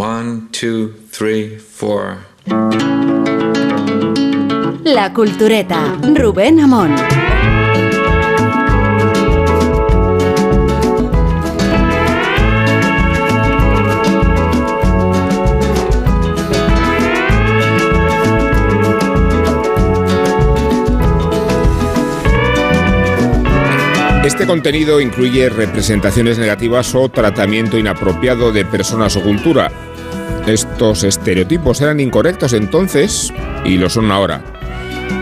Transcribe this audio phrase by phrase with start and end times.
[0.00, 2.16] One, two, three, four.
[4.82, 6.94] La Cultureta, Rubén Amón.
[24.24, 29.89] Este contenido incluye representaciones negativas o tratamiento inapropiado de personas o cultura.
[30.46, 33.32] Estos estereotipos eran incorrectos entonces
[33.64, 34.42] y lo son ahora.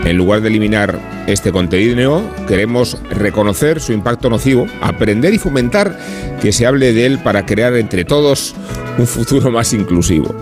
[0.05, 5.97] En lugar de eliminar este contenido, queremos reconocer su impacto nocivo, aprender y fomentar
[6.41, 8.55] que se hable de él para crear entre todos
[8.97, 10.33] un futuro más inclusivo.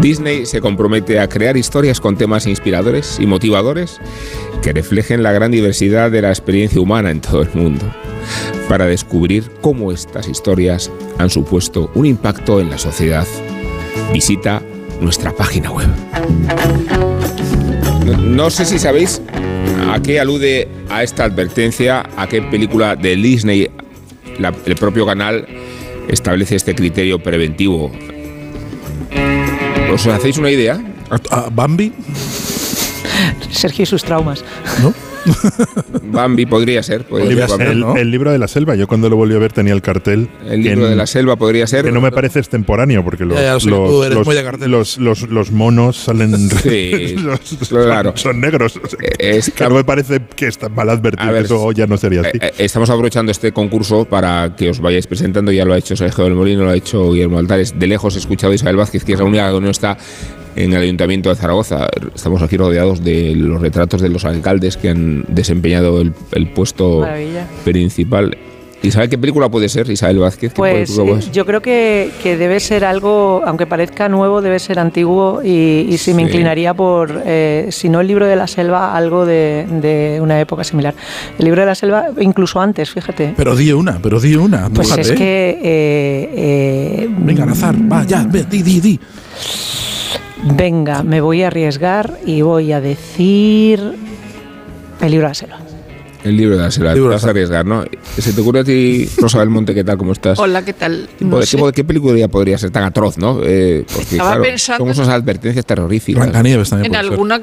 [0.00, 4.00] Disney se compromete a crear historias con temas inspiradores y motivadores
[4.62, 7.84] que reflejen la gran diversidad de la experiencia humana en todo el mundo,
[8.68, 13.26] para descubrir cómo estas historias han supuesto un impacto en la sociedad.
[14.12, 14.62] Visita
[15.00, 15.88] nuestra página web.
[18.06, 19.20] No, no sé si sabéis
[19.90, 23.70] a qué alude a esta advertencia, a qué película de Disney
[24.38, 25.46] la- el propio canal
[26.08, 27.90] establece este criterio preventivo.
[29.92, 30.80] ¿Os hacéis una idea?
[31.10, 31.92] ¿A- a Bambi?
[33.50, 34.44] Sergio y sus traumas.
[34.82, 34.92] ¿No?
[36.04, 37.04] Bambi podría ser.
[37.04, 37.80] Podría Podría ser, ser, Bambi.
[37.80, 37.96] ¿no?
[37.96, 40.28] El, libro de la selva, yo cuando lo volví a ver tenía el cartel.
[40.48, 41.84] El libro en- de la selva podría ser.
[41.84, 43.58] Que no me parece extemporáneo, porque los, Ya, ya,
[45.52, 46.36] monos salen.
[46.50, 48.10] Sí, los- claro.
[48.16, 48.76] son, son negros.
[48.82, 51.32] o sea, Eh, que no me parece que está mal advertido.
[51.32, 52.30] Ver, eso ya no sería así.
[52.34, 55.52] Eh, eh, Estamos aprovechando este concurso para que os vayáis presentando.
[55.52, 57.78] Ya lo ha hecho Sergio del Molino, lo ha hecho Guillermo Altares.
[57.78, 59.96] De lejos he escuchado a Isabel Vázquez, que es la única que no está
[60.56, 61.88] en el Ayuntamiento de Zaragoza.
[62.14, 67.00] Estamos aquí rodeados de los retratos de los alcaldes que han desempeñado el, el puesto
[67.00, 67.46] Maravilla.
[67.64, 68.36] principal.
[68.82, 70.52] ¿Isabel qué película puede ser, Isabel Vázquez?
[70.52, 71.32] ¿Qué Pues puede ser?
[71.32, 75.96] yo creo que, que debe ser algo, aunque parezca nuevo, debe ser antiguo y, y
[75.96, 80.18] sí me inclinaría por, eh, si no el libro de la selva, algo de, de
[80.20, 80.92] una época similar.
[81.38, 83.32] El libro de la selva, incluso antes, fíjate.
[83.34, 84.68] Pero di una, pero di una.
[84.68, 85.58] Pues es que...
[85.62, 89.00] eh, eh, Venga, Nazar, va, ya, ve, di, di, di.
[90.46, 93.80] Venga, me voy a arriesgar y voy a decir
[95.00, 95.58] el libro de la selva.
[96.22, 96.90] El libro de la selva.
[96.90, 97.84] El libro Te de vas a arriesgar, ¿no?
[98.18, 99.96] ¿Se te ocurre a ti, Rosa del Monte, qué tal?
[99.98, 100.38] ¿Cómo estás?
[100.38, 101.08] Hola, ¿qué tal?
[101.18, 101.38] ¿Qué, No
[101.86, 103.40] película podría ser tan atroz, no?
[103.42, 106.22] Eh, porque, Estaba claro, pensando- son esas advertencias terroríficas.
[106.22, 107.12] Blancanieves también En puede ser.
[107.12, 107.40] alguna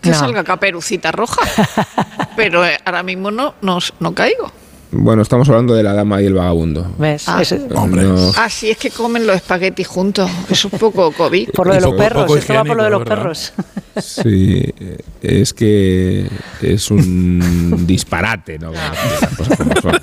[0.00, 0.16] que No.
[0.18, 1.40] salga caperucita roja.
[2.36, 4.50] Pero eh, ahora mismo no, no, no caigo.
[4.92, 6.94] Bueno, estamos hablando de la dama y el vagabundo.
[6.98, 7.28] ¿Ves?
[7.28, 7.40] Ah.
[7.42, 8.02] Es- Hombre.
[8.02, 10.28] No, Ah, sí, es que comen los espaguetis juntos.
[10.50, 11.50] Es un poco COVID.
[11.50, 13.52] por lo de los perros, poco esto va por lo de los perros.
[14.02, 14.64] sí,
[15.22, 16.28] es que
[16.62, 18.72] es un disparate, ¿no?
[18.72, 19.92] Son.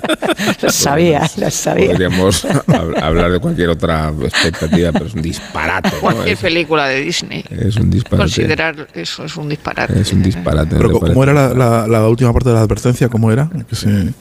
[0.62, 1.90] Lo sabía, lo sabía.
[1.90, 5.90] Podríamos hab- hablar de cualquier otra expectativa, pero es un disparate.
[5.90, 6.00] ¿no?
[6.00, 7.44] Cualquier Es, película de Disney.
[7.50, 8.22] es un disparate.
[8.22, 10.00] Considerar eso es un disparate.
[10.00, 10.76] Es un disparate.
[10.76, 10.92] Pero.
[11.00, 13.08] ¿cómo era la, la- la última parte de la advertencia?
[13.08, 13.50] ¿Cómo era?
[13.68, 14.12] Que se- Eh,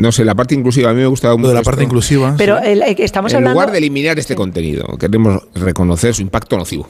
[0.00, 1.42] No sé, la parte inclusiva, a mí me gustaba mucho.
[1.42, 1.70] lo de la esto.
[1.70, 2.34] parte inclusiva.
[2.38, 2.68] Pero sí.
[2.68, 3.54] el- el- estamos en hablando...
[3.60, 6.88] lugar de eliminar este contenido, queremos reconocer su impacto nocivo.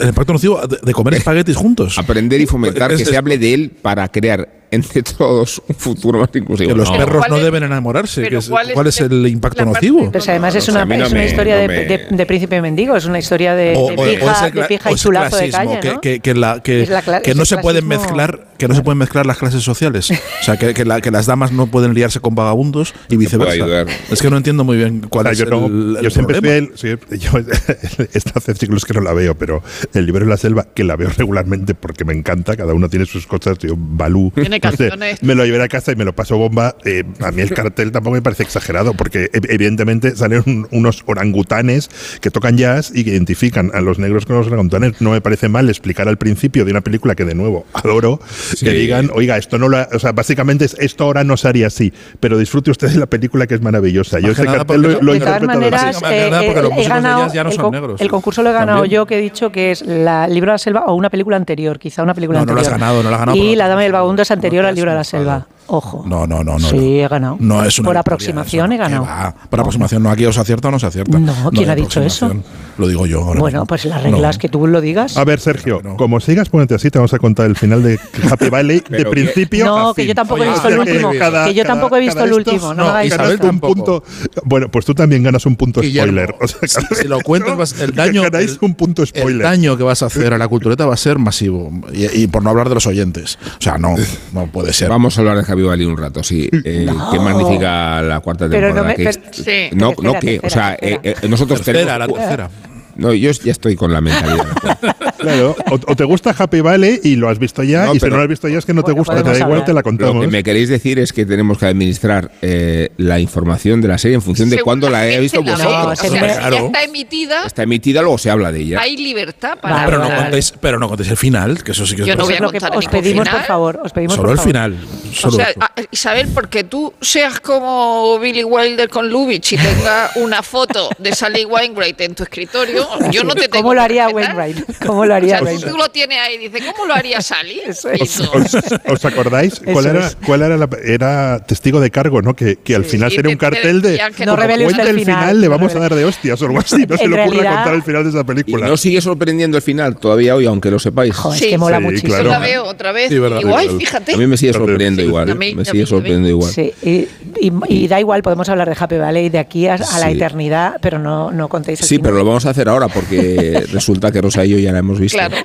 [0.00, 1.98] el impacto nocivo de, de comer espaguetis juntos.
[1.98, 6.18] Aprender y fomentar Es- que se hable de él para crear entre todos un futuro
[6.20, 6.68] más inclusivo.
[6.70, 6.96] Que los No.
[6.98, 8.20] perros ¿Cuál no es- deben enamorarse.
[8.22, 10.10] pero que es- cuál es ¿Cuál es el- el impacto nocivo?
[10.12, 12.26] Pues además es O una, no es una me- historia no de, me- de- de
[12.26, 14.96] príncipe mendigo, es una historia de, O- de o- o pija, ese pija o y
[14.96, 16.00] chulazo de que, ¿no?
[16.00, 18.74] que- que la- que- Es la cla- que ese no se pueden mezclar que no
[18.74, 21.68] se pueden mezclar las clases sociales o sea que, que la- que las damas no
[21.68, 25.32] pueden liarse con vagabundos y viceversa es que no entiendo muy bien O cuál sea,
[25.32, 25.50] es yo, el,
[25.92, 26.66] no- el yo siempre problema.
[26.76, 27.30] fui el, sí, yo,
[28.12, 29.62] esto hace siglos que no la veo, pero
[29.94, 33.06] el libro de la selva, que la veo regularmente porque me encanta, cada uno tiene
[33.06, 35.22] sus cosas, yo Balú, Sé, canciones.
[35.22, 37.92] me lo llevé a casa y me lo paso bomba, eh, a mí el cartel
[37.92, 43.04] tampoco me parece exagerado, porque ev- evidentemente salen un- unos orangutanes que tocan jazz y
[43.04, 46.64] que identifican a los negros con los orangutanes, no me parece mal explicar al principio
[46.64, 48.20] de una película que de nuevo adoro,
[48.56, 48.64] Sí.
[48.64, 51.48] que digan, oiga, esto no lo, ha- o sea, básicamente es, esto ahora no se
[51.48, 54.20] haría así, pero disfrute usted de la película que es maravillosa.
[54.20, 56.88] Yo ese cartel lo, lo de todas de- maneras, eh, los eh, he músicos de
[56.88, 58.00] ganado ya no el, son negros.
[58.00, 58.94] el concurso lo he ganado También.
[58.94, 61.36] yo, que he dicho que es la el libro de la selva o una película
[61.36, 62.74] anterior, quizá una película No, no lo anterior.
[62.74, 64.34] has ganado, no lo has ganado Y la La Dama y el Vagabundo es no
[64.48, 65.46] anterior te al libro de la selva.
[65.68, 66.02] Ojo.
[66.06, 67.36] no no no no Sí, he ganado.
[67.40, 68.74] no es una Por aproximación eso.
[68.74, 69.34] he ganado.
[69.50, 72.02] Por aproximación no aquí o se acierta o no se acierta No, ¿quién ha dicho
[72.02, 72.32] eso?
[72.78, 73.66] lo digo yo ahora Bueno, mismo.
[73.66, 74.40] pues las reglas No.
[74.40, 75.16] que tú lo digas.
[75.16, 75.96] A ver, Sergio, No.
[75.96, 77.98] como sigas, ponete así, te vamos a contar el final de
[78.30, 80.08] Happy Valley de principio No, a que fin.
[80.08, 82.92] yo tampoco he visto el que último, que yo tampoco he visto el último, no
[82.92, 84.02] No, Isabel un punto.
[84.44, 86.34] Bueno, pues tú también ganas un punto spoiler.
[86.40, 88.22] O sea, cada si, si lo cuentas, el daño.
[88.22, 89.42] ganáis el- un punto El spoiler.
[89.42, 91.70] daño que vas a hacer a la cultureta va a ser masivo.
[91.92, 93.38] Y, y por no hablar de los oyentes.
[93.58, 93.94] O sea, no,
[94.32, 94.88] no puede ser.
[94.88, 96.48] Vamos a hablar de Javi Valley un rato, sí.
[96.64, 98.82] Eh, Qué magnífica la cuarta Pero temporada.
[98.82, 99.68] no me- que es- pero- Sí.
[99.76, 102.50] no, Tercera, no, que, o sea, eh, eh, nosotros tercera, la tenemos, tercera.
[102.96, 104.46] No, yo ya estoy con la mentalidad.
[105.18, 108.00] Claro, o, o te gusta Happy Valley y lo has visto ya, No, y si
[108.00, 109.64] pero- no lo has visto ya es que no te gusta, te da igual, hablar.
[109.64, 110.20] te la Lo contamos.
[110.24, 114.14] que me queréis decir es que tenemos que administrar eh, la información de la serie
[114.14, 115.64] en función de cuándo la, he visto vosotros.
[115.72, 116.66] No, O se sea, me- si ya Claro.
[116.66, 118.80] está emitida, Está emitida, luego se habla de ella.
[118.80, 121.96] hay libertad para Vale, Pero no, contéis, pero no contéis el final, que eso sí
[121.96, 123.40] que es Yo no voy a lo contar os pedimos, final.
[123.40, 123.80] por favor.
[123.84, 124.48] Os pedimos, Solo por el favor.
[124.52, 124.76] final.
[125.10, 125.60] O Solo sea, eso.
[125.60, 131.14] a- Isabel, porque tú seas como Billy Wilder con Lubitsch y tenga una foto de
[131.14, 134.08] Sally Wainwright en tu escritorio, yo no te tengo ¿Cómo lo haría.
[134.08, 134.58] Wainwright?
[134.86, 135.70] ¿Cómo lo O haría sea, Wainwright?
[135.72, 137.60] tú lo tienes ahí y dices, ¿cómo lo haría Sally?
[137.66, 138.14] Eso Y es.
[138.14, 138.54] tú, ¿Os,
[138.86, 139.60] os acordáis?
[139.60, 140.16] ¿Cuál Eso era, es.
[140.24, 142.34] cuál era la era testigo de cargo, ¿no?
[142.36, 144.70] Que, que al Sí, final y sería te- un cartel te de No revele el
[144.70, 146.84] final, final, le no vamos a dar de hostias o algo así.
[146.86, 148.68] No se le ocurra realidad- contar el final de esa Y película.
[148.68, 151.14] no sigue sorprendiendo el final todavía hoy, aunque lo sepáis.
[151.16, 152.08] Joder, es Sí, que mola sí, muchísimo.
[152.12, 152.30] yo claro.
[152.30, 153.08] la veo otra vez.
[153.08, 153.78] Sí, verdad, y guay, verdad.
[153.80, 154.14] fíjate.
[154.14, 155.08] A mí me sigue sorprendiendo sí.
[155.08, 155.34] igual.
[155.36, 156.52] Me sigue sorprendiendo igual.
[156.52, 157.08] Sí, y,
[157.40, 160.98] y- y da igual, podemos hablar de Happy Valley de aquí a, la eternidad, pero
[160.98, 164.44] no, no contéis el Sí, pero lo vamos a hacer ahora porque resulta que Rosa
[164.44, 165.18] y yo ya la hemos visto.
[165.18, 165.36] Claro.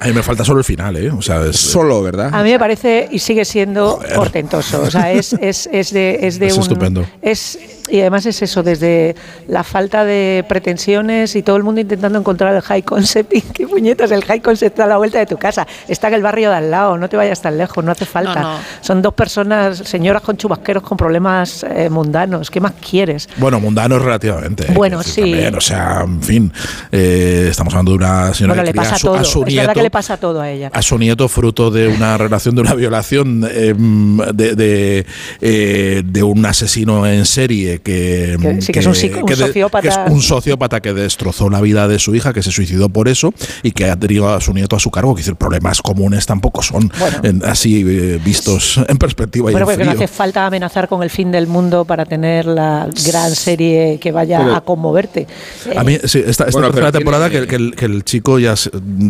[0.00, 1.10] A mí me falta solo el final, ¿eh?
[1.10, 2.30] O sea, es, Solo, ¿verdad?
[2.32, 4.14] A mí me parece y sigue siendo Joder.
[4.14, 4.80] portentoso.
[4.82, 6.62] O sea, es, es, es de, es de Es un.
[6.62, 7.06] estupendo.
[7.20, 7.58] Es,
[7.90, 9.14] y además es eso, desde
[9.48, 13.32] la falta de pretensiones y todo el mundo intentando encontrar el high concept.
[13.34, 14.10] ¿Y qué puñetas?
[14.10, 15.66] El high concept está a la vuelta de tu casa.
[15.88, 18.40] Está en el barrio de al lado, no te vayas tan lejos, no hace falta.
[18.40, 18.58] No, no.
[18.80, 22.50] Son dos personas, señoras con chubasqueros con problemas eh, mundanos.
[22.50, 23.28] ¿Qué más quieres?
[23.36, 24.66] Bueno, mundano relativamente.
[24.72, 25.30] Bueno, decir, sí.
[25.30, 26.52] también, o sea, en fin,
[26.92, 29.16] eh, estamos hablando de una señora Bueno, que le pasa a su, todo.
[29.16, 29.60] a su es nieto.
[29.62, 30.70] verdad que le pasa todo a ella.
[30.72, 35.06] a su nieto fruto de una relación de una violación eh, de, de,
[35.40, 39.46] eh, de un asesino en serie que, Que sí, que es un un que de-
[39.46, 39.82] sociópata.
[39.82, 43.08] que es un sociópata que destrozó la vida de su hija que se suicidó por
[43.08, 43.32] eso
[43.62, 46.62] y que ha tenido a su nieto a su cargo que decir problemas comunes tampoco
[46.62, 47.18] son Bueno.
[47.22, 51.02] en- así eh, vistos en perspectiva y Bueno, en porque no hace falta amenazar con
[51.02, 55.26] el fin del mundo para tener la gran serie que vaya Pero- a conmoverte.
[55.76, 58.04] A mí, sí, esta, esta Bueno, pero tercera temporada tiene- que, que el, que el
[58.04, 58.54] chico ya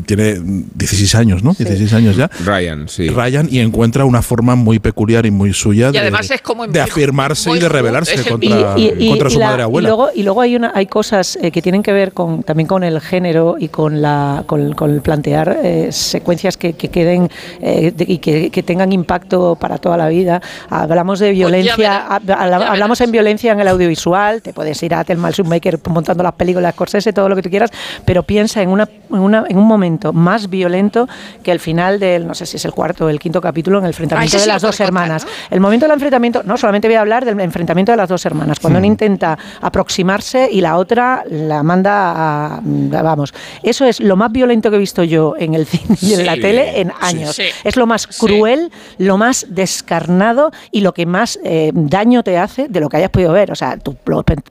[0.06, 0.38] tiene
[0.75, 1.55] 16 años, ¿no?
[1.58, 2.31] 16 años ya.
[2.44, 3.08] Ryan, sí.
[3.08, 6.67] Ryan y encuentra una forma muy peculiar y muy suya Y de, además es como
[6.67, 8.25] de afirmarse muy y de rebelarse el
[8.62, 9.87] contra, Y- y- y- contra su y la- madre abuela.
[9.87, 12.67] Y luego, y luego hay, una, hay cosas eh, que tienen que ver con, también
[12.67, 17.31] con el género y con, la, con, con el plantear eh, secuencias que, que queden
[17.61, 20.41] eh, de- y que, que tengan impacto para toda la vida.
[20.69, 24.95] Hablamos de violencia, verás, ya habla- hablamos en violencia en el audiovisual, te puedes ir
[24.95, 27.71] a Telma Maker montando las películas, Scorsese, todo lo que tú quieras,
[28.05, 31.09] pero piensa en, una, en, una, en un momento más violento
[31.43, 33.85] que el final del, no sé si es el cuarto o el quinto capítulo, en
[33.85, 35.25] el enfrentamiento sí de las dos contar, hermanas.
[35.25, 35.31] ¿no?
[35.51, 38.50] El momento del enfrentamiento, no, solamente voy a hablar del enfrentamiento de las dos hermanas,
[38.58, 38.81] cuando Hmm.
[38.82, 42.61] una intenta aproximarse y la otra la manda a,
[43.02, 43.32] vamos,
[43.62, 46.35] eso es lo más violento que he visto yo en el cine y en la
[46.35, 47.37] Sí, tele en sí, años.
[47.37, 47.44] sí.
[47.64, 48.26] Es lo más Sí.
[48.26, 52.97] cruel, lo más descarnado y lo que más eh, daño te hace de lo que
[52.99, 53.50] hayas podido ver.
[53.52, 53.97] O sea, tú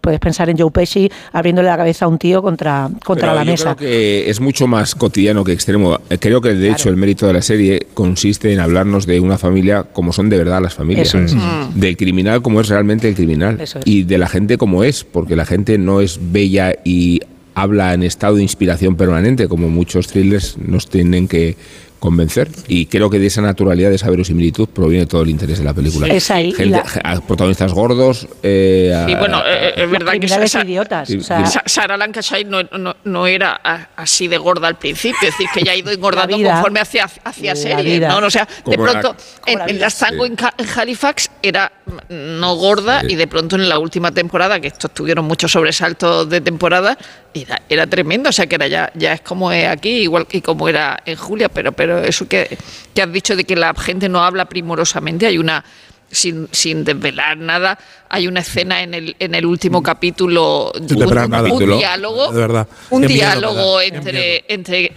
[0.02, 3.44] puedes pensar en Joe Pesci abriéndole la cabeza a un tío contra, contra Pero la
[3.46, 3.76] yo mesa.
[3.76, 6.00] Creo que es mucho más cotidiano que extremo.
[6.10, 9.38] Eh, Creo que de hecho el mérito de la serie consiste en hablarnos de una
[9.38, 11.08] familia como son de verdad las familias.
[11.08, 11.36] Eso es.
[11.76, 13.60] Del criminal como es realmente el criminal.
[13.60, 13.79] Eso es.
[13.86, 17.22] Y de la gente como es, porque la gente no es bella y
[17.56, 21.56] habla en estado de inspiración permanente, como muchos thrillers nos tienen que
[22.00, 22.50] convencer.
[22.68, 25.74] Y creo que de esa naturalidad, de esa verosimilitud, proviene todo el interés de la
[25.74, 26.08] película.
[26.08, 28.28] Es ahí, Gente- la- a protagonistas gordos.
[28.42, 31.08] eh, a- Y bueno, eh, eh, es verdad que criminales Sa- idiotas.
[31.08, 31.60] sí, o sea, sí.
[31.66, 33.54] Sarah Lancashire no, no, no era
[33.96, 36.54] así de gorda al principio, es decir, que ya ha ido engordando La vida.
[36.54, 37.94] conforme hacia, hacia La serie.
[38.00, 38.20] vida.
[38.20, 38.26] ¿no?
[38.26, 39.86] O sea, de la- pronto Como en, la en vida.
[39.86, 40.34] Las Tango Sí.
[40.58, 41.72] en, Halifax era
[42.10, 43.08] no gorda Sí.
[43.10, 46.98] y de pronto en la última temporada, que estos tuvieron muchos sobresaltos de temporada,
[47.34, 48.30] era, era tremendo.
[48.30, 51.16] O sea, que era ya, ya es como es aquí, igual que como era en
[51.16, 52.58] Julia, pero, pero eso que,
[52.94, 55.64] que has dicho de que la gente no habla primorosamente, hay una
[56.12, 57.78] sin, sin desvelar nada,
[58.10, 61.78] hay una escena en el, en el último capítulo, Sin un, un Capítulo.
[61.78, 62.68] diálogo, De verdad.
[62.90, 64.92] un diálogo entre, entre,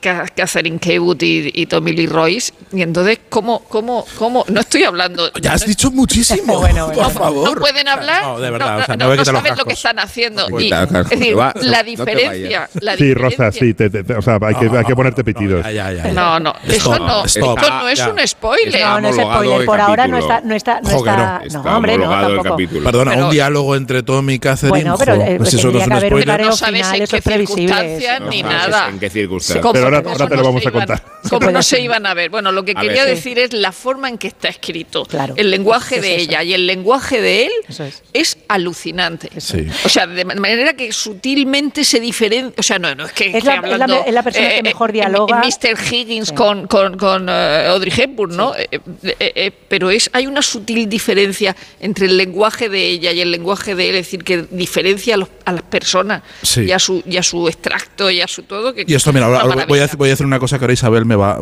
[0.00, 2.52] Catherine Kaywood y, y Tommy Lee Royce.
[2.72, 4.44] Y entonces, ¿cómo, cómo, cómo?
[4.48, 5.30] No estoy hablando.
[5.40, 6.58] Ya has dicho muchísimo.
[6.68, 7.02] Bueno, bueno.
[7.02, 7.54] Por favor.
[7.54, 8.22] ¿No pueden hablar?
[8.24, 8.80] No, de verdad.
[8.80, 10.46] o sea, no, saben lo que están haciendo.
[10.48, 12.68] Pues Y, es decir, va, la diferencia.
[12.96, 15.64] Sí, Rosa, sí, te- te- o sea, hay que, hay que ponerte pitidos.
[15.64, 16.12] Ya, ya, ya.
[16.12, 17.58] No, no, eso no, stop.
[17.58, 18.08] esto no es Ya.
[18.10, 18.74] un spoiler.
[18.74, 19.66] Está no, no es spoiler.
[19.66, 20.40] Por ahora no está.
[20.40, 21.44] No está, no Joder, está, no.
[21.44, 22.42] Está no, hombre, no, tampoco.
[22.42, 22.84] capítulo.
[22.84, 24.70] Perdona, Pero- un diálogo entre Tom y Catherine.
[24.70, 26.40] Bueno, pero, eh, pues eso no es un spoiler.
[26.40, 28.88] No sabes en qué circunstancias No ni nada.
[28.88, 29.62] en qué circunstancias.
[30.02, 31.02] Como ahora, te ¿Cómo lo vamos a contar.
[31.28, 32.30] ¿Cómo puede no se iban a ver?
[32.30, 33.14] Bueno, lo que A quería ver.
[33.16, 35.04] decir es la forma en que está escrito.
[35.04, 35.34] Claro.
[35.36, 36.24] El lenguaje Es de eso.
[36.30, 38.02] ella y el lenguaje de él es.
[38.12, 39.30] es alucinante.
[39.40, 39.66] Sí.
[39.84, 42.54] O sea, de manera que sutilmente se diferencia.
[42.58, 43.36] O sea, no, no es que.
[43.36, 45.42] Es la- hablando, es persona que mejor en- dialoga.
[45.42, 45.78] Mr.
[45.92, 46.34] Higgins Sí.
[46.34, 48.54] con, con, con eh, Audrey Hepburn, ¿no?
[48.56, 53.12] Eh, eh, eh, eh, pero es, hay una sutil diferencia entre el lenguaje de ella
[53.12, 56.22] y el lenguaje de él, es decir, que diferencia a, los- a las personas
[56.56, 58.74] y, a su, y a su extracto y a su todo.
[58.74, 61.04] Que Y esto, mira, ahora una voy a, voy decir una cosa que ahora Isabel
[61.04, 61.38] me va.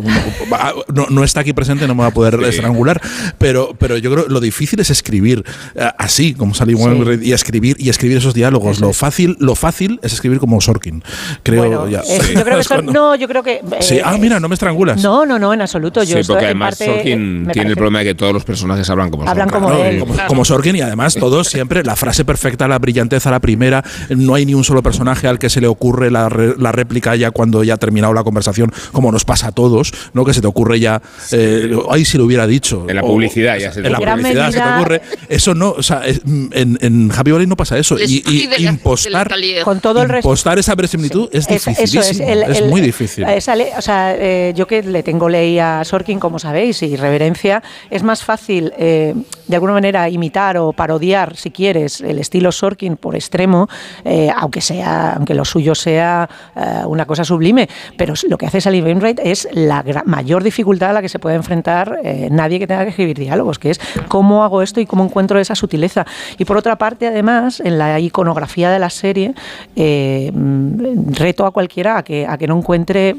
[0.52, 3.00] va- no, no está aquí presente, no me va a poder estrangular.
[3.38, 7.32] Pero, pero yo creo que lo difícil es escribir eh, así, como Sally Wainwright, y
[7.32, 8.80] escribir y escribir esos diálogos.
[8.80, 11.02] Lo fácil, lo fácil es escribir como Sorkin.
[11.42, 12.00] Creo Bueno, ya.
[12.00, 14.54] eh, yo creo que son- no, yo creo que eh, Sí, ah, mira, no me
[14.54, 15.02] estrangulas.
[15.02, 16.02] No, no, no, en absoluto.
[16.02, 18.88] Yo sí, estoy- porque además parte, Sorkin tiene el problema de que todos los personajes
[18.90, 19.62] hablan como Hablan Sorkin.
[19.68, 19.98] como No, él.
[20.00, 20.28] como, Claro.
[20.28, 24.34] como Sorkin y además todos siempre la frase perfecta, la brillantez a la primera, no
[24.34, 27.30] hay ni un solo personaje al que se le ocurre la, re- la réplica ya
[27.30, 30.25] cuando ya ha terminado la conversación, como nos pasa a todos, ¿no?
[30.26, 31.00] Que se te ocurre ya,
[31.33, 32.85] eh, ay, si lo hubiera dicho.
[32.88, 35.00] En la O- publicidad ya se te En la publicidad se te ocurre.
[35.28, 37.97] Eso no, o sea, es- en, en Happy Valley no pasa eso.
[37.99, 39.30] Y, y impostar.
[39.64, 42.02] Con todo el impostar esa verosimilitud es Es- dificilísimo.
[42.02, 43.25] eso Es, es, el- el- muy difícil.
[43.25, 46.97] esa le- o sea, eh, yo que le tengo ley a Sorkin, como sabéis, y
[46.97, 49.14] reverencia, es más fácil eh,
[49.48, 53.68] de alguna manera imitar o parodiar, si quieres, el estilo Sorkin por extremo,
[54.04, 57.68] eh, aunque sea, aunque lo suyo sea eh, una cosa sublime.
[57.96, 61.36] Pero lo que hace Sally Wainwright es la mayor dificultad a la que se puede
[61.36, 65.04] enfrentar eh, nadie que tenga que escribir diálogos, que es cómo hago esto y cómo
[65.04, 66.06] encuentro esa sutileza.
[66.38, 69.34] Y por otra parte, además, en la iconografía de la serie,
[69.76, 73.16] reto a cualquiera a que, a que no encuentre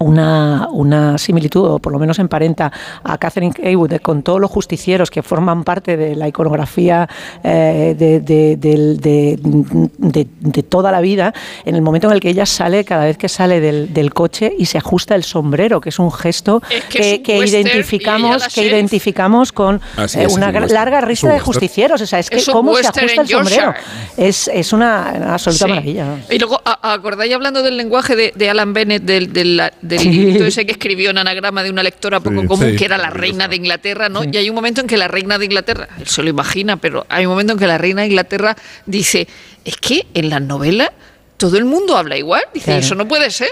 [0.00, 2.72] una, una similitud, o por lo menos emparenta
[3.04, 7.08] a Catherine Heywood con todos los justicieros que forman parte de la iconografía
[7.44, 11.32] eh, de, de- del- de- de- de toda la vida,
[11.64, 14.52] en el momento en el que ella sale, cada vez que sale del, del coche
[14.58, 17.38] y se ajusta el sombrero, que es un gesto Es que que, es un que
[17.38, 18.72] western y identificamos, que sheriff.
[18.72, 19.80] identificamos con
[20.14, 22.00] eh, una un larga lista de justicieros.
[22.00, 23.74] O sea, es que Es cómo se ajusta el sombrero.
[24.16, 25.70] Es, es una, absoluta Sí.
[25.70, 26.06] maravilla.
[26.30, 30.10] Y luego, ¿acordáis hablando del lenguaje de, de Alan Bennett, del, del, del Sí.
[30.10, 32.76] librito ese que escribió en anagrama de una lectora poco Sí, común, sí.
[32.76, 34.22] que era la reina de Inglaterra, ¿no?
[34.24, 37.04] Y hay un momento en que la reina de Inglaterra, él se lo imagina, pero
[37.10, 38.56] hay un momento en que la reina de Inglaterra
[38.86, 39.28] dice,
[39.64, 40.90] es que en las novelas
[41.36, 42.42] todo el mundo habla igual.
[42.54, 42.80] Dice, Claro.
[42.80, 43.48] eso no puede ser.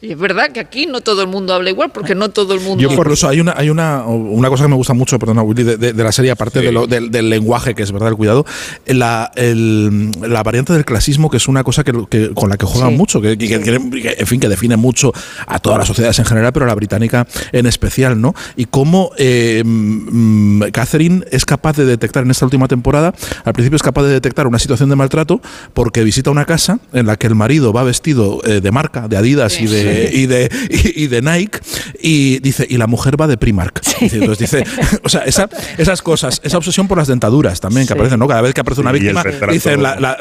[0.00, 2.60] Y es verdad que aquí no todo el mundo habla igual, porque no todo el
[2.60, 2.80] mundo...
[2.80, 5.64] Yo por- Incluso hay una, hay una, una cosa que me gusta mucho, perdona, Willy,
[5.64, 8.14] de, de- de la serie, aparte de lo- del, del lenguaje, que es verdad, el
[8.14, 8.46] cuidado,
[8.86, 12.64] la, el- la variante del clasismo, que es una cosa que, que- con la que
[12.64, 12.96] juegan Sí.
[12.96, 15.12] mucho, que, que- que- que, en fin, que define mucho
[15.48, 18.36] a todas las sociedades en general, pero a la británica en especial, ¿no?
[18.56, 23.12] Y cómo eh, mm, Catherine es capaz de detectar en esta última temporada,
[23.44, 25.40] al principio es capaz de detectar una situación de maltrato
[25.74, 29.16] porque visita una casa en la que el marido va vestido eh, de marca, de
[29.16, 31.58] Adidas y de y de y, y de Nike
[32.00, 33.80] y dice y la mujer va de Primark.
[34.00, 34.64] Dice, Entonces dice,
[35.04, 37.98] o sea, esa- esas cosas, esa obsesión por las dentaduras también que Sí.
[37.98, 38.28] aparecen, ¿no?
[38.28, 39.52] Cada vez que aparece una víctima retrato.
[39.52, 40.16] dice la- la-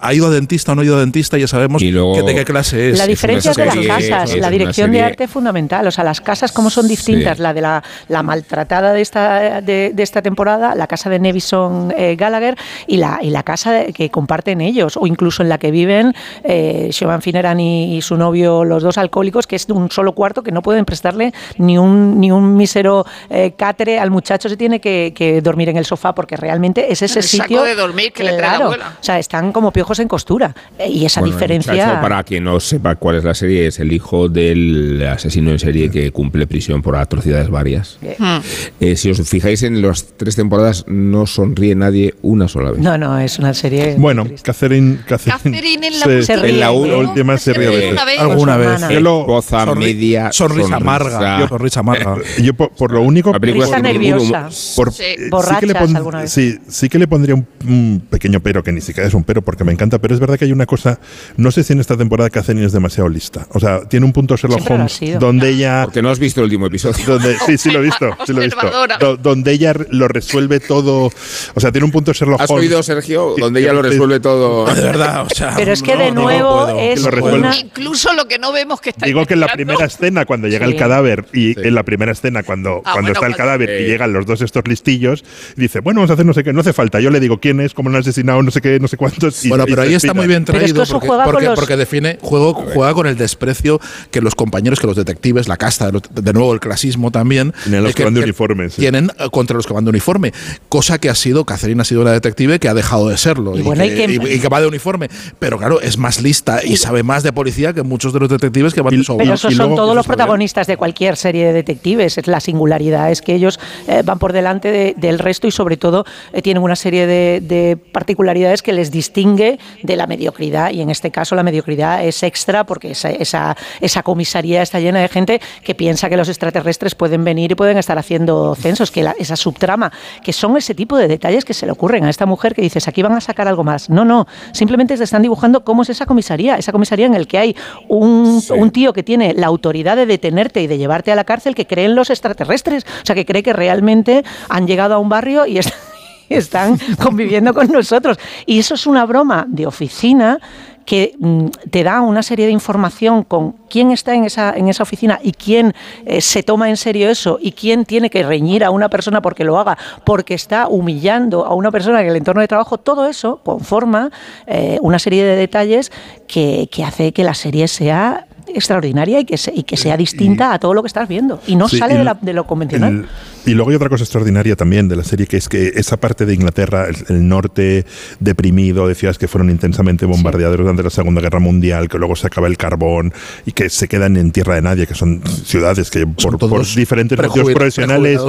[0.00, 2.22] ha ido a dentista o no ha ido a dentista, ya sabemos Y luego- que
[2.22, 2.98] de qué clase es.
[2.98, 5.86] La Es diferencia una de las serie- casas, es la dirección de arte es fundamental.
[5.86, 7.36] O sea, las casas como son distintas.
[7.36, 7.42] Sí.
[7.42, 11.92] La de la, la maltratada de esta, de, de esta temporada, la casa de Nevison
[11.96, 15.70] eh, Gallagher y la, y la casa que comparten ellos, o incluso en la que
[15.70, 19.90] viven eh, Siobhan Finneran y, y su novio, los dos alcohólicos, que es de un
[19.90, 24.48] solo cuarto que no pueden prestarle ni un, ni un mísero eh, catre al muchacho,
[24.48, 27.62] se tiene que, que dormir en el sofá porque realmente es ese El saco sitio.
[27.64, 28.96] de dormir que le trae la Claro, abuela.
[29.00, 30.54] O sea, están como piojos en costura.
[30.78, 31.72] Eh, Y esa Bueno, diferencia.
[31.72, 35.58] muchacho, para quien no sepa cuál es la serie, es el hijo del asesino en
[35.58, 37.98] serie que cumple prisión por atrocidades varias.
[38.18, 38.38] Hmm.
[38.80, 42.80] Eh, si os fijáis en las tres temporadas, no sonríe nadie una sola vez.
[42.80, 43.96] No, no, es una serie.
[43.98, 44.26] Bueno.
[44.42, 46.50] Catherine, Catherine, Catherine en la se- última- ríe.
[46.50, 46.72] en la ¿no?
[46.74, 47.90] u- última se ríe.
[47.92, 48.16] Una vez.
[48.16, 48.80] Su Alguna vez.
[49.00, 50.32] Yo lo- Esposa Sonri- media.
[50.32, 51.48] sonrisa amarga.
[51.48, 52.16] Sonrisa amarga.
[52.42, 54.48] Yo por, por lo único La película Risa es un- un nerviosa.
[54.76, 55.02] por- Sí.
[55.04, 56.32] eh, sí que le pon- alguna vez.
[56.32, 59.42] sí, sí que le pondría un, un pequeño pero, que ni siquiera es un pero
[59.42, 60.98] porque me encanta, pero es verdad que hay una cosa,
[61.36, 63.46] no sé si en esta temporada Catherine es demasiado lista.
[63.52, 65.18] O sea, tiene un punto Sherlock Siempre Holmes sido.
[65.18, 65.82] donde ella...
[65.84, 67.04] Porque no has visto el último episodio.
[67.06, 68.58] Donde, sí, sí lo he visto, sí lo he visto.
[68.60, 68.96] Observadora.
[68.98, 71.10] Do- donde ella lo resuelve todo,
[71.54, 72.62] o sea, tiene un punto Sherlock ¿Has Holmes.
[72.68, 73.34] oído, Sergio?
[73.38, 74.66] Donde ella lo resuelve todo.
[74.72, 75.54] De verdad, o sea.
[75.56, 77.56] Pero es que no, de nuevo es una.
[77.58, 80.66] Incluso lo que no vemos que está Digo que en la primera escena, cuando llega
[80.66, 80.72] Sí.
[80.72, 81.60] el cadáver, y Sí.
[81.64, 84.40] en la primera escena, cuando, Ah, cuando bueno, está el cadáver y llegan los dos
[84.42, 85.24] estos listillos,
[85.56, 87.00] dice, bueno, vamos a hacer no sé qué, no hace falta.
[87.00, 89.44] Yo le digo quién es, cómo lo han asesinado, no sé qué, no sé cuántos.
[89.44, 92.54] y- Bueno, pero ahí está muy bien que traído porque, porque, los- porque define, juego,
[92.54, 93.80] juega con el desprecio
[94.10, 97.52] que los compañeros, que los detectives, la casta, de, nuevo el clasismo también.
[97.64, 98.80] Tienen los eh, que van de uniforme, sí.
[98.80, 100.32] Tienen eh, contra los que van de uniforme.
[100.68, 103.56] Cosa que ha sido, Catherine ha sido una detective que ha dejado de serlo.
[103.56, 105.08] Y Y, bueno, que, que- y que va de uniforme.
[105.38, 108.74] Pero claro, es más lista y sabe más de policía que muchos de los detectives
[108.74, 112.18] que van Pero esos y son todos los protagonistas de cualquier serie de detectives.
[112.18, 113.58] Es la singularidad es que ellos
[113.88, 117.40] eh, van por delante de- del resto y sobre todo eh, tienen una serie de,
[117.42, 122.22] de particularidades que les distingue de la mediocridad y en este caso la mediocridad es
[122.22, 126.94] extra porque esa, esa, esa comisaría está llena de gente que piensa que los extraterrestres
[126.94, 130.96] pueden venir y pueden estar haciendo censos, que la- esa subtrama, que son ese tipo
[130.96, 133.46] de detalles que se le ocurren a esta mujer que dices, aquí van a sacar
[133.48, 133.90] algo más.
[133.90, 137.38] No, no, simplemente te están dibujando cómo es esa comisaría, esa comisaría en el que
[137.38, 137.56] hay
[137.88, 138.52] un, Sí.
[138.52, 141.66] un tío que tiene la autoridad de detenerte y de llevarte a la cárcel que
[141.66, 145.46] cree en los extraterrestres, o sea, que cree que realmente han llegado a un barrio
[145.46, 145.74] y est-
[146.28, 148.18] y están conviviendo con nosotros.
[148.46, 150.38] Y eso es una broma de oficina
[150.86, 154.82] que mm, te da una serie de información con quién está en esa, en esa
[154.82, 155.74] oficina y quién
[156.06, 159.44] eh, se toma en serio eso y quién tiene que reñir a una persona porque
[159.44, 163.40] lo haga, porque está humillando a una persona en el entorno de trabajo, todo eso
[163.44, 164.10] conforma
[164.46, 165.92] eh, una serie de detalles
[166.26, 170.52] que, que hace que la serie sea extraordinaria y que, se- y que sea distinta
[170.52, 173.06] a todo lo que estás viendo y no Sí, sale de, la- de lo convencional.
[173.46, 176.26] Y luego hay otra cosa extraordinaria también de la serie, que es que esa parte
[176.26, 177.84] de Inglaterra, el, el norte
[178.20, 182.26] deprimido, de ciudades que fueron intensamente bombardeadas durante la Segunda Guerra Mundial, que luego se
[182.26, 183.12] acaba el carbón
[183.46, 187.16] y que se quedan en tierra de nadie, que son ciudades que por, por diferentes
[187.28, 188.20] motivos profesionales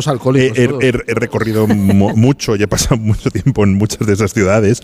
[0.41, 0.83] he, he- todos.
[0.83, 4.81] he- he recorrido mu- mucho y he pasado mucho tiempo en muchas de esas ciudades,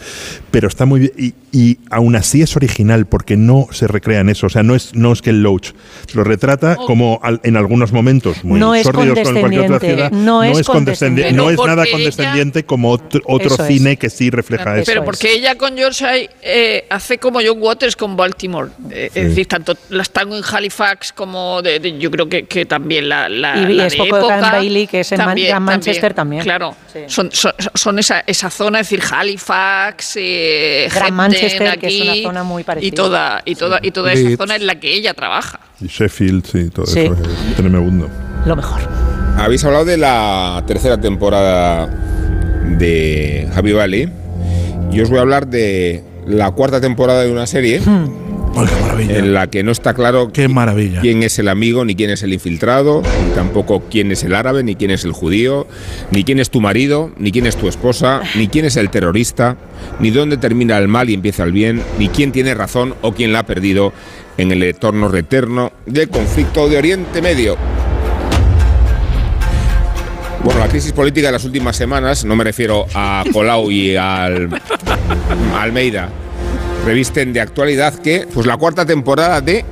[0.52, 1.12] pero está muy bien.
[1.18, 4.48] Y, y aún así es original porque no se recrea en eso.
[4.48, 5.72] O sea, no es, no es que el Loach
[6.14, 10.12] lo retrata como al- en algunos momentos muy No sórdidos con cualquier otra ciudad.
[10.26, 11.32] No es condescendi- condescendiente.
[11.34, 13.68] no No, es nada condescendiente como otro, otro Eso es.
[13.68, 14.86] cine que sí refleja eso.
[14.86, 15.06] Pero es.
[15.06, 18.70] porque ella con Yorkshire eh, hace como John Waters con Baltimore.
[18.92, 22.66] Eh, Es decir, tanto las tango en Halifax como de, de- yo creo que, que
[22.66, 24.38] también la, la, Y- y la es de poco de época.
[24.38, 26.44] Gran Bailey, que es en Man- Gran Manchester también.
[26.44, 27.00] Claro, Sí.
[27.08, 32.12] son, son, son esa, esa zona, es decir, Halifax, eh, Gran Manchester, que es una
[32.12, 32.88] aquí, zona muy parecida.
[32.88, 34.38] Y toda, y toda, y toda esa Leeds.
[34.38, 35.60] zona en la que ella trabaja.
[35.80, 37.02] Y Sheffield, sí, todo Sí.
[37.02, 38.10] eso es tremendo.
[38.46, 38.82] Lo mejor.
[39.38, 41.88] Habéis hablado de la tercera temporada
[42.78, 44.10] de Happy Valley.
[44.92, 49.18] Y os voy a hablar de la cuarta temporada de una serie qué maravilla.
[49.20, 51.02] en la que no está claro Qué maravilla.
[51.02, 54.64] quién es el amigo, ni quién es el infiltrado, ni tampoco quién es el árabe,
[54.64, 55.68] ni quién es el judío,
[56.12, 59.56] ni quién es tu marido, ni quién es tu esposa, ni quién es el terrorista,
[60.00, 63.32] ni dónde termina el mal y empieza el bien, ni quién tiene razón o quién
[63.34, 63.94] la ha perdido
[64.38, 67.56] en el eterno reterno del conflicto de Oriente Medio.
[70.44, 74.50] Bueno, la crisis política de las últimas semanas, no me refiero a Colau y al
[75.54, 76.10] a Almeida,
[76.86, 79.66] revisten de actualidad que pues la cuarta temporada de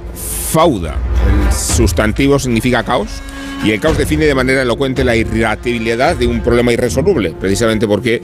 [0.52, 0.96] Fauda.
[1.48, 3.22] El sustantivo significa caos
[3.64, 8.22] y el caos define de manera elocuente la irritabilidad de un problema irresoluble, precisamente porque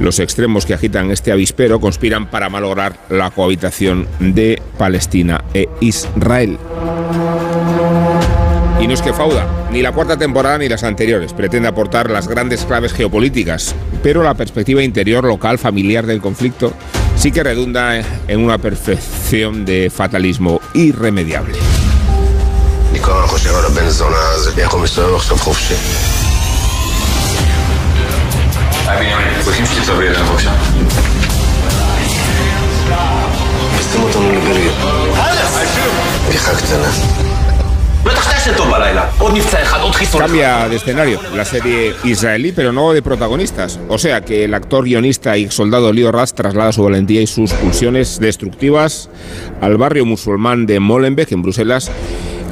[0.00, 6.58] los extremos que agitan este avispero conspiran para malograr la cohabitación de Palestina e Israel.
[8.80, 12.28] Y no es que Fauda, ni la cuarta temporada ni las anteriores, pretende aportar las
[12.28, 16.72] grandes claves geopolíticas, pero la perspectiva interior, local, familiar del conflicto
[17.14, 21.58] sí que redunda en una perfección de fatalismo irremediable.
[40.18, 43.78] Cambia de escenario la serie israelí, pero no de protagonistas.
[43.88, 47.52] O sea que el actor, guionista y soldado Leo Ras traslada su valentía y sus
[47.52, 49.08] pulsiones destructivas
[49.60, 51.90] al barrio musulmán de Molenbeek, en Bruselas,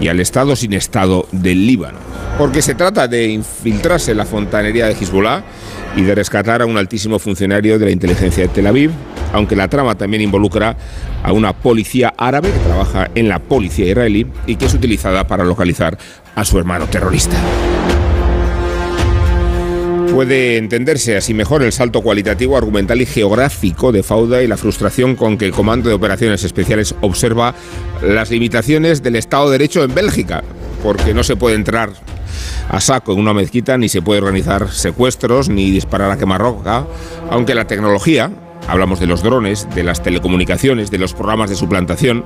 [0.01, 1.99] y al estado sin estado del Líbano.
[2.39, 5.43] Porque se trata de infiltrarse en la fontanería de Hezbollah
[5.97, 8.93] y de rescatar a un altísimo funcionario de la inteligencia de Tel Aviv,
[9.33, 10.77] aunque la trama también involucra
[11.23, 15.45] a una policía árabe que trabaja en la policía israelí y que es utilizada para
[15.45, 15.99] localizar
[16.35, 17.37] a su hermano terrorista.
[20.13, 25.15] Puede entenderse así mejor el salto cualitativo, argumental y geográfico de Fauda y la frustración
[25.15, 27.55] con que el Comando de Operaciones Especiales observa
[28.03, 30.43] las limitaciones del Estado de Derecho en Bélgica,
[30.83, 31.91] porque no se puede entrar
[32.69, 36.87] a saco en una mezquita, ni se puede organizar secuestros, ni disparar a quemarroca,
[37.31, 38.31] aunque la tecnología,
[38.69, 42.25] hablamos de los drones, de las telecomunicaciones, de los programas de suplantación,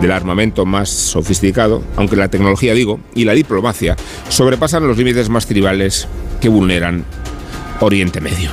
[0.00, 3.96] del armamento más sofisticado, aunque la tecnología, digo, y la diplomacia
[4.28, 6.08] sobrepasan los límites más tribales
[6.40, 7.04] que vulneran
[7.80, 8.50] Oriente Medio.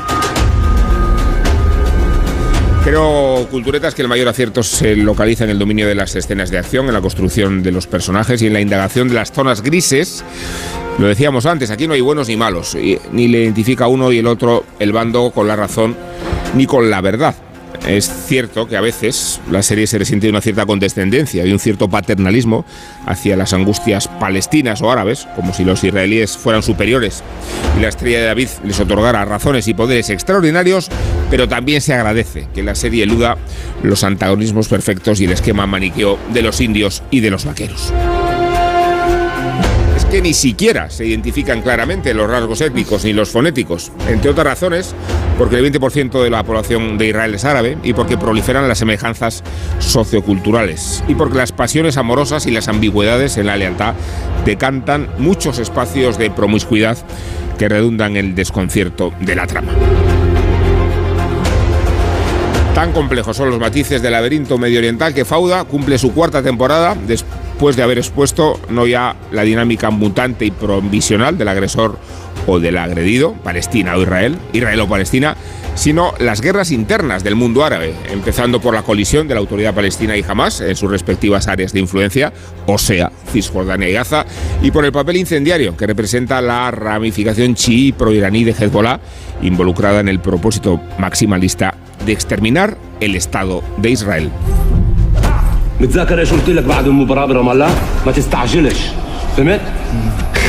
[2.84, 6.58] Creo, Culturetas, que el mayor acierto se localiza en el dominio de las escenas de
[6.58, 10.24] acción, en la construcción de los personajes y en la indagación de las zonas grises.
[11.00, 12.76] Lo decíamos antes, aquí no hay buenos ni malos,
[13.14, 15.96] ni le identifica uno y el otro el bando con la razón
[16.54, 17.36] ni con la verdad.
[17.88, 21.60] Es cierto que a veces la serie se resiente de una cierta condescendencia y un
[21.60, 22.66] cierto paternalismo
[23.06, 27.24] hacia las angustias palestinas o árabes, como si los israelíes fueran superiores
[27.78, 30.90] y la estrella de David les otorgara razones y poderes extraordinarios,
[31.30, 33.38] pero también se agradece que la serie eluda
[33.82, 37.92] los antagonismos perfectos y el esquema maniqueo de los indios y de los vaqueros
[40.14, 44.94] que ni siquiera se identifican claramente los rasgos étnicos ni los fonéticos, entre otras razones
[45.40, 49.42] porque el 20% de la población de Israel es árabe y porque proliferan las semejanzas
[49.80, 53.96] socioculturales y porque las pasiones amorosas y las ambigüedades en la lealtad
[54.46, 56.96] decantan muchos espacios de promiscuidad
[57.58, 59.72] que redundan en el desconcierto de la trama.
[62.76, 66.96] Tan complejos son los matices del laberinto medio oriental que Fauda cumple su cuarta temporada
[67.08, 71.98] después de haber expuesto no ya la dinámica mutante y provisional del agresor
[72.46, 75.38] o del agredido, Palestina o Israel, Israel o Palestina,
[75.74, 80.18] sino las guerras internas del mundo árabe, empezando por la colisión de la autoridad palestina
[80.18, 82.34] y Hamas en sus respectivas áreas de influencia,
[82.66, 84.26] o sea, Cisjordania y Gaza,
[84.62, 89.00] y por el papel incendiario que representa la ramificación chií pro-iraní de Hezbollah,
[89.42, 94.30] involucrada en el propósito maximalista de exterminar el Estado de Israel.
[95.81, 97.71] متذكر ايش قلت لك بعد المباراه برام الله؟
[98.07, 98.79] ما تستعجلش
[99.37, 99.61] فهمت؟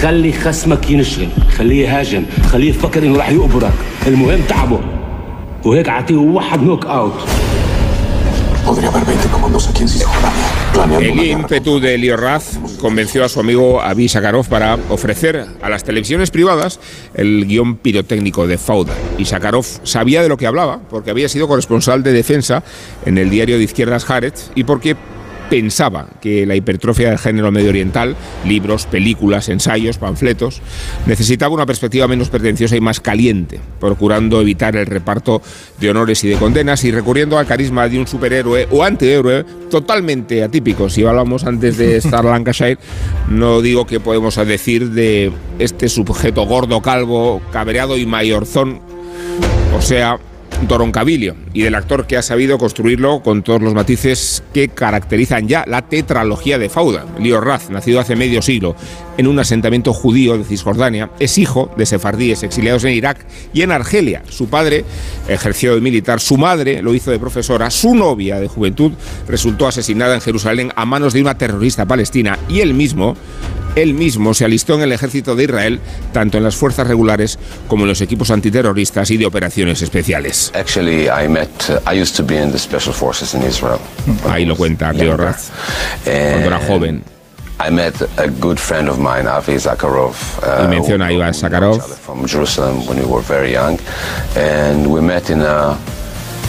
[0.02, 1.28] خلي خصمك ينشغل
[1.58, 3.74] خليه يهاجم خليه يفكر انه راح يقبرك
[4.08, 4.80] المهم تعبه
[5.66, 7.14] وهيك اعطيه واحد نوك اوت
[8.66, 12.60] Podría haber 20 comandos aquí en Cisjordania, planeando El una guerra ímpetu de Elio Raz
[12.80, 16.80] convenció a su amigo Avi Shakarov para ofrecer a las televisiones privadas
[17.16, 18.94] el guión pirotécnico de Fauda.
[19.18, 22.64] Y Shakarov sabía de lo que hablaba, porque había sido corresponsal de defensa
[23.08, 24.96] en el diario de izquierdas Haaretz y porque
[25.51, 30.61] pensaba que la hipertrofia del género medio oriental, libros, películas, ensayos, panfletos,
[31.07, 35.43] necesitaba una perspectiva menos pretenciosa y más caliente, procurando evitar el reparto
[35.79, 40.43] de honores y de condenas y recurriendo al carisma de un superhéroe o antihéroe totalmente
[40.43, 40.89] atípico.
[40.89, 42.79] Si hablamos antes de Star Lancashire,
[43.29, 48.81] no digo que podemos decir de este sujeto gordo, calvo, cabreado y mayorzón,
[49.77, 50.19] o sea,
[50.69, 55.65] Toroncabilio y del actor que ha sabido construirlo con todos los matices que caracterizan ya
[55.67, 57.05] la tetralogía de Fauda.
[57.21, 58.75] Leo Raz, nacido hace medio siglo
[59.19, 63.73] en un asentamiento judío de Cisjordania, es hijo de sefardíes exiliados en Irak y en
[63.73, 64.23] Argelia.
[64.29, 64.85] Su padre
[65.29, 68.93] ejerció de militar, su madre lo hizo de profesora, su novia de juventud
[69.29, 73.17] resultó asesinada en Jerusalén a manos de una terrorista palestina y él mismo
[73.77, 75.81] él mismo se alistó en el ejército de Israel,
[76.13, 80.53] tanto en las fuerzas regulares como en los equipos antiterroristas y de operaciones especiales.
[80.55, 83.79] Actually, I met, uh, I used to be in the special forces in Israel.
[84.29, 85.51] Ahí lo cuenta Leo Raz,
[86.05, 87.03] cuando era joven.
[87.61, 90.17] I met a good friend of mine, Avi Zakharov.
[90.65, 91.81] Y menciona a Ivan Zakharov.
[92.05, 93.79] From Jerusalem when we were very young.
[94.37, 95.77] And we met in a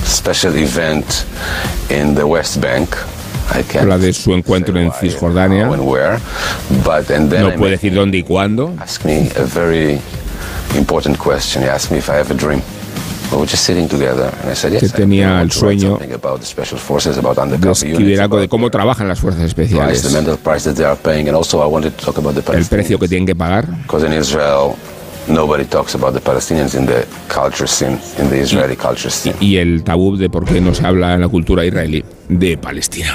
[0.03, 1.25] special event
[1.89, 2.89] in the West Bank.
[3.53, 5.67] I can't Habla de su encuentro en why, Cisjordania.
[5.67, 8.73] No puede decir dónde y cuándo.
[14.79, 16.07] Que tenía el sueño de
[17.71, 20.11] escribir algo de cómo trabajan las fuerzas especiales, el
[22.65, 23.67] precio que tienen que pagar.
[25.27, 29.35] Nobody talks about the Palestinians in the culture scene, in the Israeli culture scene.
[29.39, 33.13] y el tabú de por qué no se habla en la cultura israelí de Palestina.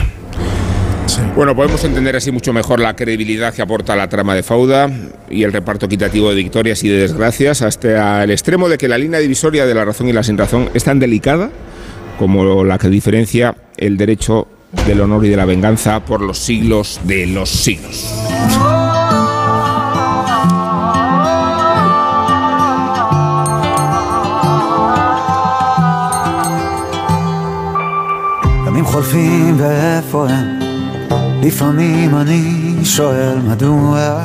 [1.37, 4.91] Bueno, podemos entender así mucho mejor la credibilidad que aporta la trama de Fauda
[5.29, 8.99] y el reparto equitativo de victorias y de desgracias hasta el extremo de que la
[8.99, 11.51] línea divisoria de la razón y la sin razón es tan delicada
[12.19, 14.47] como la que diferencia el derecho
[14.87, 18.13] del honor y de la venganza por los siglos de los siglos.
[28.91, 30.59] חולפים ואיפה הם?
[31.43, 34.25] לפעמים אני שואל מדוע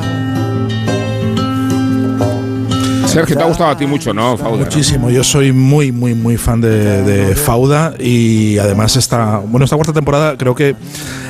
[3.16, 4.64] Sergio, te ha gustado a ti mucho, ¿no, Fauda?
[4.64, 9.94] Muchísimo, yo soy muy, muy, muy fan de, Fauda y además esta, bueno, esta cuarta
[9.94, 10.76] temporada creo que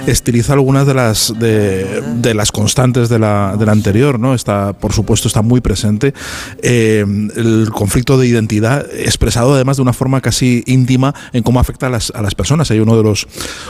[0.08, 4.34] estiliza algunas de las de, las constantes de la, de la anterior, ¿no?
[4.34, 6.12] Está, por supuesto, está muy presente.
[6.60, 7.04] Eh,
[7.36, 11.90] el conflicto de identidad expresado además de una forma casi íntima en cómo afecta a
[11.90, 12.68] las, a las personas.
[12.72, 13.28] Hay uno de los,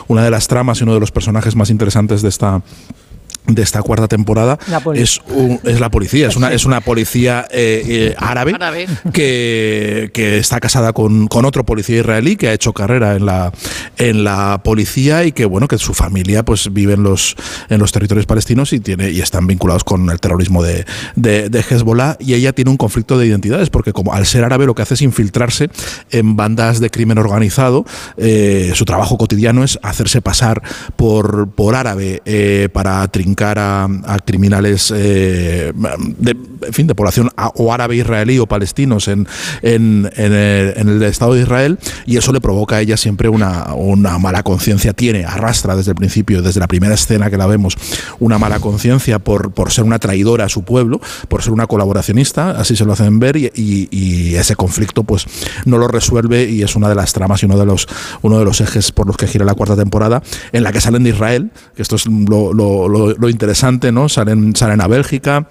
[0.09, 2.63] una de las tramas y uno de los personajes más interesantes de esta
[3.47, 7.47] de esta cuarta temporada La es, un- es la policía, es una, es una policía
[7.51, 8.87] eh, eh, árabe, Árabe.
[9.13, 13.53] Que, que está casada con, con otro policía israelí que ha hecho carrera en la,
[13.99, 17.37] en la policía y que bueno que su familia pues vive en los,
[17.69, 21.61] en los territorios palestinos y tiene y están vinculados con el terrorismo de, de, de
[21.61, 24.83] Hezbollah y ella tiene un conflicto de identidades porque como al ser árabe lo que
[24.83, 25.69] hace es infiltrarse
[26.11, 27.85] en bandas de crimen organizado
[28.17, 30.63] eh, su trabajo cotidiano es hacerse pasar
[30.97, 35.73] por, por árabe eh, para trincar a, a criminales eh,
[36.19, 39.27] de, en fin, de población o árabe israelí o palestinos en,
[39.63, 40.33] en, en
[40.89, 44.93] el, Estado de Israel y eso le provoca a ella siempre una, una mala conciencia,
[44.93, 47.77] tiene, arrastra desde el principio, desde la primera escena que la vemos,
[48.19, 52.51] una mala conciencia por, por ser una traidora a su pueblo, por ser una colaboracionista,
[52.53, 55.25] así se lo hacen ver y, y- ese conflicto pues
[55.65, 57.89] no lo resuelve y es una de las tramas y uno de los,
[58.23, 60.23] uno de los ejes por los que gira la cuarta temporada,
[60.53, 64.09] en la que salen de Israel, que esto es lo interesante, ¿no?
[64.09, 65.47] Salen, salen a Bélgica,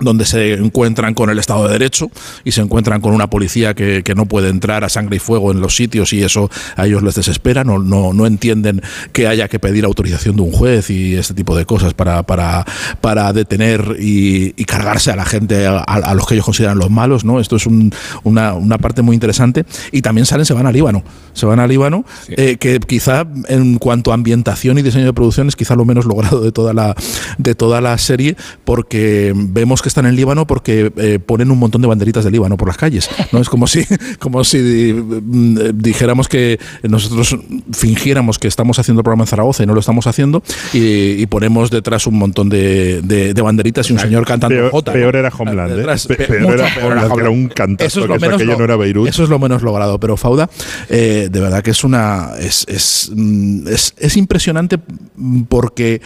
[0.00, 2.10] donde se encuentran con el Estado de Derecho
[2.44, 5.52] y se encuentran con una policía que, que no puede entrar a sangre y fuego
[5.52, 8.82] en los sitios y eso a ellos les desespera, no, no, no entienden
[9.12, 12.64] que haya que pedir autorización de un juez y este tipo de cosas para, para,
[13.00, 16.90] para detener y, y cargarse a la gente, a, a los que ellos consideran los
[16.90, 17.40] malos, ¿no?
[17.40, 17.92] Esto es un-
[18.24, 19.64] una, una parte muy interesante.
[19.92, 23.78] Y también salen, se van a Líbano, se van a Líbano, eh, que quizá en
[23.78, 26.94] cuanto a ambientación y diseño de producción es quizá lo menos logrado de toda la,
[27.38, 31.82] de toda la serie porque vemos que están en Líbano porque eh, ponen un montón
[31.82, 33.08] de banderitas de Líbano por las calles.
[33.32, 33.40] ¿no?
[33.40, 33.84] Es como si,
[34.18, 34.58] como si
[34.94, 37.36] mm, eh, dijéramos que nosotros
[37.72, 41.26] fingiéramos que estamos haciendo el programa en Zaragoza y no lo estamos haciendo y, y
[41.26, 45.28] ponemos detrás un montón de, de- de banderitas y un señor cantando Peor, peor era
[45.36, 45.76] Homeland, ¿eh?
[45.76, 48.08] Detrás, Pe- pe- peor mucho era peor Homeland, que era un cantazo, Eso es que
[48.08, 49.08] lo eso menos aquello lo- no era Beirut.
[49.08, 50.48] Eso es lo menos logrado, pero Fauda,
[50.88, 54.78] eh, de verdad que es una es, es, mm, es- es impresionante
[55.16, 56.00] mm, porque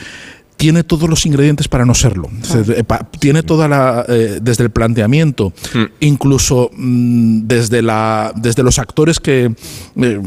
[0.65, 2.31] tiene todos los ingredientes para no serlo.
[2.33, 2.47] Ah.
[2.65, 2.85] Se- eh,
[3.19, 5.53] Tiene toda la eh, desde el planteamiento,
[6.01, 9.53] incluso mm, desde la desde los actores que
[10.01, 10.21] eh,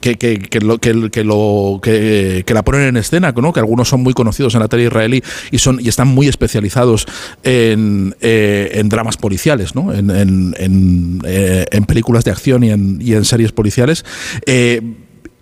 [0.00, 3.52] que, que- que lo, que, que lo que, que la ponen en escena, ¿no?
[3.52, 7.06] Que algunos son muy conocidos en la tele israelí y son y están muy especializados
[7.42, 9.92] en, eh, en dramas policiales, ¿no?
[9.92, 14.04] En, en- en, eh, en películas de acción y en, y en series policiales.
[14.46, 14.80] Eh,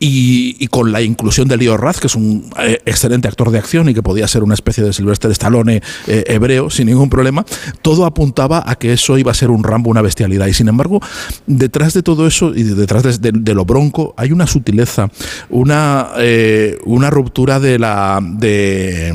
[0.02, 3.58] y, y con la inclusión de Leo Raz, que es un eh, excelente actor de
[3.58, 7.44] acción y que podía ser una especie de Sylvester Stallone eh, hebreo sin ningún problema,
[7.82, 10.46] todo apuntaba a que eso iba a ser un Rambo, una bestialidad.
[10.46, 11.00] Y sin embargo,
[11.46, 15.10] detrás de todo eso y detrás de, de- de lo bronco hay una sutileza,
[15.50, 18.20] una, eh, una ruptura de la...
[18.22, 19.12] De,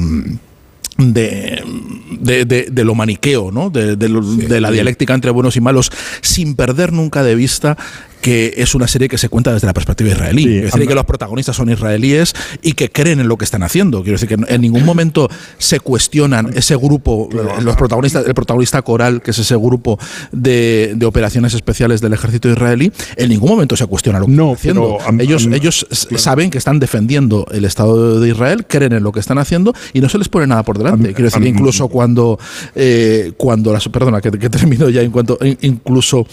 [0.97, 1.61] de,
[2.21, 3.69] de, de- de lo maniqueo, ¿no?
[3.69, 7.75] de la dialéctica entre buenos y malos, sin perder nunca de vista
[8.21, 10.43] que es una serie que se cuenta desde la perspectiva israelí.
[10.43, 13.45] Sí, Quiero decir anda- que los protagonistas son israelíes y que creen en lo que
[13.45, 14.01] están haciendo.
[14.03, 18.81] Quiero decir que en ningún momento se cuestionan ese grupo, eh, los protagonistas, el protagonista
[18.81, 19.99] coral, que es ese grupo
[20.31, 24.53] de, de operaciones especiales del ejército israelí, en ningún momento se cuestiona lo que No,
[24.53, 24.97] están haciendo.
[25.05, 29.19] pero, ellos ellos saben que están defendiendo el Estado de Israel, creen en lo que
[29.19, 31.13] están haciendo y no se les pone nada por delante.
[31.13, 32.39] Quiero decir que incluso cuando,
[32.75, 36.25] eh, cuando las, perdona, que, que termino ya, en cuanto, in- incluso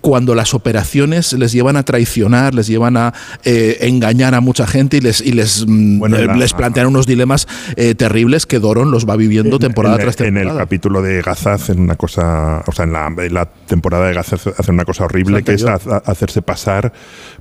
[0.00, 3.12] cuando las operaciones les llevan a traicionar, les llevan a
[3.44, 6.86] eh, engañar a mucha gente y les, y les, mm, Bueno, eh, la- les plantean
[6.86, 10.52] unos dilemas eh, terribles que Doron los va viviendo temporada en, tras en temporada.
[10.52, 14.14] el capítulo de Gaza hacen una cosa, o sea, en la, en la temporada de
[14.14, 16.92] Gaza hacen una cosa horrible, que es hacerse pasar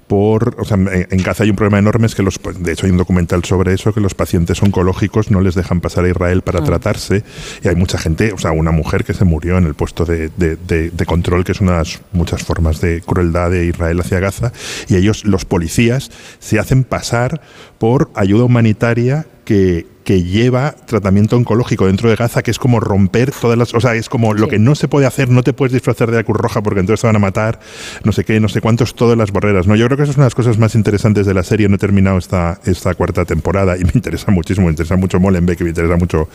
[0.08, 2.72] por, o sea, en, en Gaza hay un problema enorme, es que los, pues, de
[2.74, 6.10] hecho hay un documental sobre eso, que los pacientes oncológicos no les dejan pasar a
[6.10, 6.64] Israel para Ah.
[6.64, 7.24] tratarse,
[7.64, 10.30] y hay mucha gente, o sea, una mujer que se murió en el puesto de,
[10.38, 14.00] de- de- de control, que es una de las muchas formas de crueldad de Israel
[14.00, 14.52] hacia Gaza,
[14.88, 17.42] y ellos, los policías, se hacen pasar
[17.78, 23.32] por ayuda humanitaria que, que lleva tratamiento oncológico dentro de Gaza, que es como romper
[23.32, 23.74] todas las.
[23.74, 26.18] O sea, es como lo que no se puede hacer, no te puedes disfrazar de
[26.18, 27.60] la Cruz Roja porque entonces te van a matar,
[28.04, 29.68] no sé qué, no sé cuántos, todas las barreras.
[29.68, 29.76] ¿no?
[29.76, 31.70] Yo creo que eso es una de las cosas más interesantes de la serie.
[31.70, 35.62] No he terminado esta, esta cuarta temporada y me interesa muchísimo, me interesa mucho Molenbeek
[35.62, 36.28] y me interesa mucho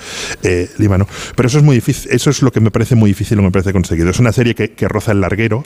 [0.42, 1.06] eh, Líbano.
[1.36, 3.46] Pero eso es muy difícil, eso es lo que me parece muy difícil, lo que
[3.48, 4.10] me parece conseguido.
[4.10, 5.64] Es una serie que, que roza el larguero,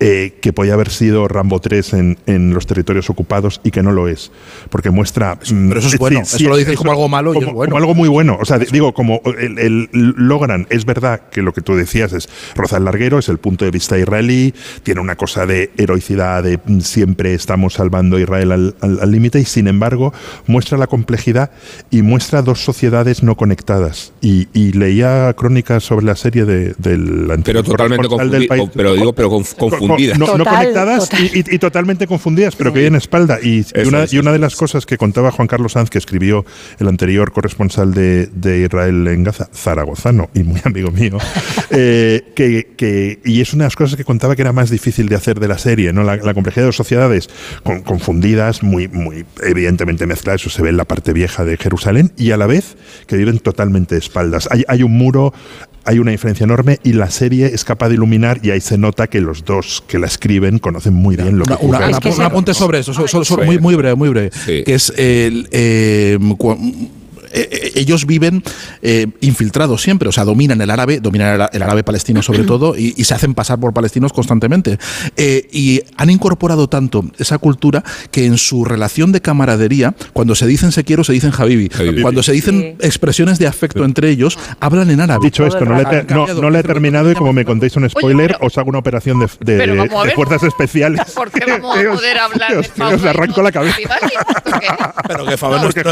[0.00, 3.92] eh, que podía haber sido Rambo 3 en, en los territorios ocupados y que no
[3.92, 4.32] lo es.
[4.70, 5.34] Porque muestra.
[5.34, 7.70] mm, pero eso es bueno, eso lo dices como algo malo y como, es bueno.
[7.72, 8.38] como algo muy bueno.
[8.40, 12.12] O sea, di- digo, como el, el- logran, es verdad que lo que tú decías
[12.12, 16.42] es roza el larguero, es el punto de vista israelí, tiene una cosa de heroicidad,
[16.42, 20.12] de mm, siempre estamos salvando a Israel al límite, y sin embargo
[20.46, 21.50] muestra la complejidad
[21.90, 24.12] y muestra dos sociedades no conectadas.
[24.20, 29.12] Y, y leía crónicas sobre la serie de, del Pero totalmente del país- pero digo,
[29.12, 30.18] pero conf- con- con- confundidas.
[30.18, 31.24] No, conectadas total.
[31.34, 33.38] Y, y- y totalmente confundidas, pero que hay en espalda.
[33.42, 36.44] Y, una, es, y una de las cosas que contaba Juan Carlos Sanz, que escribió
[36.78, 41.18] el anterior corresponsal de, de Israel en Gaza, zaragozano y muy amigo mío,
[41.70, 45.08] eh, que, que- y es una de las cosas que contaba que era más difícil
[45.08, 46.02] de hacer de la serie, ¿no?
[46.04, 47.28] La, la complejidad de dos sociedades
[47.62, 52.12] con- confundidas, muy, muy evidentemente mezcladas, eso se ve en la parte vieja de Jerusalén,
[52.16, 54.48] y a la vez que viven totalmente de espaldas.
[54.50, 55.32] Hay, hay un muro
[55.84, 59.08] hay una diferencia enorme y la serie es capaz de iluminar y ahí se nota
[59.08, 62.78] que los dos que la escriben conocen muy bien lo que Una- un apunte sobre
[62.78, 63.42] eso, so- so- so- Sí.
[63.44, 64.30] muy, muy breve, muy breve.
[64.32, 64.62] Sí.
[64.64, 66.18] Que es el, eh,
[67.32, 68.42] eh, eh, ellos viven
[68.82, 72.94] eh, infiltrados siempre, o sea, dominan el árabe, dominan el, árabe palestino sobre todo, y,
[72.96, 74.78] y se hacen pasar por palestinos constantemente.
[75.16, 80.46] Eh, y han incorporado tanto esa cultura que en su relación de camaradería, cuando se
[80.46, 81.70] dicen se quiero, se dicen Habibi.
[81.74, 82.02] Habibi.
[82.02, 82.86] Cuando se dicen Sí.
[82.86, 85.20] expresiones de afecto entre ellos, hablan en árabe.
[85.24, 86.06] Dicho esto, no le, he rato.
[86.06, 88.68] ter- no, no le he terminado y como me contéis un spoiler, pero- os hago
[88.70, 90.14] una operación de, de- pero vamos a de ver.
[90.14, 91.00] fuerzas especiales.
[91.14, 93.76] ¿Por qué vamos Que a poder hablar de arranco la cabeza.
[93.76, 94.12] Fibali?
[94.44, 94.66] ¿Por qué?
[95.08, 95.82] Pero que Fabio, no, Porque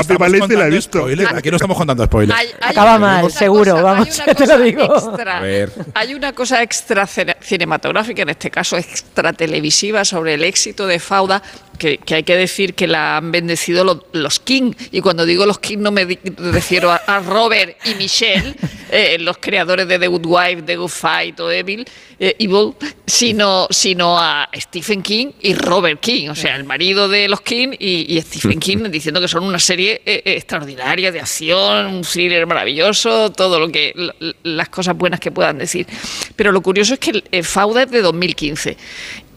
[0.56, 0.98] la he visto.
[1.00, 2.38] spoiler, Aquí no estamos contando spoilers.
[2.38, 4.84] Hay- hay Acaba una mal, cosa- seguro, hay vamos, una ya te lo cosa digo.
[4.84, 5.38] extra.
[5.38, 5.72] A ver.
[5.94, 10.98] Hay una cosa extra cine- cinematográfica, en este caso extra televisiva, sobre el éxito de
[10.98, 11.42] Fauda,
[11.80, 14.72] que, que hay que decir que la han bendecido lo- los King.
[14.92, 18.54] Y cuando digo los King no me refiero a, a Robert y Michelle,
[18.92, 21.84] eh, los creadores de The Good Wife, The Good Fight o Evil,
[22.18, 22.74] eh, Evil,
[23.06, 27.70] sino, sino a Stephen King y Robert King, o sea, el marido de los King
[27.78, 32.46] y, y Stephen King diciendo que son una serie eh, extraordinaria de acción, un thriller
[32.46, 33.94] maravilloso, todo lo que
[34.42, 35.86] las cosas buenas que puedan decir.
[36.36, 38.76] Pero lo curioso es que Fauda es de 2015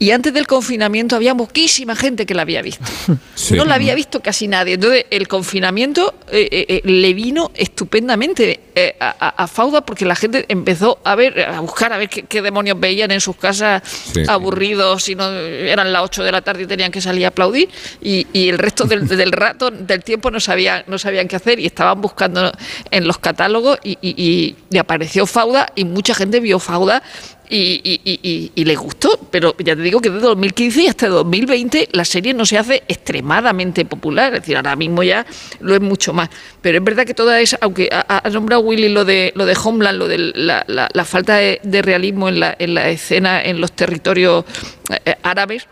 [0.03, 2.83] y antes del confinamiento había poquísima gente que la había visto.
[3.35, 3.55] Sí.
[3.55, 4.75] No la había visto casi nadie.
[4.75, 10.45] Entonces, el confinamiento eh, eh, eh, le vino estupendamente eh, a, Fauda porque la gente
[10.49, 13.81] empezó a ver, a buscar a ver qué, qué demonios veían en sus casas
[14.13, 14.23] Sí.
[14.27, 17.69] aburridos y no eran las 8 de la tarde y tenían que salir a aplaudir
[18.01, 21.59] y, y el resto del, del rato, del tiempo no sabían, no sabían qué hacer
[21.59, 22.51] y estaban buscando
[22.91, 27.03] en los catálogos y, y- y- y apareció Fauda y mucha gente vio Fauda
[27.49, 30.87] y, y, y- y- y le gustó, pero ya te digo que desde 2015 y
[30.87, 35.25] hasta 2020 la serie no se hace extremadamente popular, es decir, ahora mismo ya
[35.59, 36.29] lo es mucho más.
[36.61, 39.55] Pero es verdad que toda esa, aunque ha, ha nombrado Willy lo de lo de
[39.61, 43.71] Homeland, lo de la, la- falta de, realismo en la, en la escena en los
[43.73, 44.45] territorios
[44.89, 45.67] eh, eh, árabes,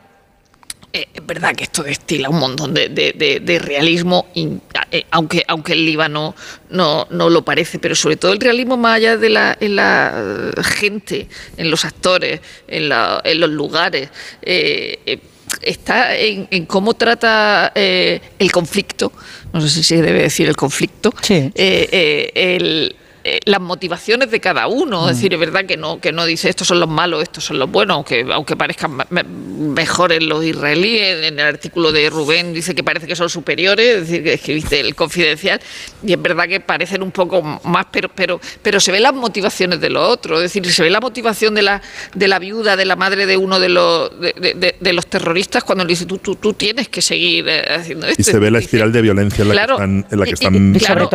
[0.93, 4.27] eh, es verdad que esto destila un montón de, de- de- realismo,
[5.12, 6.36] aunque, aunque el Líbano
[6.69, 10.51] no, no lo parece, pero sobre todo el realismo más allá de la, en la
[10.63, 11.27] gente,
[11.58, 14.10] en los actores, en, la- en los lugares.
[15.62, 19.12] Está en, en cómo trata el conflicto,
[19.54, 21.52] no sé si se debe decir el conflicto, Sí.
[21.56, 25.10] eh, eh, el- eh, las motivaciones de cada uno.
[25.10, 27.60] Es decir, es verdad que no, que no dice estos son los malos, estos son
[27.60, 31.25] los buenos, aunque, aunque parezcan me- me- mejores los israelíes.
[31.25, 34.79] En el artículo de Rubén dice que parece que son superiores, es decir, que escribiste
[34.79, 35.60] el confidencial,
[36.03, 39.79] y es verdad que parecen un poco más, pero, pero, pero se ven las motivaciones
[39.79, 40.38] de los otros.
[40.39, 41.81] Es decir, se ve la motivación de la,
[42.13, 45.05] de la viuda, de la madre de uno de los, de, de- de- de los
[45.07, 48.21] terroristas, cuando le dice tú, tú, tú tienes que seguir eh, haciendo esto.
[48.21, 49.77] Y se ve la espiral de violencia en la Claro.
[49.77, 51.10] que están, en la que y- están y- claro,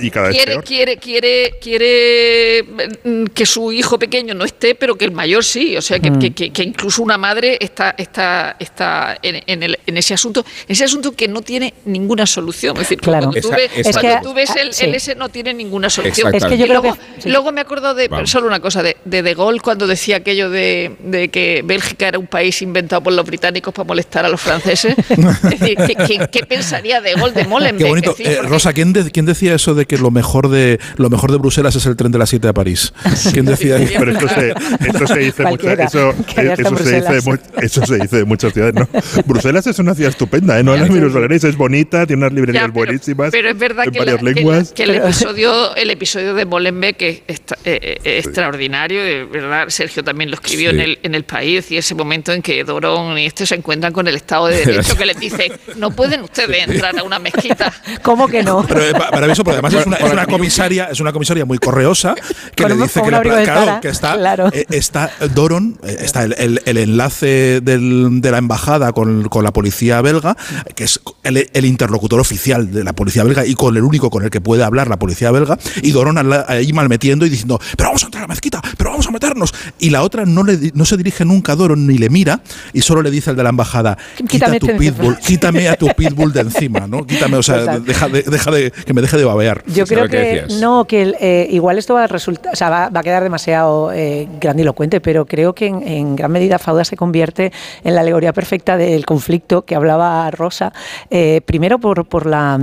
[0.00, 0.64] y- y cada vez quiere, peor.
[0.64, 2.64] quiere, quiere, quiere
[3.04, 5.76] mm, que su hijo pequeño no esté, pero que el mayor sí.
[5.76, 9.78] O sea, que, que- que- que incluso una madre está, está, está en, en el-
[9.86, 12.76] en ese asunto, ese asunto que no tiene ninguna solución.
[12.76, 13.26] Es decir, Claro.
[13.30, 14.84] cuando, tú Esa- ves, esa- cuando que- tú ves el, sí.
[14.84, 16.34] el ese no tiene ninguna solución.
[16.34, 17.28] Es que yo Y creo luego, que- sí.
[17.30, 18.30] luego me acuerdo de Vamos.
[18.30, 22.18] solo una cosa de, de De Gaulle cuando decía aquello de, de que Bélgica era
[22.18, 24.94] un país inventado por los británicos para molestar a los franceses.
[25.08, 27.84] es decir, ¿qué, qué- qué pensaría De Gaulle de Molenbeek?
[27.84, 28.10] Qué bonito.
[28.10, 31.29] Decir, Eh, Rosa, ¿quién, de- quién decía eso de que lo mejor de lo mejor
[31.32, 32.92] de Bruselas es el tren de las 7 a París?
[33.32, 33.94] ¿Quién decía Sí, eso?
[33.98, 34.54] Pero esto se,
[34.88, 37.24] esto se dice mucho, eso, que eso, se dice de, Bruselas.
[37.26, 38.74] mu- eso se dice de muchas ciudades.
[38.74, 38.88] ¿no?
[39.26, 40.62] Bruselas es una ciudad estupenda, ¿eh?
[40.62, 43.90] no las minusvaloréis, es bonita, tiene unas librerías Ya, pero- buenísimas Pero es verdad en
[43.92, 44.72] que, la- varias que la- lenguas.
[44.72, 49.68] que el episodio, el episodio de Molenbeek es extra- eh, eh, extraordinario, de verdad.
[49.68, 50.76] Sergio también lo escribió Sí.
[50.76, 53.92] en, el, en el país y ese momento en que Dorón y este se encuentran
[53.92, 57.72] con el Estado de Derecho que les dice no pueden ustedes entrar a una mezquita.
[58.02, 58.64] ¿Cómo que no?
[58.66, 61.19] Pero eh, pa- para eso, porque además es una, es una comisaria, es una comisaria
[61.46, 62.14] muy correosa
[62.54, 64.48] que le dice que, un la- abrigo de claro, Zara, que está, claro.
[64.52, 69.44] eh, está Doron, eh, está el, el- el enlace del- de la embajada con, con
[69.44, 70.36] la policía belga,
[70.74, 74.24] que es el, el interlocutor oficial de la policía belga y con el único con
[74.24, 76.16] el que puede hablar la policía belga, y Doron
[76.48, 79.52] ahí malmetiendo y diciendo, pero vamos a entrar a la mezquita, pero vamos a meternos.
[79.78, 82.42] Y la otra no, le, di- no se dirige nunca a Doron ni le mira
[82.72, 85.26] y solo le dice al de la embajada, quita Quítame tu este pitbull, encima".
[85.26, 87.06] quítame a tu pitbull de encima, ¿no?
[87.06, 89.62] Quítame, o sea, deja de, deja de, que me deje de babear.
[89.66, 90.60] Yo creo que que decías.
[90.60, 95.26] no, que eh, igual esto va a resultar, va, a quedar demasiado eh, grandilocuente, pero
[95.26, 97.52] creo que en, en gran medida Fauda se convierte
[97.84, 100.72] en la alegoría perfecta del conflicto que hablaba Rosa,
[101.10, 102.60] eh, primero por, por la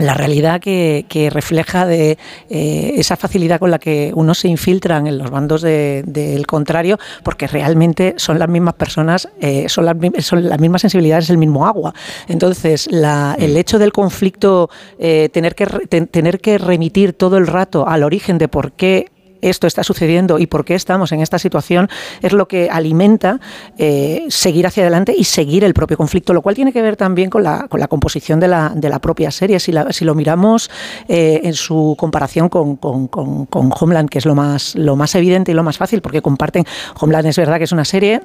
[0.00, 5.18] la realidad que, refleja de eh, esa facilidad con la que unos se infiltran en
[5.18, 10.48] los bandos de- del contrario, porque realmente son las mismas personas, eh, son, las, son
[10.48, 11.94] las mismas sensibilidades, es el mismo agua.
[12.28, 18.02] Entonces, el hecho del conflicto, eh, tener, que, tener que remitir todo el rato al
[18.02, 19.06] origen de por qué
[19.42, 21.88] esto está sucediendo y por qué estamos en esta situación
[22.22, 23.40] es lo que alimenta
[23.78, 27.30] eh, seguir hacia adelante y seguir el propio conflicto, lo cual tiene que ver también
[27.30, 29.60] con la, con la composición de la, de la propia serie.
[29.60, 30.70] Si, lo miramos
[31.08, 35.54] eh, en su comparación con- con Homeland, que es lo más, lo más evidente y
[35.54, 36.64] lo más fácil, porque comparten,
[37.00, 38.22] Homeland es verdad que es una serie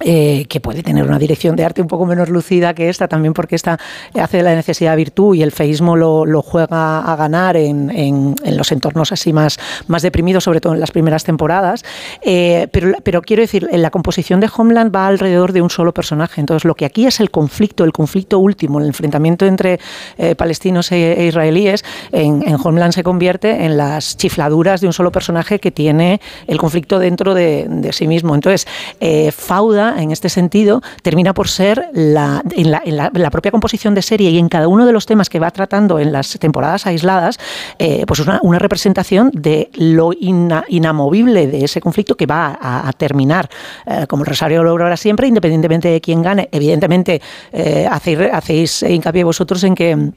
[0.00, 3.32] eh, que puede tener una dirección de arte un poco menos lucida que esta, también
[3.32, 3.78] porque esta
[4.20, 8.34] hace de la necesidad virtud y el feísmo lo, lo juega a ganar en, en-
[8.44, 11.84] en los entornos así más, más deprimidos, sobre todo en las primeras temporadas.
[12.22, 15.94] Eh, pero, pero quiero decir, en la composición de Homeland va alrededor de un solo
[15.94, 16.40] personaje.
[16.40, 19.78] Entonces, lo que aquí es el conflicto, el conflicto último, el enfrentamiento entre
[20.18, 24.92] eh, palestinos e, e israelíes, en, en Homeland se convierte en las chifladuras de un
[24.92, 28.34] solo personaje que tiene el conflicto dentro de, de sí mismo.
[28.34, 28.66] Entonces,
[29.00, 29.30] eh,
[29.98, 32.42] En este sentido, termina por ser la,
[32.84, 35.98] la, propia composición de serie y en cada uno de los temas que va tratando
[35.98, 37.38] en las temporadas aisladas,
[37.78, 42.92] eh, pues una, una representación de lo ina- inamovible de ese conflicto que va a,
[42.92, 43.48] terminar,
[43.86, 46.48] eh, como el Rosario lo logra siempre, independientemente de quién gane.
[46.52, 47.20] Evidentemente,
[47.52, 50.12] eh, hacéis, hacéis hincapié vosotros en que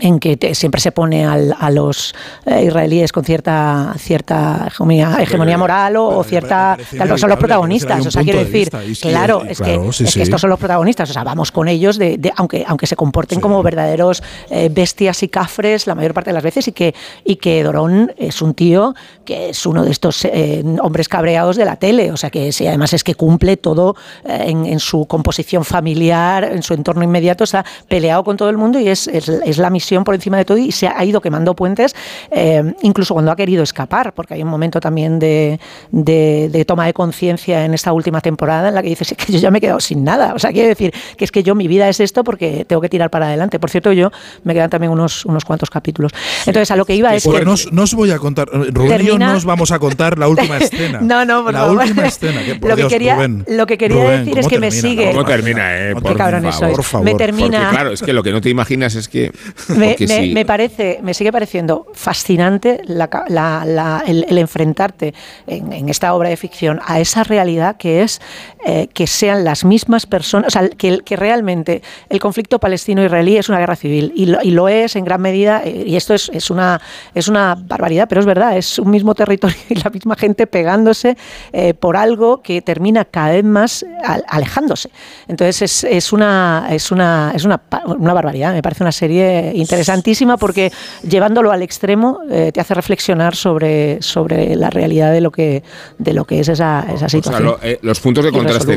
[0.00, 2.14] en que te- siempre se pone al- a los
[2.46, 8.04] eh, israelíes con cierta cierta hegemonía, hegemonía moral o, o cierta claro, son los protagonistas
[8.04, 10.18] o sea quiero de decir vista, sí, claro es claro, que sí, es sí.
[10.18, 12.96] que estos son los protagonistas o sea vamos con ellos de, de- aunque aunque se
[12.96, 14.20] comporten como verdaderos
[14.50, 16.92] eh, bestias y cafres la mayor parte de las veces y que
[17.24, 21.64] y que Dorón es un tío que es uno de estos eh, hombres cabreados de
[21.66, 25.06] la tele o sea que sí, además es que cumple todo eh, en, en su
[25.06, 29.28] composición familiar en su entorno inmediato está peleado con todo el mundo y es, es,
[29.28, 31.94] es la misión por encima de todo y se ha ido quemando puentes
[32.30, 35.60] eh, incluso cuando ha querido escapar porque hay un momento también de,
[35.90, 39.32] de- de toma de conciencia en esta última temporada en la que dices "Es que
[39.32, 41.54] yo ya me he quedado sin nada o sea quiere decir que es que yo
[41.54, 44.10] mi vida es esto porque tengo que tirar para adelante por cierto yo
[44.42, 46.12] me quedan también unos, unos cuantos capítulos
[46.46, 48.48] entonces a lo que iba es Porque que no, os- no os voy a contar,
[48.48, 48.70] Rubén
[49.02, 51.00] y yo Termina- no os vamos a contar la última escena.
[51.00, 51.78] No, no, por la favor.
[51.82, 52.42] última escena.
[52.44, 54.58] Que, por Lo que Dios, quería- Rubén, lo que quería Rubén, decir es ¿cómo que
[54.60, 54.88] me termina?
[55.02, 55.88] sigue- ¿Cómo termina, eh?
[55.94, 56.72] Qué Por favor.
[56.76, 57.04] por favor.
[57.04, 59.32] me Porque termina claro, es que lo que no te imaginas es que...
[59.78, 65.14] me, me- me parece, me sigue pareciendo fascinante la la- la- el, el enfrentarte
[65.46, 68.20] en, en esta obra de ficción a esa realidad que es
[68.66, 73.48] eh, que sean las mismas personas, o sea, que, que realmente el conflicto palestino-israelí es
[73.48, 76.30] una guerra civil y lo, y lo es en gran medida, eh, y esto es,
[76.32, 76.80] es, una,
[77.14, 81.16] es una barbaridad, pero es verdad, es un mismo territorio y la misma gente pegándose
[81.52, 84.90] eh, por algo que termina cada vez más al- alejándose.
[85.28, 87.60] Entonces es, es una es una es una,
[87.98, 90.70] una barbaridad, me parece una serie interesantísima porque
[91.08, 95.62] llevándolo al extremo eh, te hace reflexionar sobre, sobre la realidad de lo que
[95.98, 97.44] de lo que es esa, esa O sea, situación.
[97.44, 98.76] lo- eh, los puntos de contraste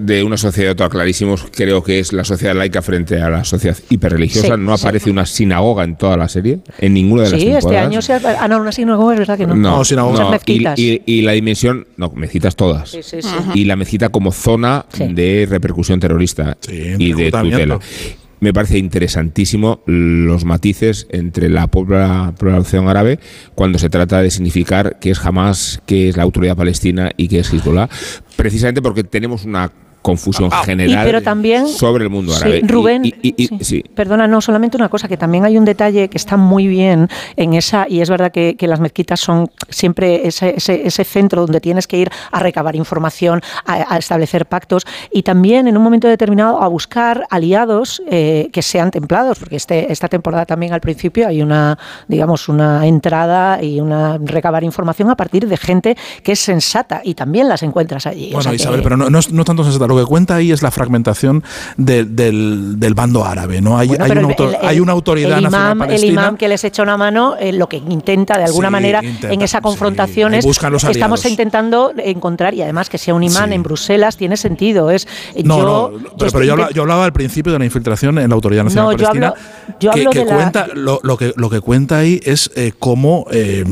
[0.00, 3.76] de una sociedad toda clarísimos creo que es la sociedad laica frente a la sociedad
[3.90, 4.54] hiperreligiosa.
[4.54, 4.86] Sí, no sí.
[4.86, 7.64] aparece una sinagoga en toda la serie, en ninguna de las Sí, temporadas.
[7.72, 9.54] este año se ha, ah, no, una sinagoga es verdad que no.
[9.54, 10.18] No, No, sinagoga.
[10.24, 10.38] No.
[10.46, 12.90] Y, y- y la dimensión, no, mezquitas todas.
[12.90, 13.28] Sí, sí, sí.
[13.54, 15.04] Y la mezquita como zona Sí.
[15.12, 17.78] de repercusión terrorista Sí, y de tutela.
[18.40, 23.18] Me parece interesantísimo los matices entre la pobla- población árabe
[23.54, 27.40] cuando se trata de significar qué es Hamas, qué es la autoridad palestina y qué
[27.40, 27.88] es Hezbollah,
[28.36, 29.72] precisamente porque tenemos una
[30.02, 32.60] confusión Ah, Y general pero también sobre el mundo Sí, árabe.
[32.62, 33.58] Y- Rubén, y- y- y- sí.
[33.60, 33.84] sí.
[33.94, 37.54] perdona, no, solamente una cosa, que también hay un detalle que está muy bien en
[37.54, 41.60] esa, y es verdad que, que las mezquitas son siempre ese, ese, ese centro donde
[41.60, 46.08] tienes que ir a recabar información, a, a establecer pactos, y también en un momento
[46.08, 51.26] determinado a buscar aliados eh, que sean templados, porque este, esta temporada también al principio
[51.28, 56.38] hay una, digamos, una entrada y una recabar información a partir de gente que es
[56.40, 58.28] sensata, y también las encuentras allí.
[58.28, 59.87] O Bueno, sea que- Isabel, pero no, no no tanto sensata.
[59.88, 61.42] Lo que cuenta ahí es la fragmentación
[61.76, 63.60] de- del, del bando árabe.
[63.60, 63.78] ¿no?
[63.78, 65.86] Hay, Bueno, hay, pero una, el- autor- el- hay una autoridad el nacional imam, el
[65.88, 66.12] palestina.
[66.12, 69.32] imam que les echa una mano, eh, lo que intenta de alguna Sí, manera intenta,
[69.32, 73.22] en esa sí, confrontación ahí es los estamos intentando encontrar y además que sea un
[73.22, 73.54] imán Sí.
[73.54, 74.90] en Bruselas tiene sentido.
[74.90, 75.06] Es
[75.44, 78.18] No, yo, no, pero, pero yo, estoy habla- yo hablaba al principio de la infiltración
[78.18, 79.28] en la Autoridad Nacional No, yo Palestina.
[79.28, 82.20] hablo- yo que, hablo que de la- cuenta, lo, lo que, lo que cuenta ahí
[82.24, 83.64] es eh, cómo eh,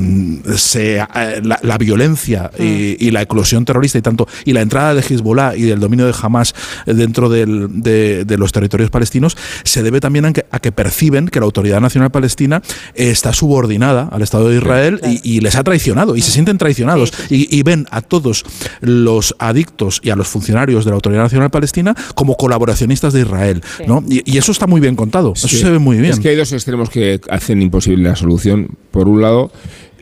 [0.57, 1.05] se, eh,
[1.43, 5.57] la, la violencia y, y la eclosión terrorista y tanto y la entrada de Hezbollah
[5.57, 6.55] y del dominio de Hamas
[6.87, 11.29] dentro del- de, de los territorios palestinos se debe también a que, a que perciben
[11.29, 12.63] que la Autoridad Nacional Palestina
[12.95, 16.59] eh, está subordinada al Estado de Israel y, y les ha traicionado y se sienten
[16.59, 18.45] traicionados y, y ven a todos
[18.81, 23.63] los adictos y a los funcionarios de la Autoridad Nacional Palestina como colaboracionistas de Israel.
[23.87, 24.03] ¿no?
[24.09, 26.13] Y, y eso está muy bien contado, eso se ve muy bien.
[26.13, 28.69] Es que hay dos extremos que hacen imposible la solución.
[28.91, 29.51] Por un lado,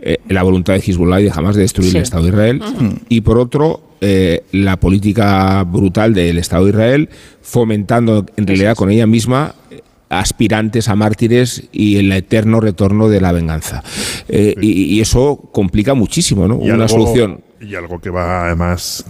[0.07, 1.97] eh, la voluntad de Hezbollah y de Hamas de destruir Sí.
[1.97, 2.63] el Estado de Israel.
[3.09, 7.09] Y por otro, eh, la política brutal del Estado de Israel,
[7.41, 9.81] fomentando en realidad con ella misma eh,
[10.11, 13.83] aspirantes a mártires y el eterno retorno de la venganza.
[14.29, 16.57] Eh, y, y eso complica muchísimo, ¿no?
[16.63, 17.41] Y Una algo- solución.
[17.61, 19.07] Y algo que va además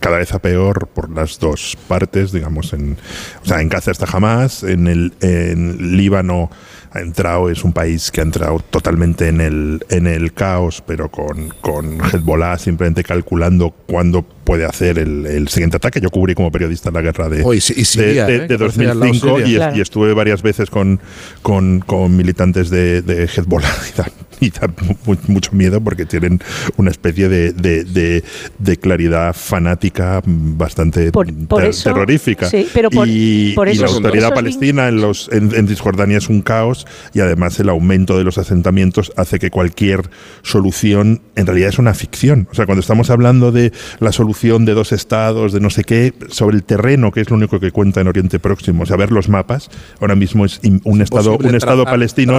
[0.00, 2.96] cada vez a peor por las dos partes, digamos, en,
[3.42, 6.50] o sea, en Gaza está Hamas, en el en Líbano
[6.92, 11.08] ha entrado, es un país que ha entrado totalmente en el, en el caos, pero
[11.10, 16.00] con, con Hezbollah simplemente calculando cuándo puede hacer el, el siguiente ataque.
[16.00, 18.38] Yo cubrí como periodista la guerra de, Oh, y Si- y Siria, de, ¿eh?
[18.40, 19.46] de- Que de parecía al lado 2005 Siria.
[19.46, 19.76] y, es- Claro.
[19.76, 20.98] y estuve varias veces con,
[21.42, 24.10] con, con militantes de, de Hezbollah y da,
[24.40, 24.66] y da
[25.06, 26.40] mu- mucho miedo porque tienen
[26.76, 28.24] una especie de, de- de-
[28.58, 32.48] de claridad fanática bastante Por- por ter- eso- terrorífica.
[32.50, 36.18] sí, pero por- y, por y eso- la autoridad palestina en, los, en, en Cisjordania
[36.18, 36.79] es un caos
[37.14, 40.10] y además el aumento de los asentamientos hace que cualquier
[40.42, 42.48] solución en realidad es una ficción.
[42.50, 46.14] O sea, cuando estamos hablando de la solución de dos estados, de no sé qué,
[46.28, 49.12] sobre el terreno, que es lo único que cuenta en Oriente Próximo, o sea, ver
[49.12, 49.68] los mapas,
[50.00, 52.38] ahora mismo es un estado, un estado palestino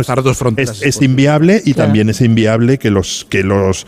[0.58, 1.88] es, inviable y Claro.
[1.88, 3.86] también es inviable que los que los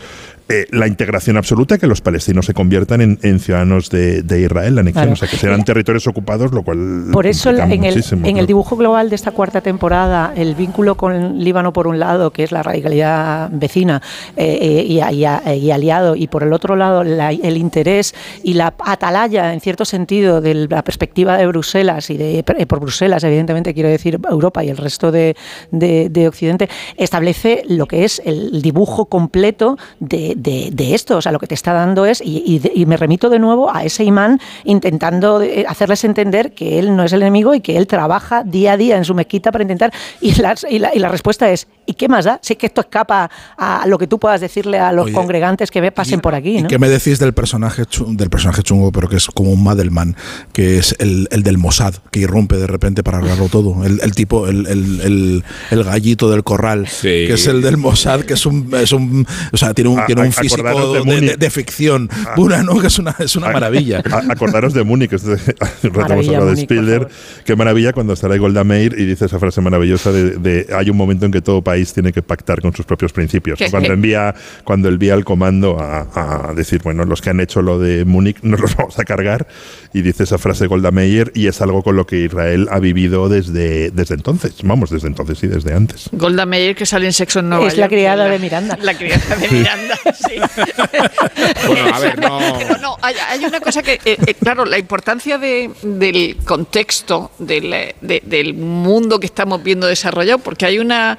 [0.48, 4.74] eh, la integración absoluta, que los palestinos se conviertan en, en ciudadanos de, de Israel,
[4.74, 5.12] la anexión, Claro.
[5.14, 9.16] o sea, que serán territorios ocupados, lo cual Por eso en, el, dibujo global de
[9.16, 14.02] esta cuarta temporada, el vínculo con Líbano por un lado, que es la radicalidad vecina
[14.36, 18.54] eh, eh, y, y- y aliado, y por el otro lado la- el interés y
[18.54, 23.24] la atalaya, en cierto sentido, de la perspectiva de Bruselas y de eh, por Bruselas,
[23.24, 25.36] evidentemente quiero decir Europa y el resto de,
[25.70, 31.16] de- de Occidente, establece lo que es el dibujo completo de, de- de esto.
[31.16, 33.74] O sea, lo que te está dando es, y, y y me remito de nuevo
[33.74, 37.76] a ese imán intentando eh, hacerles entender que él no es el enemigo y que
[37.76, 39.92] él trabaja día a día en su mezquita para intentar.
[40.20, 42.38] Y, las- y la, y la respuesta es: ¿y qué más da?
[42.42, 45.70] Si es que esto escapa a lo que tú puedas decirle a los Oye, congregantes
[45.70, 46.58] que ve- pasen ¿Y- por aquí.
[46.58, 46.68] ¿Y ¿no?
[46.68, 50.16] qué me decís del personaje, chu- del personaje chungo, pero que es como un Madelman,
[50.52, 53.84] que es el, el del Mossad, que irrumpe de repente para arreglarlo todo?
[53.84, 57.08] El, el tipo, el, el- el- el gallito del corral, Sí.
[57.26, 60.22] que es el del Mossad, que es un, es un o sea, tiene un, tiene
[60.22, 62.78] un a- físico acordaros de de, de- de ficción pura, ¿no?
[62.80, 64.02] Que es una, es una maravilla.
[64.10, 65.38] A- Acordaros de Múnich, un
[65.92, 67.08] Maravilla, hablado de Spielberg.
[67.44, 70.90] Qué maravilla cuando estará ahí Golda Meir y dice esa frase maravillosa de, de, hay
[70.90, 73.58] un momento en que todo país tiene que pactar con sus propios principios.
[73.58, 77.62] ¿Qué- Cuando envía, cuando envía el comando a, a decir, bueno, los que han hecho
[77.62, 79.46] lo de Múnich nos los vamos a cargar.
[79.92, 83.28] Y dice esa frase Golda Meir y es algo con lo que Israel ha vivido
[83.28, 84.54] desde, desde entonces.
[84.62, 86.08] Vamos, desde entonces y desde antes.
[86.12, 88.78] Golda Meir, que sale en Sexo en Nueva Es la York, criada la- de Miranda.
[88.84, 90.34] La criada de Miranda, sí.
[91.66, 92.38] Bueno, a ver, no.
[92.58, 97.32] Pero no, hay, hay una cosa que, eh, eh, claro, la importancia de- del contexto,
[97.38, 101.18] del, eh, de- del mundo que estamos viendo desarrollado, porque hay una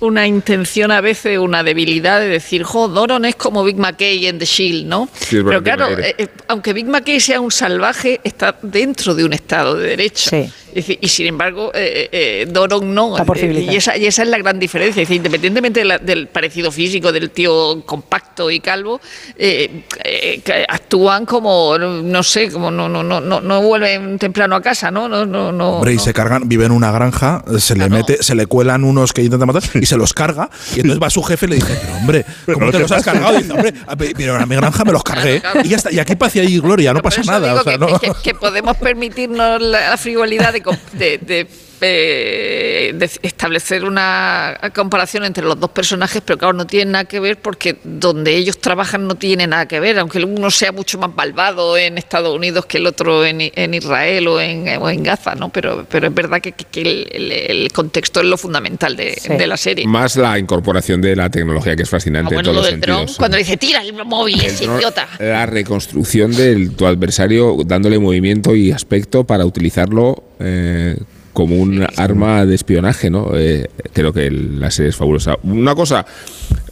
[0.00, 4.36] una intención a veces, una debilidad de decir, jo, Doron es como Big McKay en
[4.40, 5.08] The Shield, ¿no?
[5.14, 9.76] Sí, Pero claro, eh, aunque Big McKay sea un salvaje, está dentro de un Estado
[9.76, 10.28] de Derecho.
[10.30, 10.52] Sí.
[10.74, 13.16] Y sin embargo, eh, eh, Doron no.
[13.18, 15.00] Eh, y, esa, y esa es la gran diferencia.
[15.00, 19.00] Decir, independientemente de la- del parecido físico del tío compacto y calvo,
[19.36, 24.62] eh, eh, actúan como, no sé, como no, no, no, no, no vuelven temprano a
[24.62, 25.08] casa, ¿no?
[25.08, 26.02] no, no, no Hombre, y no.
[26.02, 29.46] se cargan, vive en una granja, se le mete, se le cuelan unos que intentan
[29.46, 30.48] matar y se los carga.
[30.74, 32.92] Y entonces va su jefe y le dice, pero hombre, ¿cómo Pero te ¿qué los
[32.92, 33.12] has pasa?
[33.12, 33.34] cargado?
[33.38, 33.74] Y dice, hombre,
[34.16, 35.40] pero a mi granja me los cargué.
[35.40, 35.66] Claro, claro.
[35.66, 35.92] Y ya está.
[35.92, 37.54] Y aquí paz y ahí gloria, no pasa nada.
[37.54, 40.61] o sea, que, no- que- que podemos permitirnos la, la frivolidad de,
[40.98, 41.46] de- de,
[41.82, 47.20] eh, de establecer una comparación entre los dos personajes, pero claro, no tiene nada que
[47.20, 51.10] ver porque donde ellos trabajan no tiene nada que ver, aunque uno sea mucho más
[51.14, 55.34] malvado en Estados Unidos que el otro en, en Israel o en, o en Gaza,
[55.34, 55.48] ¿no?
[55.50, 59.28] Pero, pero es verdad que, que- el, el- el contexto es lo fundamental de, Sí.
[59.34, 59.86] de la serie.
[59.86, 62.80] Más la incorporación de la tecnología que es Ah, fascinante en bueno, todos lo los
[62.80, 63.18] dron, sentidos.
[63.18, 65.08] cuando dice tira el móvil, El ese dron, idiota.
[65.18, 70.96] La reconstrucción de tu adversario dándole movimiento y aspecto para utilizarlo eh,
[71.32, 73.30] como un arma de espionaje, ¿no?
[73.34, 75.36] Eh, creo que el- la serie es fabulosa.
[75.42, 76.04] Una cosa,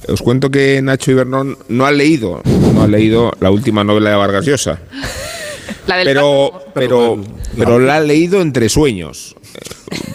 [0.09, 2.43] os cuento que Nacho Ibernón no ha leído,
[2.75, 4.79] no ha leído la última novela de Vargas Llosa,
[5.87, 7.23] La del pero, pero,
[7.57, 9.35] pero la ha leído entre sueños.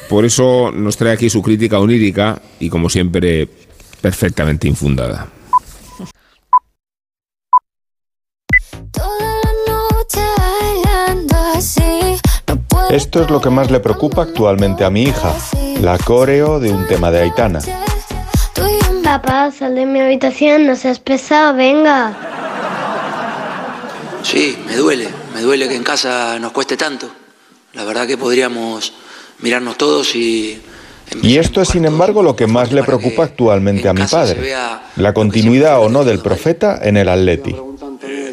[0.09, 3.47] Por eso nos trae aquí su crítica onírica y, como siempre,
[4.01, 5.29] perfectamente infundada.
[8.91, 11.81] Toda la noche bailando así.
[12.89, 15.33] Esto es lo que más le preocupa actualmente a mi hija,
[15.81, 17.59] la coreo de un tema de Aitana.
[19.03, 22.11] Papá, sal de mi habitación, no seas pesado, venga.
[24.23, 27.07] Sí, me duele, me duele que en casa nos cueste tanto.
[27.73, 28.93] La verdad que podríamos
[29.39, 30.59] mirarnos todos y
[31.21, 34.55] Y esto es, sin embargo, lo que más le preocupa actualmente a mi padre,
[34.95, 37.55] la continuidad o no del profeta en el Atleti.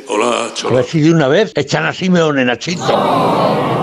[0.09, 0.75] Hola, Cholo.
[0.75, 3.82] A ver si de una vez echan a Simeone, Nachito.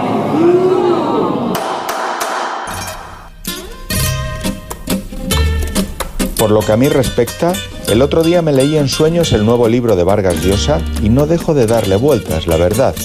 [6.39, 7.51] Por lo que a mí respecta,
[7.89, 11.27] el otro día me leí en sueños el nuevo libro de Vargas Llosa y no
[11.27, 12.95] dejo de darle vueltas, la verdad.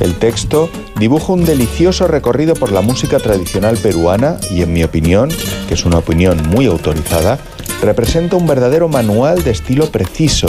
[0.00, 0.68] El texto
[0.98, 5.28] dibuja un delicioso recorrido por la música tradicional peruana y, en mi opinión,
[5.68, 7.38] que es una opinión muy autorizada,
[7.80, 10.48] representa un verdadero manual de estilo preciso,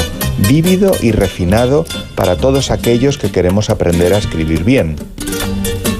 [0.49, 4.95] vívido y refinado para todos aquellos que queremos aprender a escribir bien.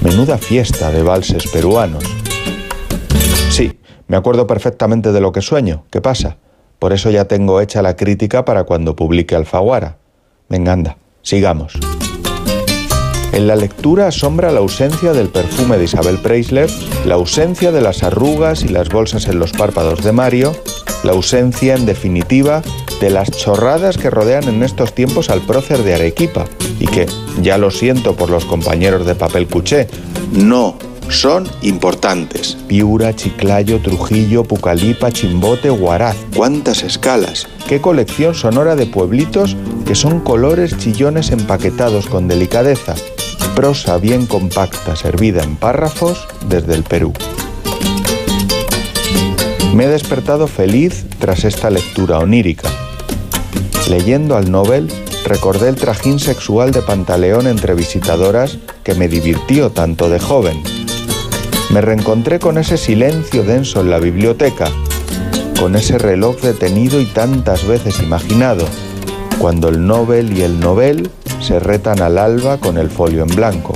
[0.02, 2.04] Menuda fiesta de valses peruanos.
[4.08, 5.84] Me acuerdo perfectamente de lo que sueño.
[5.92, 6.38] ¿Qué pasa?
[6.80, 9.98] Por eso ya tengo hecha la crítica para cuando publique Alfaguara.
[10.50, 11.74] Venga, anda, sigamos.
[13.34, 16.70] En la lectura asombra la ausencia del perfume de Isabel Preisler,
[17.06, 20.54] la ausencia de las arrugas y las bolsas en los párpados de Mario,
[21.04, 22.64] la ausencia, en definitiva,
[23.02, 26.46] de las chorradas que rodean en estos tiempos al prócer de Arequipa
[26.80, 27.06] y que,
[27.42, 29.88] ya lo siento por los compañeros de papel cuché,
[30.32, 30.78] no
[31.10, 32.58] son importantes.
[32.68, 36.18] Piura, Chiclayo, Trujillo, Pucalipa, Chimbote, Huaraz.
[36.36, 37.48] ¿Cuántas escalas?
[37.68, 39.56] ¿Qué colección sonora de pueblitos
[39.86, 42.96] que son colores chillones empaquetados con delicadeza?
[43.56, 47.14] Prosa bien compacta servida en párrafos desde el Perú.
[49.74, 52.70] Me he despertado feliz tras esta lectura onírica.
[53.90, 54.92] Leyendo al Nobel,
[55.26, 60.77] recordé el trajín sexual de Pantaleón entre visitadoras que me divirtió tanto de joven.
[61.70, 64.70] Me reencontré con ese silencio denso en la biblioteca,
[65.60, 68.66] con ese reloj detenido y tantas veces imaginado,
[69.38, 71.10] cuando el Nobel y el Nobel
[71.42, 73.74] se retan al alba con el folio en blanco.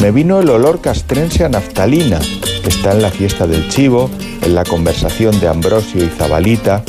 [0.00, 2.20] Me vino el olor castrense a naftalina,
[2.62, 4.08] que está en la fiesta del chivo,
[4.42, 6.84] en la conversación de Ambrosio y Zabalita,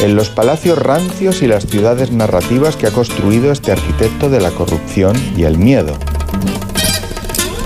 [0.00, 4.50] en los palacios rancios y las ciudades narrativas que ha construido este arquitecto de la
[4.50, 5.96] corrupción y el miedo.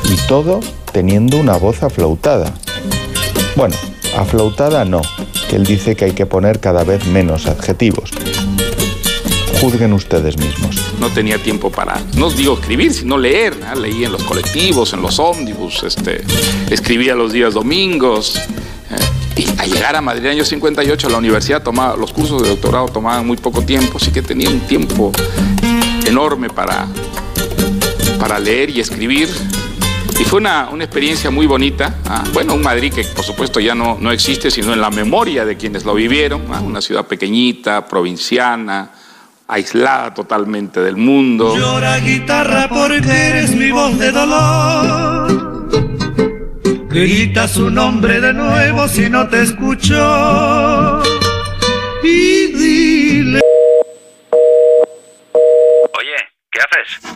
[0.05, 0.61] Y todo
[0.97, 2.55] teniendo una voz aflautada.
[3.55, 3.77] Bueno,
[4.17, 5.03] aflautada no,
[5.51, 8.13] que él dice que hay que poner cada vez menos adjetivos.
[9.61, 10.81] Juzguen ustedes mismos.
[10.99, 13.59] No tenía tiempo para, no digo escribir, sino leer.
[13.79, 16.25] Leí en los colectivos, en los ómnibus, este,
[16.71, 18.37] escribía los días domingos.
[19.37, 22.89] Eh, y al llegar a Madrid, año 58, la universidad tomaba, los cursos de doctorado
[22.89, 25.13] tomaban muy poco tiempo, así que tenía un tiempo
[26.07, 26.89] enorme para,
[28.19, 29.29] para leer y escribir.
[30.19, 31.97] Y fue una, una experiencia muy bonita.
[32.07, 35.45] Ah, bueno, un Madrid que por supuesto ya no, no existe, sino en la memoria
[35.45, 36.47] de quienes lo vivieron.
[36.53, 38.93] Ah, una ciudad pequeñita, provinciana,
[39.47, 41.55] aislada totalmente del mundo.
[41.57, 45.47] Llora guitarra porque eres mi voz de dolor.
[46.89, 51.03] Grita su nombre de nuevo si no te escucho.
[52.03, 53.41] Y dile.
[55.93, 56.17] Oye,
[56.51, 57.16] ¿qué haces?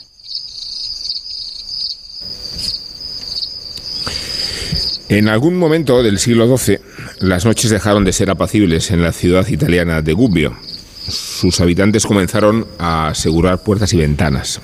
[5.11, 6.79] En algún momento del siglo XII,
[7.19, 10.55] las noches dejaron de ser apacibles en la ciudad italiana de Gubbio.
[11.05, 14.61] Sus habitantes comenzaron a asegurar puertas y ventanas.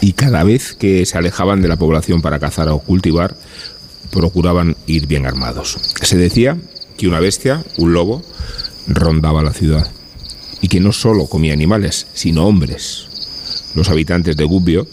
[0.00, 3.36] Y cada vez que se alejaban de la población para cazar o cultivar,
[4.10, 5.76] procuraban ir bien armados.
[6.00, 6.56] Se decía
[6.96, 8.22] que una bestia, un lobo,
[8.86, 9.86] rondaba la ciudad.
[10.62, 13.08] Y que no solo comía animales, sino hombres.
[13.74, 14.86] Los habitantes de Gubbio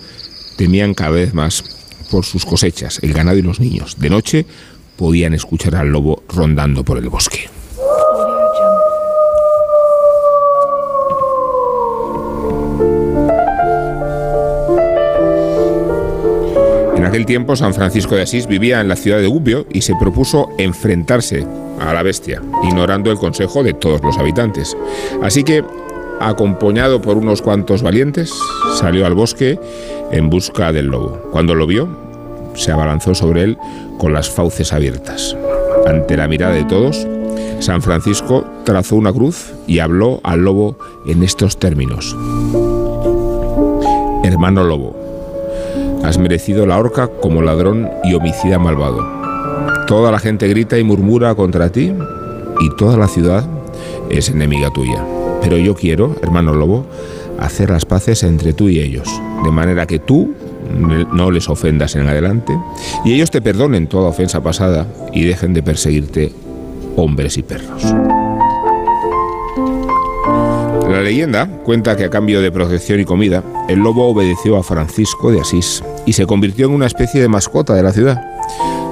[0.57, 1.63] temían cada vez más
[2.11, 3.95] por sus cosechas, el ganado y los niños.
[3.97, 4.45] De noche
[4.99, 7.49] podían escuchar al lobo rondando por el bosque.
[16.97, 19.95] En aquel tiempo San Francisco de Asís vivía en la ciudad de Gubbio y se
[19.95, 21.47] propuso enfrentarse
[21.79, 24.75] a la bestia, ignorando el consejo de todos los habitantes.
[25.23, 25.63] Así que,
[26.19, 28.33] acompañado por unos cuantos valientes,
[28.75, 29.57] salió al bosque
[30.11, 31.21] en busca del lobo.
[31.31, 31.87] Cuando lo vio,
[32.55, 33.57] se abalanzó sobre él
[33.99, 35.37] con las fauces abiertas.
[35.85, 37.05] Ante la mirada de todos,
[37.59, 42.15] San Francisco trazó una cruz y habló al lobo en estos términos.
[44.23, 44.95] Hermano lobo,
[46.03, 49.05] has merecido la horca como ladrón y homicida malvado.
[49.85, 51.93] Toda la gente grita y murmura contra ti
[52.61, 53.45] y toda la ciudad
[54.09, 55.05] es enemiga tuya.
[55.41, 56.85] Pero yo quiero, hermano lobo,
[57.39, 59.09] hacer las paces entre tú y ellos,
[59.43, 60.33] de manera que tú
[60.69, 62.57] no les ofendas en adelante
[63.05, 66.31] y ellos te perdonen toda ofensa pasada y dejen de perseguirte
[66.95, 67.83] hombres y perros.
[70.89, 75.31] La leyenda cuenta que a cambio de protección y comida, el lobo obedeció a Francisco
[75.31, 78.21] de Asís y se convirtió en una especie de mascota de la ciudad.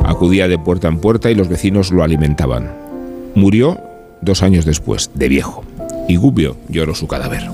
[0.05, 2.71] Acudía de puerta en puerta y los vecinos lo alimentaban.
[3.33, 3.79] Murió
[4.21, 5.63] dos años después, de viejo,
[6.07, 7.49] y Gubbio lloró su cadáver.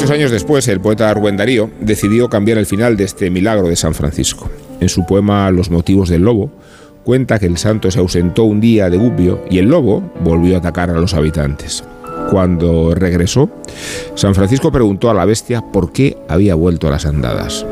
[0.00, 3.76] Muchos años después, el poeta Rubén Darío decidió cambiar el final de este milagro de
[3.76, 4.48] San Francisco.
[4.80, 6.50] En su poema Los motivos del lobo,
[7.04, 10.60] cuenta que el santo se ausentó un día de Gubbio y el lobo volvió a
[10.60, 11.84] atacar a los habitantes.
[12.30, 13.50] Cuando regresó,
[14.14, 17.66] San Francisco preguntó a la bestia por qué había vuelto a las andadas.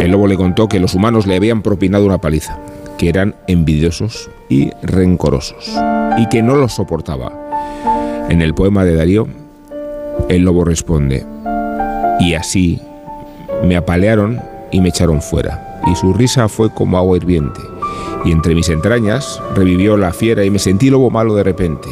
[0.00, 2.58] El lobo le contó que los humanos le habían propinado una paliza,
[2.96, 5.70] que eran envidiosos y rencorosos,
[6.16, 8.26] y que no los soportaba.
[8.30, 9.28] En el poema de Darío,
[10.30, 11.26] el lobo responde,
[12.20, 12.80] y así
[13.64, 17.60] me apalearon y me echaron fuera, y su risa fue como agua hirviente,
[18.24, 21.88] y entre mis entrañas revivió la fiera y me sentí lobo malo de repente,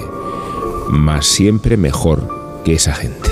[0.89, 3.28] mas siempre mejor que esa gente.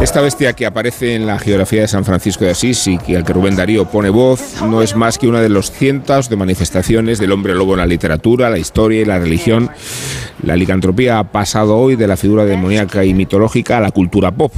[0.00, 3.24] Esta bestia que aparece en la geografía de San Francisco de Asís y que al
[3.24, 7.18] que Rubén Darío pone voz no es más que una de los cientos de manifestaciones
[7.18, 9.68] del hombre lobo en la literatura, la historia y la religión.
[10.42, 14.52] La licantropía ha pasado hoy de la figura demoníaca y mitológica a la cultura pop.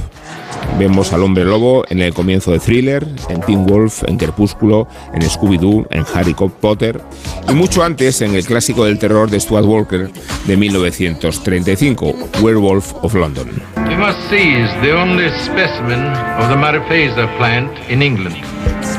[0.77, 5.21] Vemos al hombre lobo en el comienzo de Thriller, en Teen Wolf, en Crepúsculo, en
[5.21, 7.01] Scooby-Doo, en Harry Potter
[7.49, 10.09] y mucho antes en el clásico del terror de Stuart Walker
[10.45, 13.47] de 1935, Werewolf of London.
[13.89, 16.01] You must seize the only specimen
[16.39, 18.35] of the Mariposa plant in England.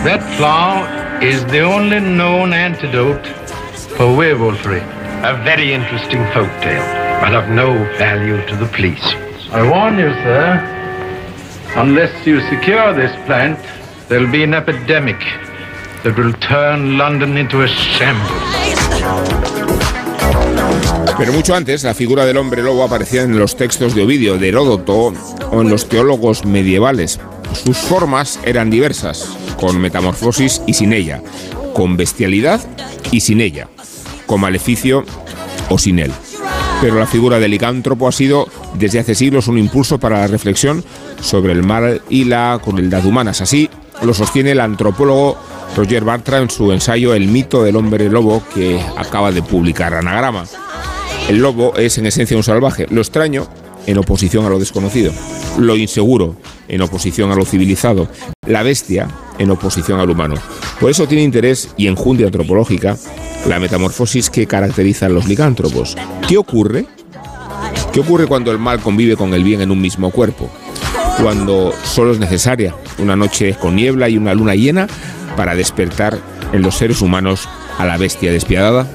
[0.05, 0.87] That flower
[1.23, 3.27] is the only known antidote
[3.97, 4.83] for werewolfery.
[5.23, 6.85] A very interesting folk tale,
[7.21, 9.15] but of no value to the police.
[9.53, 10.84] I warn you, sir,
[11.77, 13.59] unless you secure this plant,
[14.09, 15.19] there'll be an epidemic
[16.03, 18.65] that will turn London into a shambles.
[21.17, 24.49] Pero mucho antes, la figura del hombre lobo aparecía en los textos de Ovidio, de
[24.49, 25.13] Heródoto
[25.51, 27.21] o en los teólogos medievales.
[27.65, 29.29] Sus formas eran diversas,
[29.61, 31.23] con metamorfosis y sin ella,
[31.73, 32.61] con bestialidad
[33.13, 33.69] y sin ella,
[34.27, 35.05] con maleficio
[35.69, 36.13] o sin él.
[36.81, 40.85] Pero la figura del licántropo ha sido desde hace siglos un impulso para la reflexión
[41.21, 43.41] sobre el mal y la crueldad humanas.
[43.41, 43.69] Así
[44.03, 45.37] lo sostiene el antropólogo
[45.77, 50.45] Roger Bartra en su ensayo El mito del hombre lobo que acaba de publicar Anagrama.
[51.29, 53.49] El lobo es en esencia un salvaje, lo extraño
[53.87, 55.13] en oposición a lo desconocido,
[55.59, 56.37] lo inseguro
[56.69, 58.09] en oposición a lo civilizado,
[58.47, 59.09] la bestia
[59.39, 60.37] en oposición al humano.
[60.81, 62.97] Por eso tiene interés y enjundia antropológica
[63.47, 65.97] la metamorfosis que caracteriza a los licántropos.
[66.27, 66.87] ¿Qué ocurre?
[67.93, 70.51] ¿Qué ocurre cuando el mal convive con el bien en un mismo cuerpo?
[71.23, 74.87] Cuando solo es necesaria una noche con niebla y una luna llena
[75.37, 76.19] para despertar
[76.53, 77.49] en los seres humanos
[77.79, 78.87] a la bestia despiadada.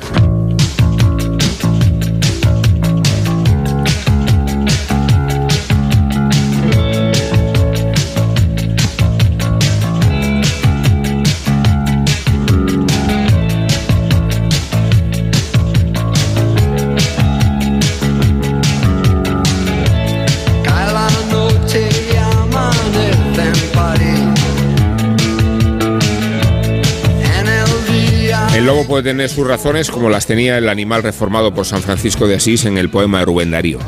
[28.99, 32.65] Puede tener sus razones como las tenía el animal reformado por San Francisco de Asís
[32.65, 33.79] en el poema de Rubén Darío.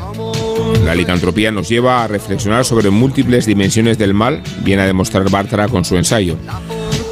[0.86, 5.68] La licantropía nos lleva a reflexionar sobre múltiples dimensiones del mal, viene a demostrar Bartra
[5.68, 6.38] con su ensayo.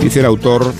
[0.00, 0.72] Dice el autor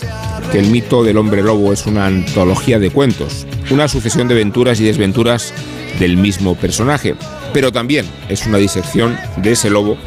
[0.51, 4.81] que el mito del hombre lobo es una antología de cuentos, una sucesión de aventuras
[4.81, 5.53] y desventuras
[5.99, 7.17] del mismo personaje,
[7.53, 9.99] pero también es una disección de ese lobo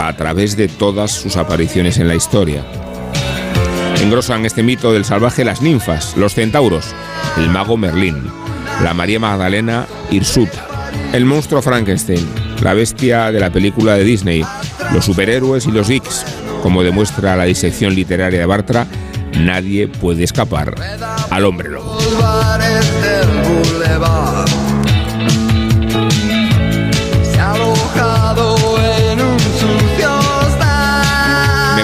[0.00, 2.64] a través de todas sus apariciones en la historia.
[4.00, 6.94] Engrosan este mito del salvaje las ninfas, los centauros,
[7.36, 8.22] el mago Merlín,
[8.82, 10.48] la María Magdalena Hirsut,
[11.12, 12.26] el monstruo Frankenstein,
[12.62, 14.44] la bestia de la película de Disney,
[14.92, 16.24] los superhéroes y los geeks.
[16.62, 18.86] Como demuestra la disección literaria de Bartra,
[19.38, 20.74] nadie puede escapar
[21.30, 21.98] al hombre lobo.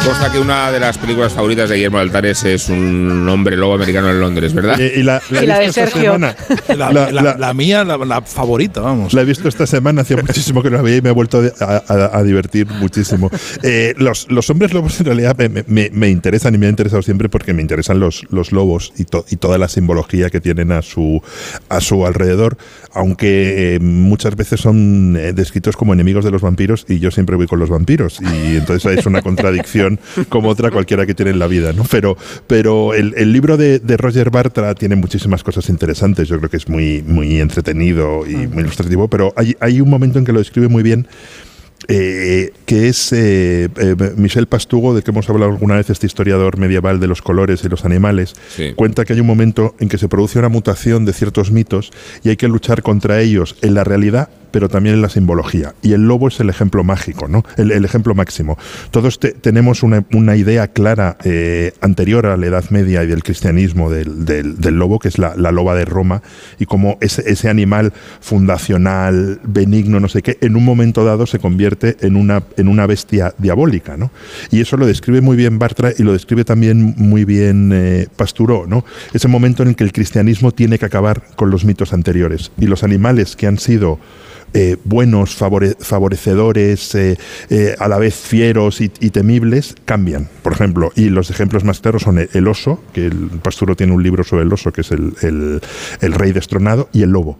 [0.04, 4.10] Consta que una de las películas favoritas de Guillermo Altares es un hombre lobo americano
[4.10, 4.78] en Londres, ¿verdad?
[4.78, 6.02] Y, y la, la Y la de esta Sergio.
[6.12, 6.36] semana.
[6.68, 9.12] La, La- la- la- la mía, la, la favorita, vamos.
[9.14, 11.42] La he visto esta semana, hacía muchísimo que no la veía y me he vuelto
[11.60, 13.30] a, a- a divertir muchísimo.
[13.62, 17.02] Eh, los, los hombres lobos en realidad me, me- me interesan y me han interesado
[17.02, 20.72] siempre porque me interesan los, los lobos y, to- y toda la simbología que tienen
[20.72, 21.22] a su,
[21.68, 22.56] a su alrededor,
[22.92, 27.36] aunque eh, muchas veces son eh, descritos como enemigos de los vampiros y yo siempre
[27.36, 29.93] voy con los vampiros y entonces es una contradicción
[30.28, 31.84] como otra cualquiera que tiene en la vida, ¿no?
[31.90, 32.16] Pero,
[32.46, 36.56] pero el, el libro de, de Roger Bartra tiene muchísimas cosas interesantes, yo creo que
[36.56, 40.38] es muy, muy entretenido y muy ilustrativo, pero hay, hay un momento en que lo
[40.38, 41.06] describe muy bien
[41.88, 46.58] eh, que es eh, eh, Michel Pastugo, de que hemos hablado alguna vez, este historiador
[46.58, 48.72] medieval de los colores y los animales, Sí.
[48.74, 51.90] cuenta que hay un momento en que se produce una mutación de ciertos mitos
[52.22, 55.74] y hay que luchar contra ellos en la realidad, pero también en la simbología.
[55.82, 57.44] Y el lobo es el ejemplo mágico, ¿no?
[57.56, 58.56] El, el ejemplo máximo.
[58.92, 63.24] Todos te- tenemos una, una idea clara eh, anterior a la Edad Media y del
[63.24, 66.22] cristianismo del, del- del lobo, que es la, la loba de Roma,
[66.60, 71.40] y cómo ese, ese animal fundacional, benigno, no sé qué, en un momento dado se
[71.40, 74.10] convierte en una, en una bestia diabólica, ¿no?
[74.50, 78.66] Y eso lo describe muy bien Bartra y lo describe también muy bien eh, Pasturó,
[78.66, 78.84] ¿no?
[79.12, 82.66] Ese momento en el que el cristianismo tiene que acabar con los mitos anteriores y
[82.66, 83.98] los animales que han sido
[84.56, 87.18] eh, buenos, favore- favorecedores, eh,
[87.50, 90.28] eh, a la vez fieros y, temibles, cambian.
[90.42, 94.02] Por ejemplo, y los ejemplos más claros son el, oso, que el Pasturo tiene un
[94.04, 95.60] libro sobre el oso, que es el, el-
[96.00, 97.36] el rey destronado, y el lobo.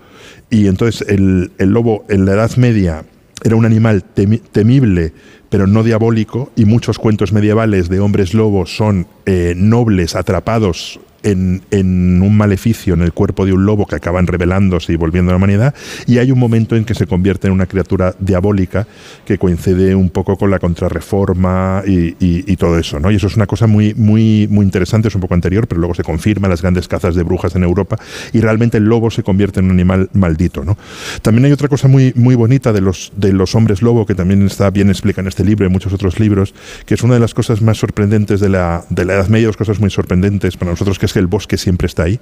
[0.50, 3.04] Y entonces el lobo en la Edad Media
[3.42, 5.12] era un animal temi- temible,
[5.50, 12.22] pero no diabólico, y muchos cuentos medievales de hombres lobos son eh, nobles atrapados en,
[12.22, 15.36] un maleficio en el cuerpo de un lobo que acaban rebelándose y volviendo a la
[15.38, 15.74] humanidad,
[16.06, 18.86] y hay un momento en que se convierte en una criatura diabólica
[19.24, 23.10] que coincide un poco con la contrarreforma y, y- todo eso, ¿no?
[23.10, 25.94] Y eso es una cosa muy, muy, muy interesante, es un poco anterior, pero luego
[25.94, 27.98] se confirma las grandes cazas de brujas en Europa,
[28.32, 30.78] y realmente el lobo se convierte en un animal maldito, ¿no?
[31.22, 34.46] También hay otra cosa muy, muy bonita de los, de los hombres lobo, que también
[34.46, 36.54] está bien explicada en este libro y en muchos otros libros,
[36.86, 39.56] que es una de las cosas más sorprendentes de la, de la Edad Media, dos
[39.56, 42.20] cosas muy sorprendentes para nosotros, que es el bosque siempre está ahí.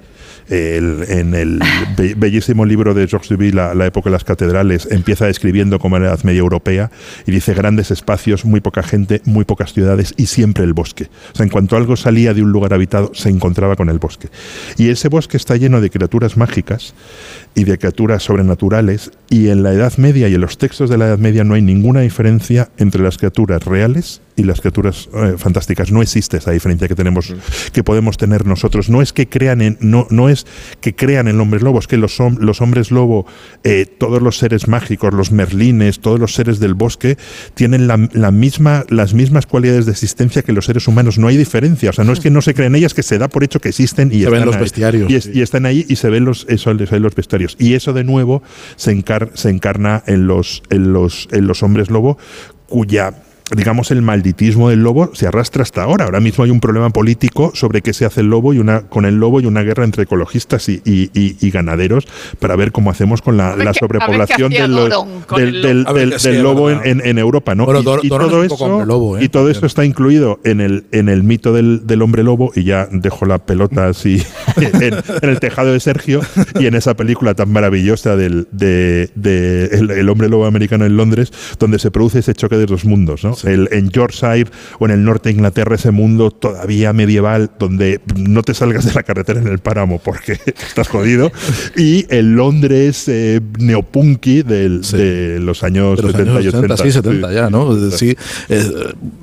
[0.49, 1.61] En el
[1.97, 5.97] be- bellísimo libro de Georges Duby, la, la época de las catedrales, empieza describiendo como
[5.99, 6.91] la Edad Media europea
[7.25, 11.09] y dice grandes espacios, muy poca gente, muy pocas ciudades y siempre el bosque.
[11.33, 14.27] O sea, en cuanto algo salía de un lugar habitado, se encontraba con el bosque.
[14.77, 16.93] Y ese bosque está lleno de criaturas mágicas
[17.55, 21.07] y de criaturas sobrenaturales y en la Edad Media y en los textos de la
[21.07, 25.91] Edad Media no hay ninguna diferencia entre las criaturas reales y las criaturas eh, fantásticas.
[25.91, 27.33] No existe esa diferencia que tenemos,
[27.71, 28.89] que podemos tener nosotros.
[28.89, 30.47] No es que crean en, no, no es
[30.81, 33.27] que crean en hombres lobos, que los, los hombres lobo,
[33.63, 37.17] eh, todos los seres mágicos, los merlines, todos los seres del bosque,
[37.53, 41.19] tienen la, la misma, las mismas cualidades de existencia que los seres humanos.
[41.19, 41.91] No hay diferencia.
[41.91, 43.69] O sea, no es que no se creen ellas, que se da por hecho que
[43.69, 44.61] existen y Se ven están los ahí.
[44.61, 47.42] bestiarios, Y, es- y están ahí y se ven los, eso, se ven los bestiarios.
[47.59, 48.41] Y eso de nuevo
[48.75, 52.17] se, encar- se encarna en los, en, los, en los hombres lobo,
[52.67, 53.13] cuya
[53.55, 56.05] digamos el malditismo del lobo se arrastra hasta ahora.
[56.05, 59.05] Ahora mismo hay un problema político sobre qué se hace el lobo y una con
[59.05, 62.07] el lobo y una guerra entre ecologistas y, y- y- y ganaderos
[62.39, 65.07] para ver cómo hacemos con la, sobrepoblación del, lobo.
[65.39, 65.61] En,
[66.73, 66.85] verdad.
[66.85, 67.65] en- en Europa, ¿no?
[67.65, 69.23] Bueno, Y- Dor- todo eso, lobo, ¿eh?
[69.25, 72.63] y todo eso está incluido en el, en el mito del, del hombre lobo y
[72.63, 74.21] ya dejo la pelota así
[74.57, 76.21] en, en el tejado de Sergio
[76.59, 80.97] y en esa película tan maravillosa del de, de el, el hombre lobo americano en
[80.97, 83.35] Londres donde se produce ese choque de dos mundos ¿no?
[83.45, 84.47] El, en Yorkshire
[84.79, 88.93] o en el norte de Inglaterra ese mundo todavía medieval donde no te salgas de
[88.93, 90.33] la carretera en el páramo porque
[90.67, 91.31] estás jodido.
[91.77, 96.77] Y el Londres eh, neopunky del- de los años de los 70 años y 80
[96.77, 97.91] sí, 70 ya, ¿no?
[97.91, 98.15] Sí,
[98.49, 98.71] eh,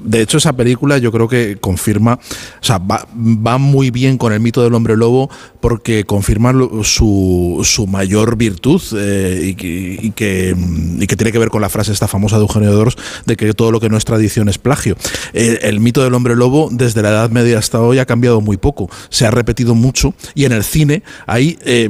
[0.04, 4.32] de hecho, esa película yo creo que confirma, o sea, va, va muy bien con
[4.32, 6.52] el mito del hombre lobo porque confirma
[6.82, 10.54] su, su mayor virtud eh, y, que, y, que,
[10.98, 12.96] y que tiene que ver con la frase esta famosa de Eugenio Dors
[13.26, 14.96] de que todo lo que no es tradición es plagio.
[15.32, 18.90] El mito del hombre lobo desde la Edad Media hasta hoy ha cambiado muy poco,
[19.10, 21.58] se ha repetido mucho y en el cine hay...
[21.64, 21.88] eh,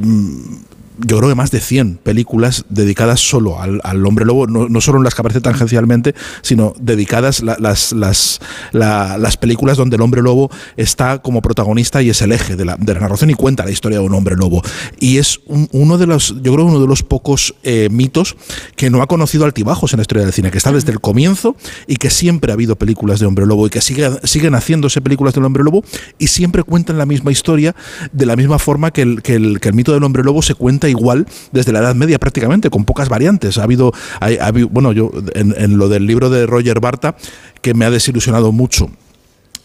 [1.05, 4.81] yo creo que más de 100 películas dedicadas solo al, al hombre lobo, no, no,
[4.81, 8.39] solo en las que aparece tangencialmente, sino dedicadas la, las, las,
[8.71, 12.65] la, las películas donde el hombre lobo está como protagonista y es el eje de
[12.65, 14.61] la, de la narración y cuenta la historia de un hombre lobo.
[14.99, 18.35] Y es un, uno de los, yo creo, uno de los pocos eh, mitos
[18.75, 21.55] que no ha conocido altibajos en la historia del cine, que está desde el comienzo
[21.87, 25.33] y que siempre ha habido películas de hombre lobo y que sigue, siguen haciéndose películas
[25.33, 25.83] del hombre lobo
[26.19, 27.75] y siempre cuentan la misma historia
[28.11, 31.25] de la misma forma que el, que el mito del hombre lobo se cuenta igual
[31.51, 33.57] desde la Edad Media prácticamente, con pocas variantes.
[33.57, 37.15] Ha habido, ha, ha habido bueno, yo en, en lo del libro de Roger Barta,
[37.61, 38.89] que me ha desilusionado mucho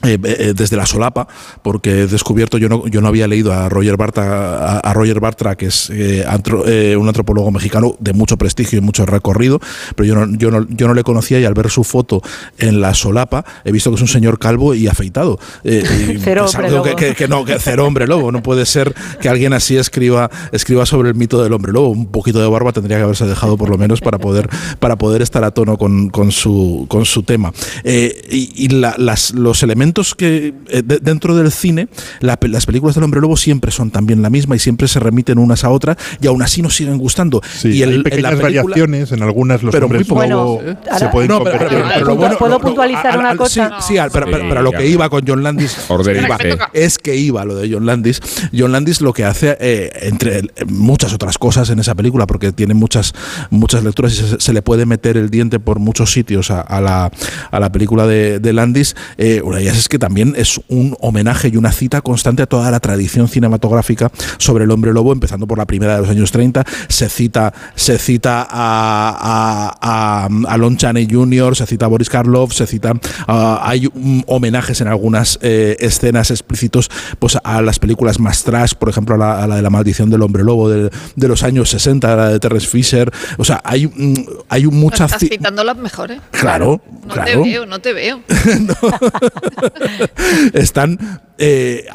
[0.02, 1.26] eh, eh, desde la solapa,
[1.62, 5.20] porque he descubierto, yo no, yo no había leído a Roger Bartra, a, a Roger
[5.20, 9.58] Bartra, que es eh, antro, un antropólogo mexicano de mucho prestigio y mucho recorrido,
[9.96, 12.22] pero yo no, yo, no, yo no le conocía y al ver su foto
[12.58, 15.40] en la solapa he visto que es un señor calvo y afeitado.
[15.64, 16.82] cero hombre lobo.
[16.84, 18.30] Que, que, que, no, que cero hombre lobo.
[18.30, 21.88] No puede ser que alguien así escriba, escriba sobre el mito del hombre lobo.
[21.88, 25.22] Un poquito de barba tendría que haberse dejado por lo menos para poder, para poder
[25.22, 27.52] estar a tono con, con, su, con su tema.
[27.84, 31.88] y, y la, las, los elementos que eh, de, dentro del cine,
[32.20, 35.38] la, las películas del hombre lobo siempre son también la misma y siempre se remiten
[35.38, 37.40] unas a otras y aún así nos siguen gustando.
[37.44, 40.60] Sí, y el, hay pequeñas película, variaciones, en algunas los pero hombres lobo bueno,
[40.98, 41.68] se pueden no, convertir.
[41.68, 43.80] Pero, pero, pero, bueno, ¿Puedo puntualizar a, a, una cosa?
[43.80, 46.38] Sí, sí pero, pero, lo que iba con John Landis iba,
[46.72, 48.20] es que iba lo de John Landis.
[48.56, 52.74] John Landis lo que hace, eh, entre muchas otras cosas en esa película, porque tiene
[52.74, 53.14] muchas,
[53.50, 56.80] muchas lecturas y se, se le puede meter el diente por muchos sitios a, a
[56.80, 57.10] la,
[57.50, 60.96] a la película de, de Landis, eh, una de ellas es que también es un
[61.00, 65.46] homenaje y una cita constante a toda la tradición cinematográfica sobre el hombre lobo, empezando
[65.46, 66.64] por la primera de los años 30.
[66.88, 72.08] Se cita, se cita a, a, a, a Lon Chaney Jr., se cita a Boris
[72.08, 72.94] Karloff, se cita.
[73.26, 73.88] Hay
[74.26, 79.18] homenajes en algunas eh, escenas explícitos pues, a las películas más trash, por ejemplo, a
[79.18, 82.28] la, a la de la maldición del hombre lobo de, de, los años 60, la
[82.30, 83.10] de Terrence Fisher.
[83.38, 84.14] O sea, hay, um,
[84.48, 85.12] hay muchas.
[85.12, 86.20] Estás citando las mejores.
[86.30, 86.80] Claro.
[87.06, 87.42] No claro.
[87.42, 88.20] te veo, no te veo.
[90.52, 91.86] están eh,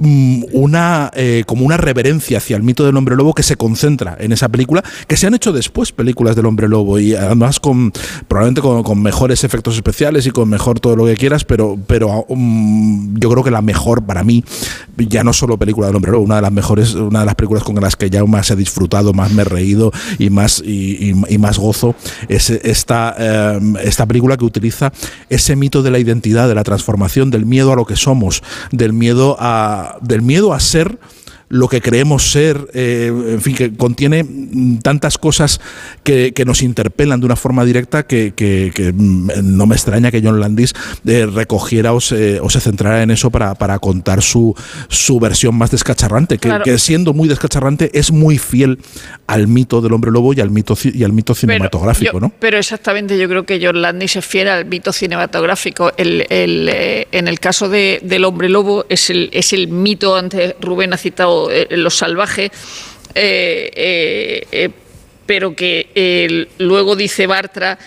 [0.00, 4.32] una eh, como una reverencia hacia el mito del hombre lobo que se concentra en
[4.32, 7.92] esa película que se han hecho después películas del hombre lobo y además con
[8.28, 13.14] probablemente con, mejores efectos especiales y con mejor todo lo que quieras pero pero um,
[13.18, 14.44] yo creo que la mejor para mí
[14.96, 17.64] ya no solo película del hombre lobo una de las mejores una de las películas
[17.64, 21.58] con las que ya más he disfrutado más me he reído y más y, más
[21.58, 21.94] gozo
[22.28, 24.92] es esta eh, esta película que utiliza
[25.28, 28.42] ese mito de la identidad de la transformación del miedo a lo que somos
[28.72, 30.98] del miedo a del miedo a ser
[31.48, 34.26] lo que creemos ser, eh, en fin, que contiene
[34.82, 35.60] tantas cosas
[36.02, 40.20] que, que nos interpelan de una forma directa que, que, que, no me extraña que
[40.22, 40.74] John Landis
[41.06, 44.54] eh, recogiera o se, o se, centrara en eso para, para contar su,
[44.88, 46.64] su, versión más descacharrante, claro.
[46.64, 48.78] que, siendo muy descacharrante es muy fiel
[49.26, 52.32] al mito del hombre lobo y al mito, y al mito cinematográfico, pero, yo, ¿no?
[52.38, 55.92] Pero exactamente, yo creo que John Landis es fiel al mito cinematográfico.
[55.96, 60.16] El, el, eh, en el caso de, del hombre lobo es el, es el mito,
[60.16, 62.50] antes Rubén ha citado eh, los salvajes,
[63.14, 64.70] eh, eh,
[65.26, 67.78] pero que luego dice Bartra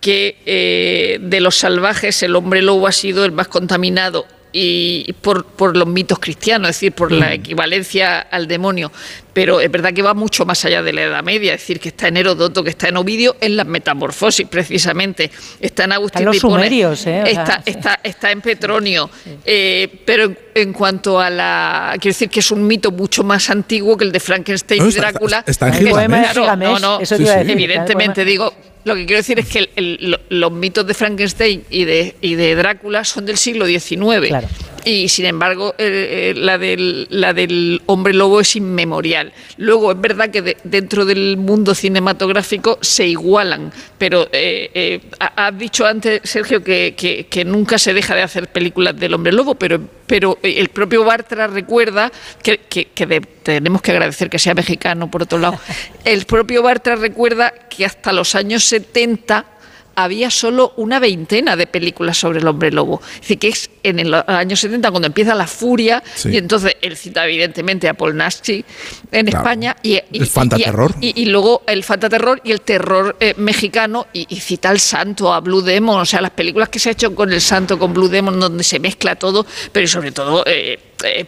[0.00, 4.26] que de los salvajes el hombre lobo ha sido el más contaminado
[4.56, 8.92] y por, por, los mitos cristianos, es decir, por la equivalencia al demonio.
[9.32, 11.88] Pero es verdad que va mucho más allá de la Edad Media, es decir, que
[11.88, 15.28] está en Herodoto, que está en Ovidio, en las metamorfosis, precisamente.
[15.58, 17.24] Está en Agustín sumerios, ¿eh?
[17.26, 19.10] está, sea, está, está, en Petronio.
[19.12, 19.38] Sí, sí.
[19.44, 21.90] Eh, pero en, en, cuanto a la.
[21.94, 24.92] Quiero decir que es un mito mucho más antiguo que el de Frankenstein no, y
[24.92, 25.38] Drácula.
[25.38, 26.32] Está, está en Gilgamesh.
[26.32, 28.54] Claro, no, no, Eso evidentemente, digo.
[28.84, 32.34] Lo que quiero decir es que el, el, los mitos de Frankenstein y de, y
[32.34, 34.28] de, Drácula son del siglo XIX.
[34.28, 34.48] Claro.
[34.84, 39.32] Y sin embargo, eh, la, del, la, del, hombre lobo es inmemorial.
[39.56, 45.58] Luego, es verdad que de, dentro del mundo cinematográfico se igualan, pero eh, eh, has
[45.58, 49.54] dicho antes, Sergio, que, que, que, nunca se deja de hacer películas del hombre lobo,
[49.54, 52.12] pero, pero el propio Bartra recuerda
[52.42, 52.60] que,
[53.06, 55.58] de, tenemos que agradecer que sea mexicano, por otro lado.
[56.04, 59.46] El propio Bartra recuerda que hasta los años 70
[59.94, 63.00] había solo una veintena de películas sobre el hombre lobo.
[63.14, 66.30] Es decir, que es en el año 70 cuando empieza la furia, sí.
[66.30, 68.64] y entonces él cita evidentemente a Paul Naschy
[69.10, 69.38] en claro.
[69.38, 69.76] España.
[69.82, 70.94] Y, y, el fantaterror.
[71.00, 75.40] Y, y, luego el fantaterror y el terror eh, mexicano, y, cita al santo, a
[75.40, 78.08] Blue Demon, o sea, las películas que se ha hecho con el santo, con Blue
[78.08, 80.44] Demon, donde se mezcla todo, pero sobre todo...
[80.46, 81.26] Eh, eh,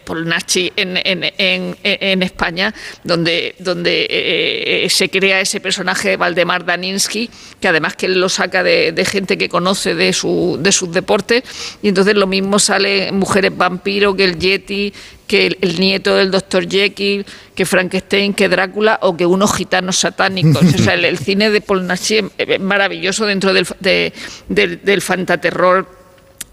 [0.75, 2.73] en, en, en, en España,
[3.03, 8.29] donde, donde eh, se crea ese personaje de Valdemar Daninsky, que además que él lo
[8.29, 11.43] saca de, gente que conoce de, su, de sus deportes,
[11.81, 14.93] y entonces lo mismo sale Mujeres Vampiro, que el Yeti,
[15.27, 20.63] que el, nieto del doctor Jekyll, que Frankenstein, que Drácula o que unos gitanos satánicos.
[20.63, 24.13] o sea, el, cine de Polnachi es maravilloso dentro del, de-
[24.47, 25.96] del, del fantaterror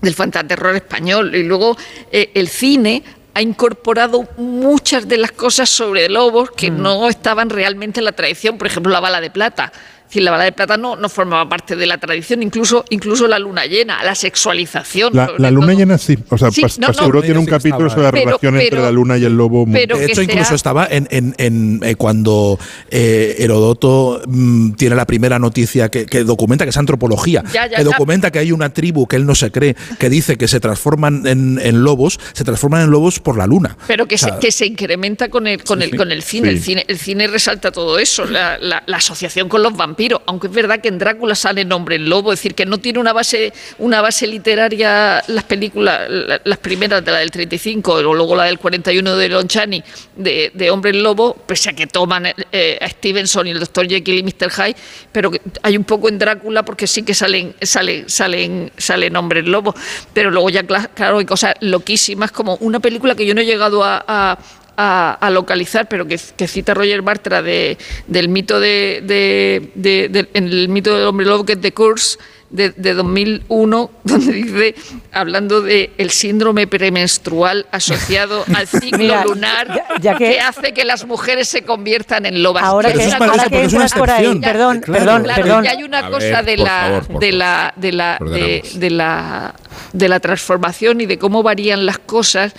[0.04, 1.34] del fantaterror español.
[1.34, 1.76] Y luego
[2.12, 3.02] eh, el cine
[3.34, 8.58] ha incorporado muchas de las cosas sobre lobos que no estaban realmente en la tradición.
[8.58, 9.72] Por ejemplo, la bala de plata.
[10.14, 13.26] Es decir, la bala de plata no, no formaba parte de la tradición, incluso, incluso
[13.26, 15.12] la luna llena, la sexualización.
[15.12, 15.78] La, la luna todo.
[15.78, 16.16] llena sí.
[16.28, 17.20] O sea, Sí, Pas- no, no.
[17.20, 19.66] Tiene un sí capítulo sobre la Pero- relación entre pero- la luna y el lobo.
[19.66, 22.60] muy- pero de hecho, incluso sea- estaba en, en- en, eh, cuando
[22.92, 27.78] eh, Herodoto mm, tiene la primera noticia que, que documenta, que es antropología, Ya, ya,
[27.78, 27.90] que ya.
[27.90, 31.26] documenta que hay una tribu que él no se cree, que dice que se transforman
[31.26, 33.76] en, en lobos, se transforman en lobos por la luna.
[33.88, 36.50] Pero que, O sea, se, que se incrementa con el, con el, con el cine.
[36.50, 36.54] Sí.
[36.56, 36.84] El cine.
[36.86, 40.03] El cine resalta todo eso, la, la- la asociación con los vampiros.
[40.26, 42.98] Aunque es verdad que en Drácula sale nombre el lobo, es decir, que no tiene
[42.98, 48.02] una base, una base literaria las películas, la- las primeras de la del 35 o
[48.02, 49.82] luego la del 41 de Lon Chaney
[50.16, 53.88] de, de Hombre el Lobo, pese a que toman eh, a Stevenson y el Dr.
[53.88, 54.50] Jekyll y Mr.
[54.50, 54.76] Hyde,
[55.12, 55.30] pero
[55.62, 59.74] hay un poco en Drácula porque sí que salen, salen, salen, salen el Lobo.
[60.12, 63.44] Pero luego ya, cla- claro, hay cosas loquísimas como una película que yo no he
[63.46, 64.38] llegado a
[64.76, 70.08] a, a localizar, pero que, que cita Roger Bartra de, del mito de, de- de-
[70.08, 72.18] de- en el mito del hombre lobo que es The Curse
[72.50, 74.74] de, de 2001, donde dice,
[75.12, 80.72] hablando de el síndrome premenstrual asociado al ciclo Mira, lunar ya- ya que, que- hace
[80.72, 82.62] que las mujeres se conviertan en lobas.
[82.62, 85.64] Ahora que, ahora entras por ahí, perdón, perdón, Claro, perdón.
[85.64, 88.90] y hay una A cosa ver, de, la, favor, de la de la de, de
[88.90, 89.54] la
[89.92, 92.52] de la transformación y de cómo varían las cosas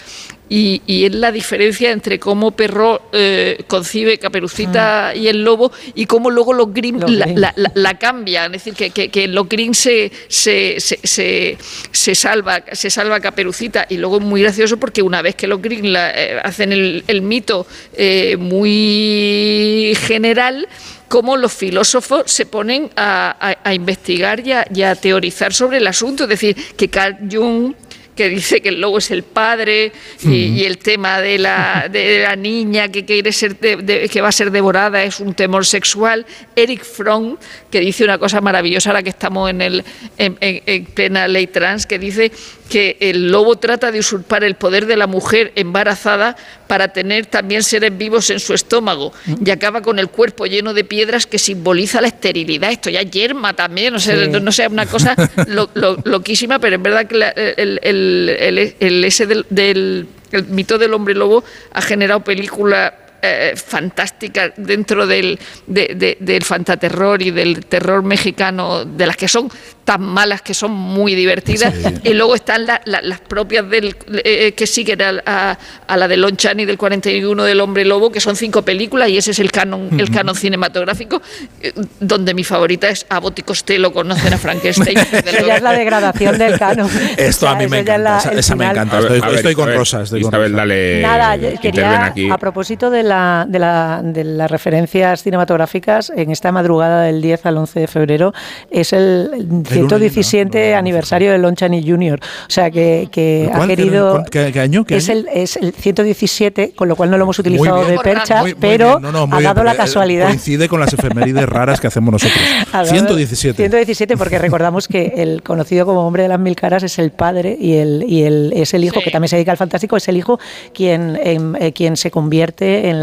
[0.47, 6.05] y, y es la diferencia entre cómo Perro eh, concibe Caperucita y el lobo y
[6.05, 7.39] cómo luego los Grimm Los la, Grimm.
[7.39, 11.57] la- la- la cambian, es decir, que, que, que los Grimm se, se, se,
[11.91, 15.61] se, salva se salva Caperucita y luego es muy gracioso porque una vez que los
[15.61, 20.67] Grimm la, eh, hacen el, el mito eh, muy general
[21.07, 25.77] cómo los filósofos se ponen a, a- a investigar y a, y a teorizar sobre
[25.77, 26.23] el asunto.
[26.23, 27.73] Es decir, que Carl Jung
[28.15, 29.91] que dice que el lobo es el padre
[30.23, 34.21] y, y el tema de la, de la niña que quiere ser de- de- que
[34.21, 37.37] va a ser devorada es un temor sexual Eric Fromm
[37.69, 39.83] que dice una cosa maravillosa ahora que estamos en el
[40.17, 42.31] en, en- en plena ley trans que dice
[42.69, 46.35] que el lobo trata de usurpar el poder de la mujer embarazada
[46.67, 49.13] para tener también seres vivos en su estómago
[49.45, 52.71] y acaba con el cuerpo lleno de piedras que simboliza la esterilidad.
[52.71, 54.29] Esto ya es yerma también, o sea, Sí.
[54.31, 55.15] no, no sé, una cosa
[55.47, 60.07] lo- lo- loquísima, pero en verdad que la- el, el- el- el- ese del, del-
[60.31, 62.93] el mito del hombre lobo ha generado películas
[63.25, 69.27] eh, fantásticas dentro del, de- de- del fantaterror y del terror mexicano, de las que
[69.27, 69.49] son
[69.83, 71.71] tan malas que son muy divertidas,
[72.03, 75.57] y luego están la- la- las propias del, eh, que siguen a, a-
[75.87, 79.17] a la de Lon Chaney del 41 del Hombre Lobo, que son cinco películas, y
[79.17, 81.21] ese es el canon, el canon cinematográfico,
[81.61, 84.97] eh, donde mi favorita es Abbott y Costello conocen a Frankenstein.
[85.45, 86.89] ya es la degradación del canon.
[87.17, 88.75] Esto O a mí me encanta, la- esa, el esa me final.
[88.75, 88.97] encanta.
[88.97, 90.01] A ver, Estoy, ver, estoy con ver, Rosa.
[90.01, 90.61] Estoy con Isabel, Rosa.
[90.61, 91.01] dale.
[91.01, 92.29] Nada, yo quería, aquí.
[92.31, 93.14] a propósito de, la,
[93.47, 98.33] de, la, de las referencias cinematográficas, en esta madrugada del 10 al 11 de febrero
[98.71, 99.29] es el
[99.67, 102.19] 117 aniversario de Lon Chaney Jr.
[102.21, 103.69] O sea, que, que ha ¿Cuál?
[103.69, 104.23] ¿Qué- querido...
[104.29, 104.85] ¿Qué, qué año?
[104.85, 105.19] ¿Qué Es año?
[105.19, 107.91] el, es el 117, con lo cual no lo hemos utilizado bien.
[107.91, 109.01] de percha, Muy- muy pero bien.
[109.01, 110.27] No, no, ha bien, dado la porque, eh, casualidad.
[110.27, 112.39] Coincide con las efemérides raras que hacemos nosotros.
[112.71, 113.55] Ha dado 117.
[113.55, 117.55] 117, porque recordamos que el conocido como hombre de las mil caras es el padre
[117.59, 120.17] y el, y el es el hijo, que también se dedica al fantástico, es el
[120.17, 120.39] hijo
[120.73, 123.01] quien, em, eh, quien se convierte en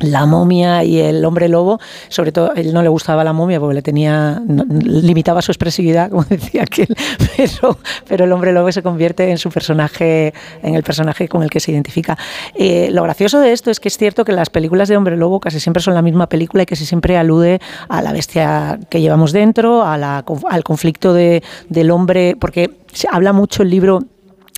[0.00, 3.74] la momia y el hombre lobo, sobre todo él no le gustaba la momia porque
[3.74, 6.88] le tenía limitaba su expresividad, como decía aquel,
[7.36, 11.50] pero, pero el hombre lobo se convierte en su personaje, en el personaje con el
[11.50, 12.16] que se identifica.
[12.54, 15.40] Eh, lo gracioso de esto es que es cierto que las películas de hombre lobo
[15.40, 19.32] casi siempre son la misma película y que siempre alude a la bestia que llevamos
[19.32, 24.04] dentro, a la, al conflicto de, del hombre, porque se habla mucho el libro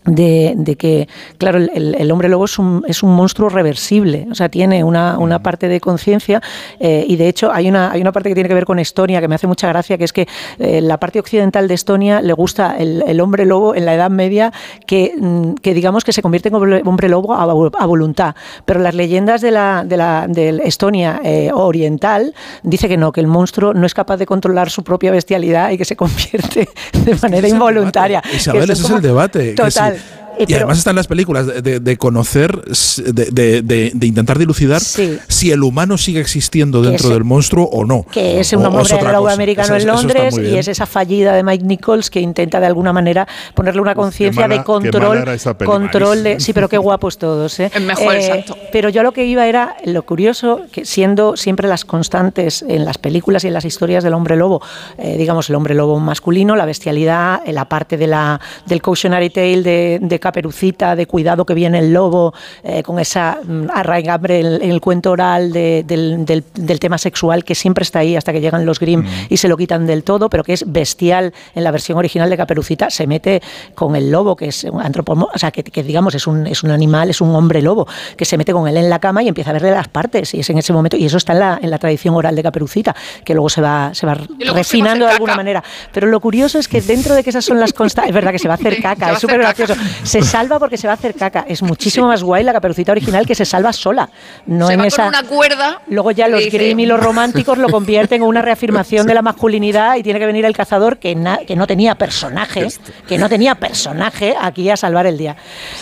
[0.05, 4.49] de, de que, claro, el, hombre lobo es un, es un monstruo reversible, o sea,
[4.49, 6.41] tiene una, una parte de conciencia
[6.79, 9.21] eh, y de hecho hay una, hay una parte que tiene que ver con Estonia
[9.21, 10.27] que me hace mucha gracia, que es que
[10.59, 14.11] eh, la parte occidental de Estonia le gusta el, el hombre lobo en la Edad
[14.11, 14.53] Media
[14.87, 18.35] que, mm, que digamos que se convierte en hombre, lobo a, a voluntad,
[18.65, 23.21] pero las leyendas de la, de la del Estonia eh, oriental dice que no, que
[23.21, 26.69] el monstruo no es capaz de controlar su propia bestialidad y que se convierte
[27.05, 28.23] de manera es involuntaria.
[28.35, 29.55] Isabel, ese es el debate.
[29.55, 30.20] que Total.
[30.39, 34.07] Eh, Y pero- además están las películas de, de- de conocer, de, de- de- de
[34.07, 35.19] intentar dilucidar Sí.
[35.29, 38.05] si el humano sigue existiendo dentro ese- del monstruo o no.
[38.11, 41.35] que es un o hombre del lobo americano Eso- en Londres y es esa fallida
[41.35, 45.21] de Mike Nichols que intenta de alguna manera ponerle una conciencia de qué control mala
[45.23, 47.71] era esa peli, control de sí pero qué guapos todos ¿eh?
[47.75, 48.57] Es mejor, Eh, exacto.
[48.73, 52.99] pero yo lo que iba era lo curioso que siendo siempre las constantes en las
[52.99, 54.63] películas y en las historias del hombre lobo
[54.99, 59.63] eh, digamos el hombre lobo masculino la bestialidad la parte de la del cautionary tale
[59.63, 62.33] de, de Caperucita de cuidado que viene el lobo
[62.63, 66.99] eh, con esa mm, arraigambre en, en el cuento oral de- del, del- del tema
[66.99, 70.05] sexual que siempre está ahí hasta que llegan los Grimm y se lo quitan del
[70.05, 73.43] todo, pero que es bestial en la versión original de Caperucita, se mete
[73.75, 76.63] con el lobo, que es un antropomo, o sea, que, que digamos es un, es
[76.63, 77.87] un animal, es un hombre lobo,
[78.17, 80.41] que se mete con él en la cama y empieza a verle las partes, y
[80.41, 82.95] es en ese momento, y eso está en la, en la tradición oral de Caperucita,
[83.25, 84.15] que luego se va, se va
[84.55, 85.65] refinando de alguna manera.
[85.93, 88.39] Pero lo curioso es que dentro de que esas son las constantes, es verdad que
[88.39, 89.75] se va a hacer caca, es súper gracioso.
[90.11, 91.45] Se salva porque se va a hacer caca.
[91.49, 94.11] Es muchísimo más guay la caperucita original que se salva sola.
[94.47, 95.05] No se en va esa.
[95.05, 95.83] con una cuerda.
[95.89, 99.97] Luego ya los Grimm y los románticos lo convierten en una reafirmación de la masculinidad
[99.97, 102.67] y tiene que venir el cazador que, na- que no tenía personaje,
[103.09, 105.37] que no tenía personaje aquí a salvar el día.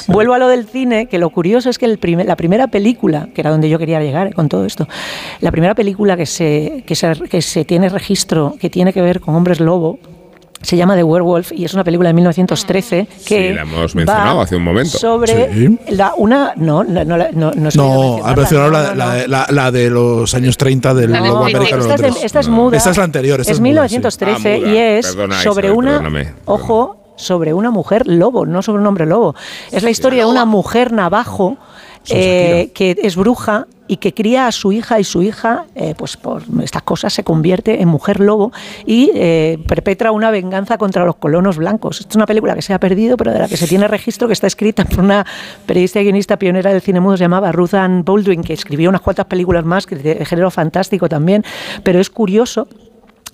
[0.07, 3.29] Vuelvo a lo del cine, que lo curioso es que el primer- la primera película,
[3.35, 4.87] que era donde yo quería llegar con todo esto,
[5.41, 9.21] la primera película que se, que se, que se tiene registro, que tiene que ver
[9.21, 9.99] con hombres lobo,
[10.63, 14.39] se llama The Werewolf y es una película de 1913 que Sí, la hemos mencionado
[14.39, 14.99] va hace un momento.
[14.99, 15.79] sobre Sí.
[15.91, 19.71] la, una no no no, la- no, no, No, ha mencionado la, la la- la
[19.71, 21.95] de los años 30 del La de lobo Esta es americano.
[21.95, 22.77] esta, de- esta es muda.
[22.77, 23.41] Esta es la anterior.
[23.41, 23.95] Esta es es muda, sí.
[23.97, 24.69] 1913 Ah, muda.
[24.73, 25.91] y es Perdona, sobre Isabel, una.
[25.99, 26.33] perdóname.
[26.47, 29.35] Ojo, sobre una mujer lobo, no sobre un hombre lobo.
[29.73, 31.57] Es la historia de una mujer navajo
[32.11, 36.17] eh, que es bruja y que cría a su hija y su hija, eh, pues
[36.17, 38.53] por estas cosas, se convierte en mujer lobo
[38.85, 42.01] y eh, perpetra una venganza contra los colonos blancos.
[42.01, 44.29] Esta es una película que se ha perdido, pero de la que se tiene registro,
[44.29, 45.27] que está escrita por una
[45.67, 49.01] periodista y guionista pionera del cine mudo, se llamaba Ruth Ann Baldwin, que escribió unas
[49.01, 51.43] cuantas películas más, que de género fantástico también,
[51.83, 52.69] pero es curioso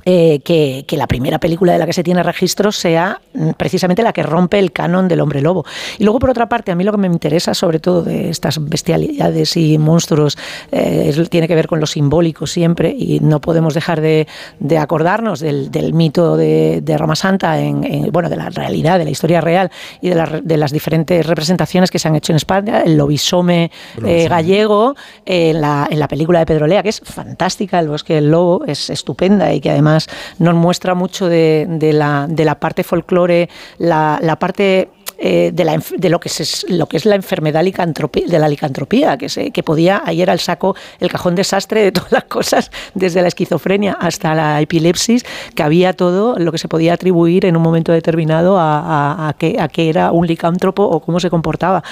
[0.05, 4.03] eh, que, que la primera película de la que se tiene registro sea mm, precisamente
[4.03, 5.65] la que rompe el canon del hombre lobo.
[5.99, 8.59] Y luego, por otra parte, a mí lo que me interesa, sobre todo de estas
[8.69, 10.37] bestialidades y monstruos,
[10.73, 14.27] eh, es- tiene que ver con lo simbólico siempre, y no podemos dejar de,
[14.61, 18.99] de acordarnos del, del mito de, de Roma Santa, en, en- bueno, de la realidad,
[18.99, 19.71] de la historia real
[20.01, 23.71] y de, la de las diferentes representaciones que se han hecho en España, el lobisome
[24.05, 24.95] eh, gallego,
[25.27, 28.65] en, la, en la película de Pedro Lea, que es fantástica, El bosque del lobo,
[28.67, 29.94] es estupenda y que además
[30.39, 33.49] nos muestra mucho de, la, parte folclore,
[33.79, 39.53] la, parte eh, de, lo, que es, es la enfermedad de la licantropía, que, se,
[39.53, 43.29] que podía, ahí era el saco, el cajón desastre de todas las cosas, desde la
[43.29, 47.93] esquizofrenia hasta la epilepsis, que había todo lo que se podía atribuir en un momento
[47.93, 51.83] determinado a, a, que, era un licántropo o cómo se comportaba.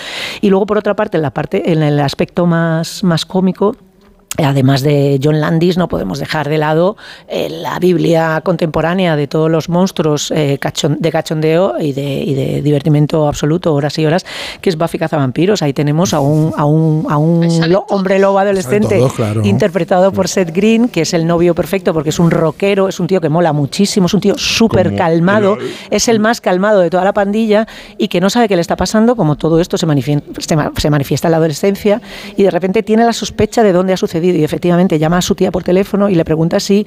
[0.41, 3.77] Y luego, por otra parte, en, la parte, en el aspecto más cómico,
[4.39, 6.97] Además de John Landis, no podemos dejar de lado
[7.29, 12.33] eh, la Biblia contemporánea de todos los monstruos eh, cachon- de cachondeo y de, y
[12.35, 14.25] de divertimento absoluto, horas y horas,
[14.63, 15.61] que es Buffy Cazavampiros.
[15.61, 19.45] Ahí tenemos a un, a un, a un lo- hombre lobo adolescente claro.
[19.45, 23.09] interpretado por Seth Green, que es el novio perfecto porque es un rockero, es un
[23.09, 26.89] tío que mola muchísimo, es un tío súper calmado, el- es el más calmado de
[26.89, 27.69] toda la pandilla
[27.99, 30.73] y que no sabe qué le está pasando, como todo esto se manifiesta, se ma-
[30.75, 32.01] se manifiesta en la adolescencia
[32.35, 35.35] y de repente tiene la sospecha de dónde ha sucedido y efectivamente llama a su
[35.35, 36.87] tía por teléfono y le pregunta si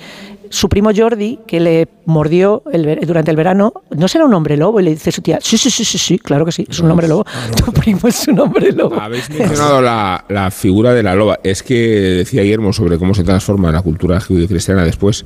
[0.49, 4.55] su primo Jordi, que le mordió el ver- durante el verano, no será un hombre
[4.57, 6.79] lobo y le dice su tía, sí, sí, sí, sí, sí, claro que sí, es
[6.79, 7.25] un hombre lobo,
[7.65, 8.95] tu primo es un hombre lobo.
[8.99, 11.39] Habéis mencionado la, la figura de la loba.
[11.43, 15.25] Es que decía Guillermo sobre cómo se transforma la cultura judío-cristiana después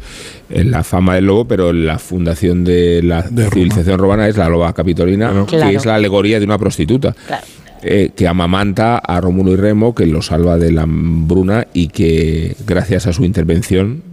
[0.49, 4.73] en la fama del lobo, pero la fundación de la civilización romana es la loba
[4.73, 5.69] capitolina, Claro.
[5.69, 7.14] que es la alegoría de una prostituta.
[7.27, 7.44] Claro.
[7.81, 12.56] Eh, que amamanta a Rómulo y Remo, que lo salva de la hambruna y que
[12.68, 14.03] gracias a su intervención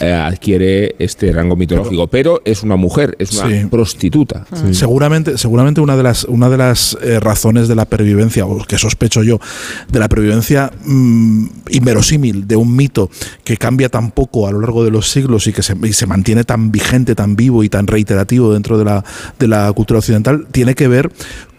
[0.00, 2.06] eh, adquiere este rango mitológico.
[2.06, 3.66] Pero es una mujer, es una Sí.
[3.70, 4.44] prostituta.
[4.72, 8.76] Seguramente, seguramente una de las, una de las eh, razones de la pervivencia, o que
[8.76, 9.40] sospecho yo,
[9.90, 13.08] de la pervivencia mm, inverosímil de un mito
[13.44, 16.06] que cambia tan poco a lo largo de los siglos y que se, y se
[16.06, 19.02] mantiene tan vigente, tan vivo y tan reiterativo dentro de la,
[19.38, 21.10] de la cultura occidental, tiene que ver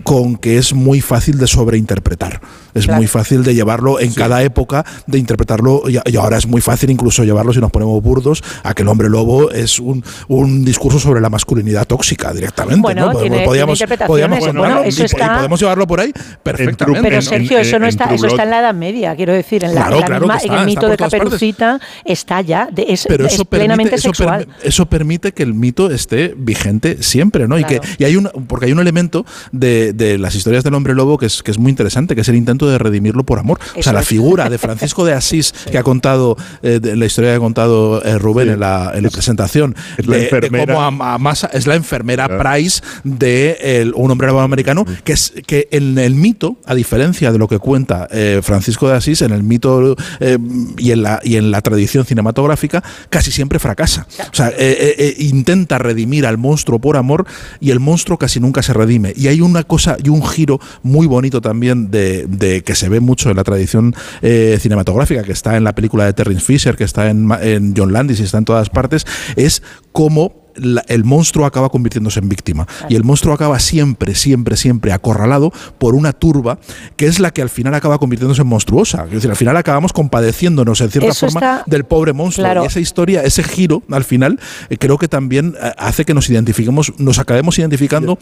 [0.04, 2.42] con que es muy fácil de sobreinterpretar.
[2.74, 2.98] Es Claro.
[2.98, 6.90] muy fácil de llevarlo en cada época, de interpretarlo, y, y ahora es muy fácil
[6.90, 10.98] incluso llevarlo, si nos ponemos burdos, a que el hombre lobo es un, un discurso
[11.00, 12.82] sobre la masculinidad tóxica directamente.
[12.82, 14.08] Bueno, tiene- podíamos- tiene interpretaciones.
[14.08, 16.12] podíamos Bueno, llevarlo- eso y- y está- podemos llevarlo por ahí
[16.42, 17.02] perfectamente.
[17.10, 19.64] Pero Sergio, en- eso no en está, eso está en la Edad Media, quiero decir,
[19.64, 21.20] en, la, Claro, en la claro misma- que en está, el está mito de partes.
[21.20, 24.48] Caperucita está ya, de- es, pero es eso plenamente permite, eso, sexual.
[24.64, 27.58] eso permite que el mito esté vigente siempre, ¿no?
[27.60, 30.74] Y que y hay un porque hay un elemento de, de, de las historias del
[30.74, 33.40] hombre lobo que es, que es muy interesante, que es el intento de redimirlo por
[33.40, 33.60] amor.
[33.78, 37.32] o sea, la figura de Francisco de Asís que ha contado, eh, de la historia
[37.32, 40.74] que ha contado eh, Rubén en, la, en la presentación, Es la de- de enfermera.
[40.74, 45.14] cómo a- a Massa- es la enfermera Price de el- un hombre lobo americano, que
[45.14, 49.22] es que en el mito, a diferencia de lo que cuenta eh, Francisco de Asís,
[49.22, 50.38] en el mito eh,
[50.78, 54.08] y, en la, y en la tradición cinematográfica, casi siempre fracasa.
[54.32, 57.26] O sea, eh, eh, intenta redimir al monstruo por amor
[57.60, 59.14] y el monstruo casi nunca se redime.
[59.16, 63.00] Y hay una cosa y un giro muy bonito también de, de que se ve
[63.00, 66.84] mucho en la tradición eh, cinematográfica, que está en la película de Terrence Fisher, que
[66.84, 69.06] está en, John Landis y está en todas partes,
[69.36, 69.62] es
[69.92, 72.68] cómo la- el monstruo acaba convirtiéndose en víctima.
[72.88, 76.60] Y el monstruo acaba siempre, siempre, siempre acorralado por una turba
[76.96, 79.06] que es la que al final acaba convirtiéndose en monstruosa.
[79.06, 82.46] Es decir, al final acabamos compadeciéndonos en cierta Eso forma está- del pobre monstruo.
[82.46, 82.64] Claro.
[82.64, 84.40] Y esa historia, ese giro al final,
[84.70, 88.20] eh, creo que también eh, hace que nos identifiquemos, nos acabemos identificando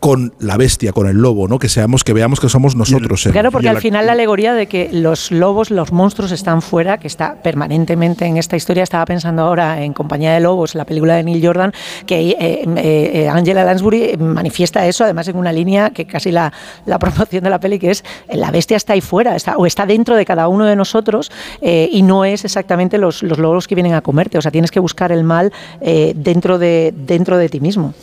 [0.00, 1.58] con la bestia, con el lobo, ¿no?
[1.58, 3.26] Que seamos, que veamos que somos nosotros.
[3.26, 6.62] el- Claro, porque al la- final la alegoría de que los lobos, los monstruos están
[6.62, 10.84] fuera, que está permanentemente en esta historia, estaba pensando ahora en Compañía de Lobos, la
[10.84, 11.72] película de Neil Jordan,
[12.06, 16.52] que eh, eh, eh, Angela Lansbury manifiesta eso, además en una línea que casi la,
[16.86, 19.66] la promoción de la peli, que es eh, la bestia está ahí fuera, está, o
[19.66, 21.30] está dentro de cada uno de nosotros
[21.60, 24.70] eh, y no es exactamente los, los lobos que vienen a comerte, o sea, tienes
[24.70, 27.94] que buscar el mal eh, dentro, de, dentro de ti mismo.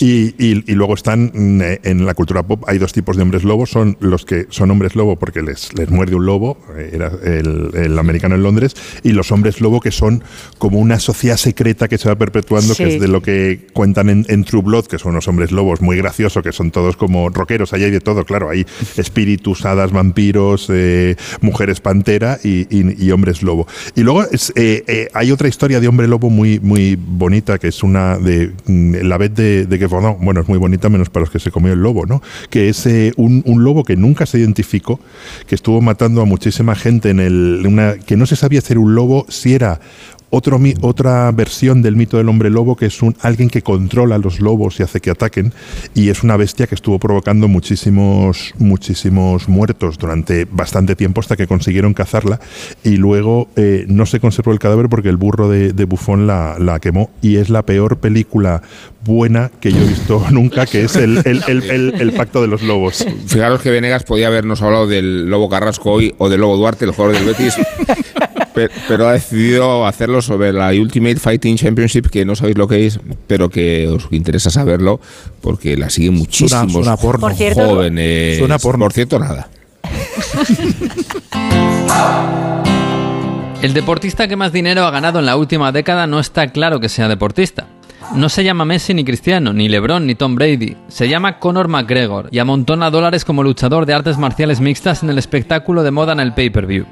[0.00, 3.44] Y, y- y luego están eh, en la cultura pop, hay dos tipos de hombres
[3.44, 7.12] lobos, son los que son hombres lobo porque les, les muerde un lobo, eh, era
[7.24, 10.22] el, el americano en Londres, y los hombres lobo que son
[10.58, 14.24] como una sociedad secreta que se va perpetuando, que es de lo que cuentan en,
[14.28, 17.72] en True Blood, que son unos hombres lobos muy graciosos, que son todos como rockeros,
[17.72, 18.64] ahí hay de todo, claro, hay
[18.96, 23.66] espíritus, hadas, vampiros, eh, mujeres pantera y, y- y hombres lobo.
[23.94, 27.68] Y luego es, eh, eh, hay otra historia de hombre lobo muy, muy bonita, que
[27.68, 30.16] es una de mm, la vez de, de Gévaudan.
[30.20, 32.22] bueno, es muy bonita menos para que se comió el lobo, ¿no?
[32.50, 35.00] Que es eh, un, lobo que nunca se identificó,
[35.46, 38.94] que estuvo matando a muchísima gente en el, una, que no se sabía ser un
[38.94, 39.80] lobo, si era
[40.30, 44.18] otro, otra versión del mito del hombre lobo, que es un, alguien que controla a
[44.18, 45.52] los lobos y hace que ataquen,
[45.94, 51.46] y es una bestia que estuvo provocando muchísimos, muchísimos muertos durante bastante tiempo hasta que
[51.46, 52.40] consiguieron cazarla,
[52.82, 56.56] y luego eh, no se conservó el cadáver porque el burro de, de Bufón la,
[56.58, 58.62] la quemó, y es la peor película
[59.06, 62.48] buena que yo he visto nunca, que es el, el- el- el- el Pacto de
[62.48, 63.06] los Lobos.
[63.26, 66.90] Fijaros que Venegas podía habernos hablado del Lobo Carrasco hoy o del Lobo Duarte, el
[66.90, 67.54] jugador del Betis,
[68.54, 72.86] pe- pero ha decidido hacerlo sobre la Ultimate Fighting Championship, que no sabéis lo que
[72.86, 75.00] es, pero que os interesa saberlo,
[75.40, 77.20] porque la siguen muchísimos suena porno.
[77.20, 78.38] Por cierto- jóvenes.
[78.38, 78.84] Suena porno.
[78.84, 79.48] Por cierto, nada.
[83.62, 86.88] El deportista que más dinero ha ganado en la última década no está claro que
[86.88, 87.66] sea deportista.
[88.14, 90.76] No se llama Messi ni Cristiano, ni LeBron ni Tom Brady.
[90.88, 95.18] Se llama Conor McGregor y amontona dólares como luchador de artes marciales mixtas en el
[95.18, 96.86] espectáculo de moda en el pay-per-view.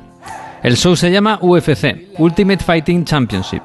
[0.62, 3.62] El show se llama UFC, Ultimate Fighting Championship.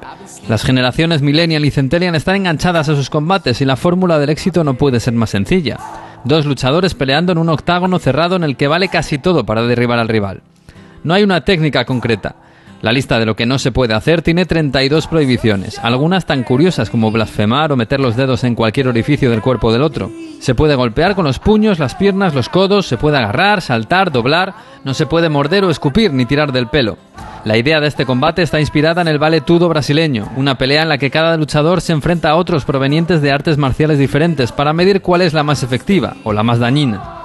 [0.48, 4.64] Las generaciones millennial y centennial están enganchadas a sus combates y la fórmula del éxito
[4.64, 5.78] no puede ser más sencilla.
[6.24, 9.98] Dos luchadores peleando en un octágono cerrado en el que vale casi todo para derribar
[9.98, 10.42] al rival.
[11.02, 12.36] No hay una técnica concreta.
[12.82, 16.88] La lista de lo que no se puede hacer tiene 32 prohibiciones, algunas tan curiosas
[16.88, 20.10] como blasfemar o meter los dedos en cualquier orificio del cuerpo del otro.
[20.40, 24.54] Se puede golpear con los puños, las piernas, los codos, se puede agarrar, saltar, doblar,
[24.82, 26.96] no se puede morder o escupir ni tirar del pelo.
[27.44, 30.88] La idea de este combate está inspirada en el Vale Tudo brasileño, una pelea en
[30.88, 35.02] la que cada luchador se enfrenta a otros provenientes de artes marciales diferentes para medir
[35.02, 37.19] cuál es la más efectiva o la más dañina.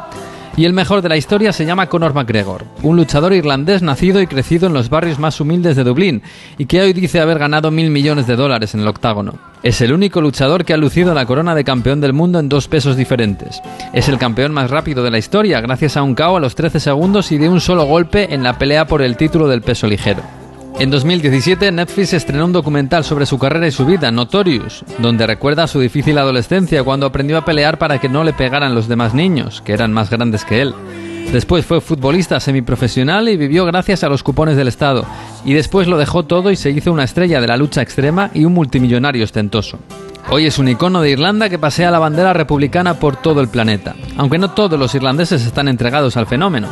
[0.57, 4.27] Y el mejor de la historia se llama Conor McGregor, un luchador irlandés nacido y
[4.27, 6.23] crecido en los barrios más humildes de Dublín
[6.57, 9.34] y que hoy dice haber ganado mil millones de dólares en el octágono.
[9.64, 12.69] Es el único luchador que ha lucido la corona de campeón del mundo en dos
[12.69, 13.61] pesos diferentes.
[13.91, 16.80] Es el campeón más rápido de la historia gracias a un KO a los 13
[16.80, 20.22] segundos y de un solo golpe en la pelea por el título del peso ligero.
[20.77, 25.68] En 2017, Netflix estrenó un documental sobre su carrera y su vida, Notorious, donde recuerda
[25.68, 29.61] su difícil adolescencia cuando aprendió a pelear para que no le pegaran los demás niños,
[29.61, 30.73] que eran más grandes que él.
[31.31, 35.06] Después fue futbolista semiprofesional y vivió gracias a los cupones del Estado.
[35.45, 38.43] Y después lo dejó todo y se hizo una estrella de la lucha extrema y
[38.43, 39.80] un multimillonario ostentoso.
[40.27, 43.95] Hoy es un icono de Irlanda que pasea la bandera republicana por todo el planeta,
[44.18, 46.68] aunque no todos los irlandeses están entregados al fenómeno.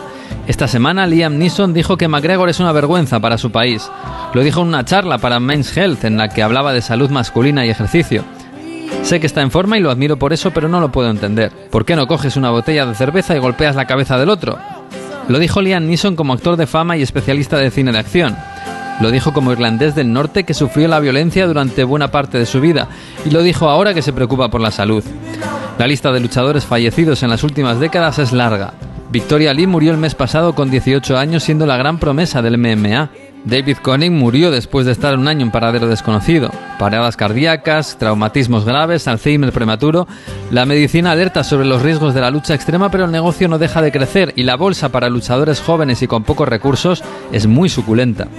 [0.47, 3.89] Esta semana Liam Neeson dijo que McGregor es una vergüenza para su país.
[4.34, 7.63] Lo dijo en una charla para Men's Health en la que hablaba de salud masculina
[7.65, 8.23] y ejercicio.
[9.03, 11.51] Sé que está en forma y lo admiro por eso, pero no lo puedo entender.
[11.69, 14.57] ¿Por qué no coges una botella de cerveza y golpeas la cabeza del otro?
[15.27, 18.35] Lo dijo Liam Neeson como actor de fama y especialista de cine de acción.
[19.01, 22.61] Lo dijo como irlandés del norte que sufrió la violencia durante buena parte de su
[22.61, 22.87] vida
[23.25, 25.03] y lo dijo ahora que se preocupa por la salud.
[25.77, 28.73] La lista de luchadores fallecidos en las últimas décadas es larga.
[29.11, 33.09] Victoria Lee murió el mes pasado con 18 años siendo la gran promesa del MMA.
[33.45, 36.49] David Conning murió después de estar un año en paradero desconocido.
[36.79, 40.07] Paradas cardíacas, traumatismos graves, Alzheimer prematuro.
[40.49, 43.81] La medicina alerta sobre los riesgos de la lucha extrema, pero el negocio no deja
[43.81, 47.03] de crecer y la bolsa para luchadores jóvenes y con pocos recursos
[47.33, 48.29] es muy suculenta.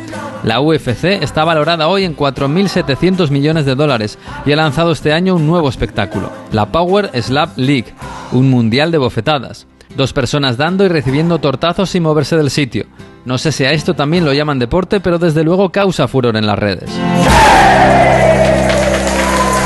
[0.42, 5.36] La UFC está valorada hoy en 4.700 millones de dólares y ha lanzado este año
[5.36, 7.92] un nuevo espectáculo, la Power Slap League,
[8.32, 9.66] un mundial de bofetadas.
[9.96, 12.86] Dos personas dando y recibiendo tortazos sin moverse del sitio.
[13.24, 16.46] No sé si a esto también lo llaman deporte, pero desde luego causa furor en
[16.46, 16.90] las redes.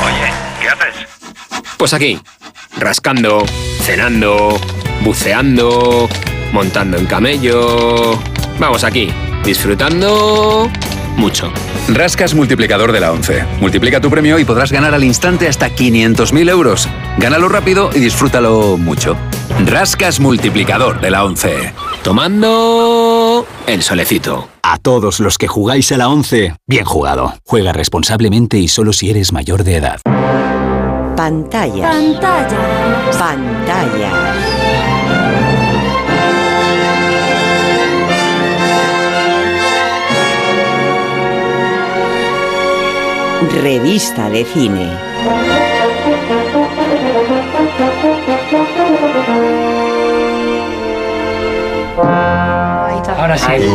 [0.05, 0.31] Oye,
[0.61, 1.07] ¿qué haces?
[1.77, 2.19] Pues aquí,
[2.77, 3.43] rascando,
[3.81, 4.57] cenando,
[5.01, 6.07] buceando,
[6.53, 8.17] montando en camello.
[8.59, 9.09] Vamos aquí,
[9.43, 10.69] disfrutando
[11.17, 11.51] mucho.
[11.89, 13.43] Rascas multiplicador de la 11.
[13.59, 16.87] Multiplica tu premio y podrás ganar al instante hasta 500.000 euros.
[17.17, 19.17] Gánalo rápido y disfrútalo mucho.
[19.65, 21.73] Rascas multiplicador de la 11.
[22.03, 23.08] Tomando
[23.73, 24.49] el solecito.
[24.63, 27.35] A todos los que jugáis a la 11, bien jugado.
[27.45, 29.99] Juega responsablemente y solo si eres mayor de edad.
[31.15, 31.89] Pantalla.
[31.89, 33.11] Pantalla.
[33.17, 34.35] Pantalla.
[43.61, 45.68] Revista de cine.
[53.47, 53.73] ¡Ay,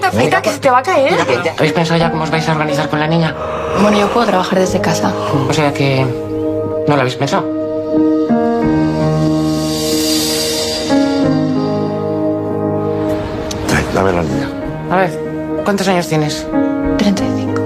[0.00, 1.14] tafita, que se te va a caer!
[1.56, 3.34] ¿Habéis pensado ya cómo os vais a organizar con la niña?
[3.80, 5.12] Bueno, yo puedo trabajar desde casa.
[5.48, 6.04] O sea que...
[6.86, 7.62] ¿No lo habéis pensado?
[13.94, 14.48] Dame la niña.
[14.90, 15.10] A ver,
[15.64, 16.46] ¿cuántos años tienes?
[16.98, 17.61] 35.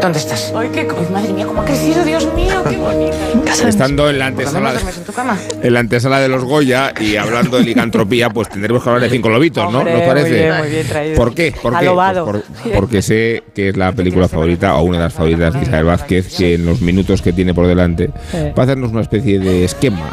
[0.00, 0.52] ¿Dónde estás?
[0.54, 0.80] Ay, qué...
[0.80, 3.16] Ay, madre mía, cómo ha crecido, Dios mío, qué bonita.
[3.68, 5.38] Estando en la ¿Cuándo no antesala, duermes en tu cama?
[5.62, 9.10] en la antesala de los Goya y hablando de licantropía, pues tendremos que hablar de
[9.16, 9.78] cinco lobitos, ¿no?
[9.78, 10.28] Hombre, ¿Nos parece?
[10.30, 11.16] muy bien, muy bien traído.
[11.16, 11.54] ¿Por qué?
[11.62, 11.78] ¿Por qué?
[11.78, 12.24] Alobado.
[12.26, 15.62] Pues por- porque sé que es la película favorita o una de las favoritas de
[15.62, 19.38] Isabel Vázquez, que en los minutos que tiene por delante va a hacernos una especie
[19.38, 20.12] de esquema,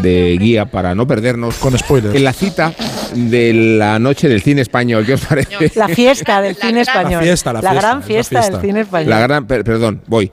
[0.00, 2.14] de guía para no perdernos Con spoilers.
[2.14, 2.72] en la cita
[3.14, 5.04] de la noche del cine español.
[5.04, 5.70] ¿Qué os parece?
[5.74, 7.22] La fiesta del cine español.
[7.22, 8.58] fiesta, la fiesta, gran es la fiesta, fiesta.
[8.58, 9.10] del cine español.
[9.10, 10.30] La gran, per- perdón, voy.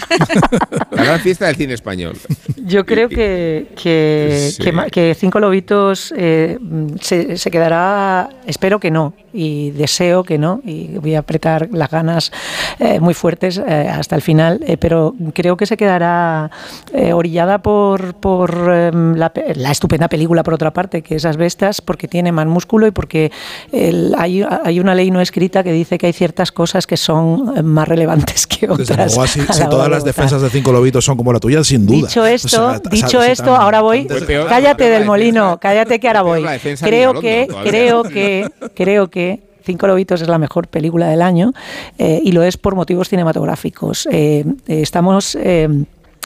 [0.90, 2.16] La gran fiesta del cine español.
[2.56, 4.62] Yo creo que, que, Sí.
[4.62, 6.58] que que Cinco Lobitos eh,
[7.00, 11.90] se, se quedará, espero que no, y deseo que no, y voy a apretar las
[11.90, 12.32] ganas
[12.78, 16.50] eh, muy fuertes eh, hasta el final, eh, pero creo que se quedará
[16.92, 21.24] eh, orillada por, por em, la, pe- la estupenda película, por otra parte, que es
[21.24, 23.30] Asbestas, porque tiene más músculo y porque
[23.72, 27.52] el- hay, hay una ley no escrita que dice que hay ciertas cosas que son
[27.64, 28.88] más relevantes que otras.
[28.88, 30.02] Desde luego, si, si todas de las votar.
[30.04, 32.06] defensas de cinco lobitos son como la tuya, sin duda.
[32.08, 34.04] Dicho esto, O sea, dicho esto, tan- ahora voy.
[34.26, 36.44] Peor- cállate peor del molino, cállate que ahora voy.
[36.80, 39.25] Creo que, creo que, creo que
[39.66, 41.52] Cinco Lobitos es la mejor película del año
[41.98, 44.08] eh, y lo es por motivos cinematográficos.
[44.12, 45.36] Eh, eh, estamos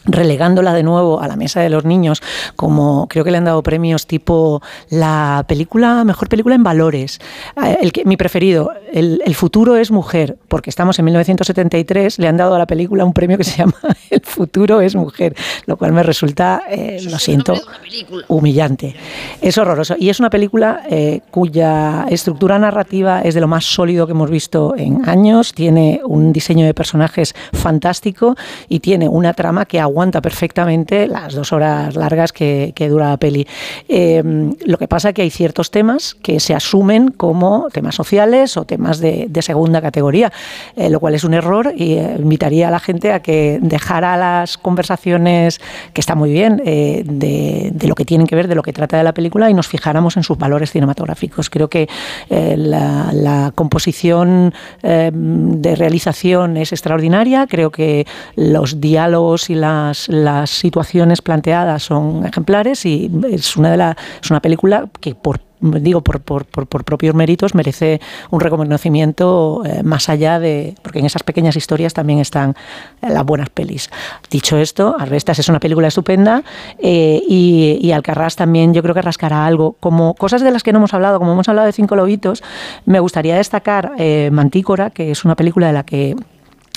[0.05, 2.23] relegándola de nuevo a la mesa de los niños,
[2.57, 7.19] como creo que le han dado premios tipo la película, mejor película en valores.
[7.63, 12.29] Eh, El que, mi preferido, el, El futuro es mujer, porque estamos en 1973, le
[12.29, 13.75] han dado a la película un premio que se llama
[14.11, 15.35] El futuro es mujer,
[15.67, 17.55] lo cual me resulta, eh, lo siento,
[18.29, 18.95] humillante.
[19.41, 19.97] Es horroroso.
[19.99, 24.31] Y es una película eh, cuya estructura narrativa es de lo más sólido que hemos
[24.31, 25.53] visto en años.
[25.53, 28.37] Tiene un diseño de personajes fantástico
[28.69, 33.17] y tiene una trama que aguanta perfectamente las dos horas largas que, que dura la
[33.17, 33.47] peli.
[33.89, 34.23] Eh,
[34.65, 38.65] lo que pasa es que hay ciertos temas que se asumen como temas sociales o
[38.65, 40.31] temas de, segunda categoría,
[40.77, 44.17] eh, lo cual es un error y eh, invitaría a la gente a que dejara
[44.19, 45.61] las conversaciones,
[45.95, 48.99] que está muy bien, eh, de, lo que tienen que ver, de lo que trata
[48.99, 51.49] de la película y nos fijáramos en sus valores cinematográficos.
[51.49, 51.89] Creo que
[52.29, 54.53] la, la composición
[54.83, 58.07] eh, de realización es extraordinaria, creo que
[58.37, 64.31] los diálogos y las, las situaciones planteadas son ejemplares y es una, de la, es
[64.31, 68.01] una película que por digo por, por, por, por propios méritos merece
[68.31, 72.57] un reconocimiento eh, más allá de porque en esas pequeñas historias también están
[73.03, 73.91] las buenas pelis.
[74.31, 76.43] Dicho esto Arbestas es una película estupenda
[76.79, 79.77] eh, y, y Alcarrás también yo creo que rascará algo.
[79.81, 82.43] Como cosas de las que no hemos hablado como hemos hablado de Cinco Lobitos
[82.87, 86.17] me gustaría destacar eh, Mantícora que es una película de la que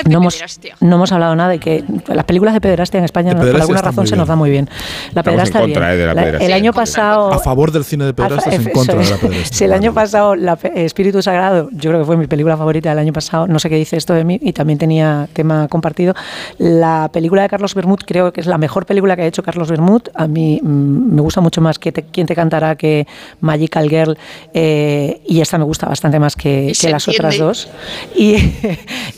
[0.09, 0.37] No hemos,
[0.81, 3.45] no hemos hablado nada de que las películas de pederastia en España, De no, por
[3.47, 4.67] pederastia alguna razón, se nos da muy bien.
[5.13, 5.93] La pederastia contra, bien.
[5.93, 6.47] eh, de la La- pederastia.
[6.47, 7.31] el año pasado...
[7.31, 9.55] A favor del cine de pederastas, en contra de la pederastia.
[9.57, 12.97] Si el año pasado la Espíritu Sagrado, yo creo que fue mi película favorita del
[12.99, 16.15] año pasado, no sé qué dice esto de mí, y también tenía tema compartido.
[16.57, 19.69] La película de Carlos Bermud creo que es la mejor película que ha hecho Carlos
[19.69, 20.01] Bermud.
[20.15, 23.05] A mí mm, me gusta mucho más que te, Quién te cantará que
[23.41, 24.17] Magical Girl,
[24.55, 27.45] eh, y esta me gusta bastante más que, que las otras entiende.
[27.45, 27.69] dos.
[28.15, 28.53] Y,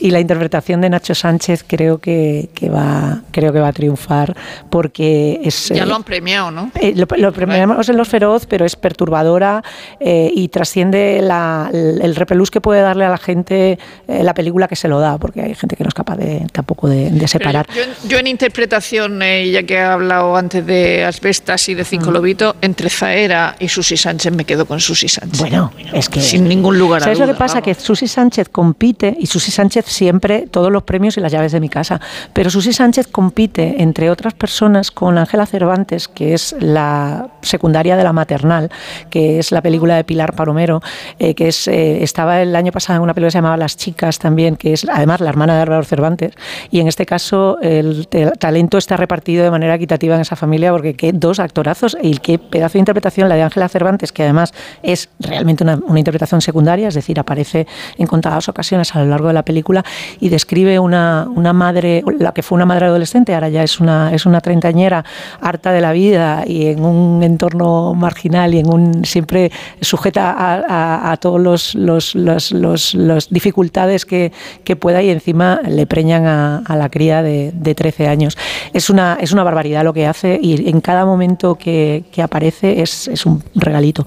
[0.06, 4.34] y la interpretación de Nacho Sánchez creo que, que va, creo que va a triunfar
[4.70, 5.68] porque es...
[5.68, 6.70] Ya eh, lo han premiado, ¿no?
[6.80, 9.62] eh, lo, lo premiamos en Los Feroz, pero es perturbadora
[10.00, 13.78] eh, y trasciende la- el, el repelús que puede darle a la gente
[14.08, 16.46] eh, la película que se lo da, porque hay gente que no es capaz de,
[16.52, 17.66] tampoco de, de separar.
[17.74, 21.84] Yo, en- yo en interpretación, eh, ya que he hablado antes de Asbestas y de
[21.84, 25.38] Cinco Lobitos, entre Zaera y Susi Sánchez me quedo con Susi Sánchez.
[25.40, 26.20] Bueno, es que...
[26.20, 27.54] Sin ningún lugar a ¿Sabes lo duda, que pasa?
[27.60, 27.64] vamos.
[27.64, 31.60] Que Susi Sánchez compite, y Susi Sánchez siempre, todos los premios y las llaves de
[31.60, 32.00] mi casa,
[32.32, 38.02] pero Susi Sánchez compite, entre otras personas, con Ángela Cervantes, que es la secundaria de
[38.04, 38.70] la maternal,
[39.10, 40.80] que es la película de Pilar Palomero,
[41.18, 43.76] eh, que es eh, estaba el año pasado en una película que se llamaba Las
[43.76, 46.32] Chicas también, que es además la hermana de Álvaro Cervantes,
[46.70, 50.72] y en este caso el, te- talento está repartido de manera equitativa en esa familia,
[50.72, 54.54] porque qué dos actorazos y qué pedazo de interpretación la de Ángela Cervantes, que además
[54.82, 57.66] es realmente una, una interpretación secundaria, es decir, aparece
[57.98, 59.84] en contadas ocasiones a lo largo de la película.
[60.18, 64.12] Y describe una, una madre, la que fue una madre adolescente, ahora ya es una,
[64.14, 65.04] es una treintañera
[65.40, 69.50] harta de la vida y en un entorno marginal y en un siempre
[69.80, 72.14] sujeta a, a- a todos los, los,
[72.52, 74.30] los, los- dificultades que,
[74.62, 78.38] que pueda y encima le preñan a, a la cría de, de 13 años.
[78.72, 82.82] Es una, es una barbaridad lo que hace y en cada momento que, que aparece
[82.82, 84.06] es, es un regalito.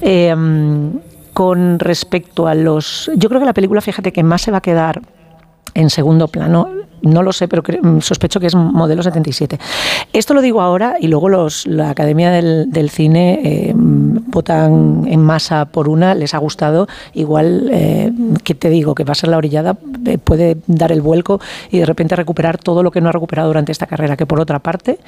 [0.00, 0.32] Eh,
[1.32, 3.10] con respecto a los...
[3.16, 5.00] Yo creo que la película, fíjate, que más se va a quedar
[5.74, 6.68] en segundo plano,
[7.02, 9.58] no lo sé, pero cre- mm, sospecho que es modelo 77.
[10.12, 15.20] Esto lo digo ahora y luego los, la Academia del, del Cine eh, votan en
[15.20, 18.12] masa por una, les ha gustado, igual, eh,
[18.44, 21.40] que te digo, que va a ser la orillada, eh, puede dar el vuelco
[21.70, 24.40] y de repente recuperar todo lo que no ha recuperado durante esta carrera, que por
[24.40, 24.98] otra parte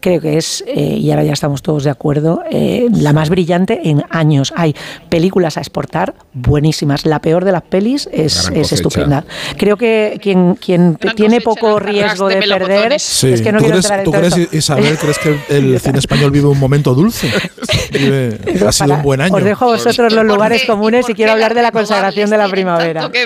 [0.00, 3.88] creo que es, eh, y ahora ya estamos todos de acuerdo, eh, la más brillante
[3.88, 4.52] en años.
[4.56, 4.74] Hay
[5.08, 9.24] películas a exportar buenísimas, la peor de las pelis es, es estupenda.
[9.56, 13.28] Creo que quien, quien tiene poco riesgo de perder Sí.
[13.28, 14.52] es que no ¿Tú quiero crees, entrar en tú todo crees.
[14.54, 17.30] Isabel, crees que el, el cine español vive un momento dulce?
[17.92, 19.34] Vive- ha sido un buen año.
[19.34, 22.48] Os dejo a vosotros los lugares comunes y quiero hablar de la consagración de la
[22.48, 23.10] primavera.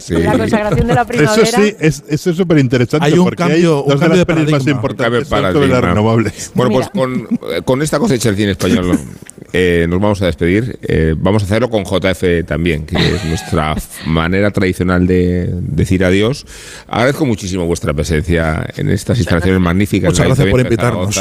[0.00, 0.14] Sí.
[0.14, 1.46] La consagración de la Eso primavera.
[1.46, 3.06] sí, es, eso es súper interesante.
[3.06, 4.70] Hay un porque cambio- hay un cambio de más paradigma.
[4.72, 6.52] importantes Cambio de las renovables.
[6.54, 7.26] Bueno, pues con,
[7.64, 8.98] con esta cosecha del cine español
[9.52, 10.78] eh, nos vamos a despedir.
[10.82, 13.74] Eh, vamos a hacerlo con JF también, que es nuestra
[14.06, 16.46] manera tradicional de decir adiós.
[17.06, 20.10] Agradezco muchísimo vuestra presencia en estas instalaciones magníficas.
[20.10, 21.20] Muchas gracias por invitarnos.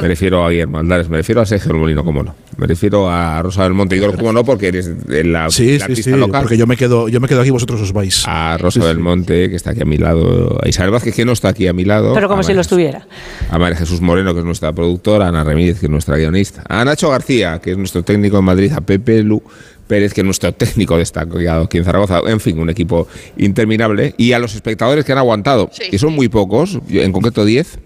[0.00, 2.36] Me refiero a Guillermo Aldares, me refiero a Sergio Molino, cómo no.
[2.56, 5.86] Me refiero a Rosa del Monte, digo, cómo no, porque eres de la, Sí, la
[5.86, 6.42] sí, artista sí, local.
[6.42, 8.22] porque yo me quedo, yo me quedo aquí, vosotros os vais.
[8.28, 9.00] A Rosa Sí, del.
[9.00, 10.56] Monte, que está aquí a mi lado.
[10.62, 12.14] A Isabel Vázquez, que no está aquí a mi lado.
[12.14, 13.06] Pero como A si María lo estuviera.
[13.50, 16.62] a María Jesús Moreno, que es nuestra productora, a Ana Remídez, que es nuestra guionista,
[16.68, 19.42] a Nacho García, que es nuestro técnico en Madrid, a Pepe Lu
[19.88, 24.32] Pérez, que es nuestro técnico destacado aquí en Zaragoza, en fin, un equipo interminable, y
[24.32, 27.78] a los espectadores que han aguantado, que son muy pocos, en concreto 10,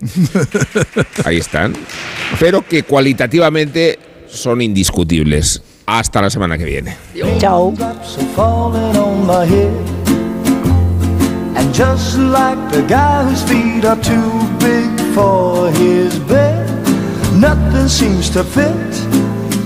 [1.24, 1.74] ahí están,
[2.38, 3.98] pero que cualitativamente
[4.28, 5.62] son indiscutibles.
[5.86, 6.96] Hasta la semana que viene.
[7.38, 7.74] Chao.
[11.54, 16.66] And just like the guy whose feet are too big for his bed,
[17.34, 18.72] nothing seems to fit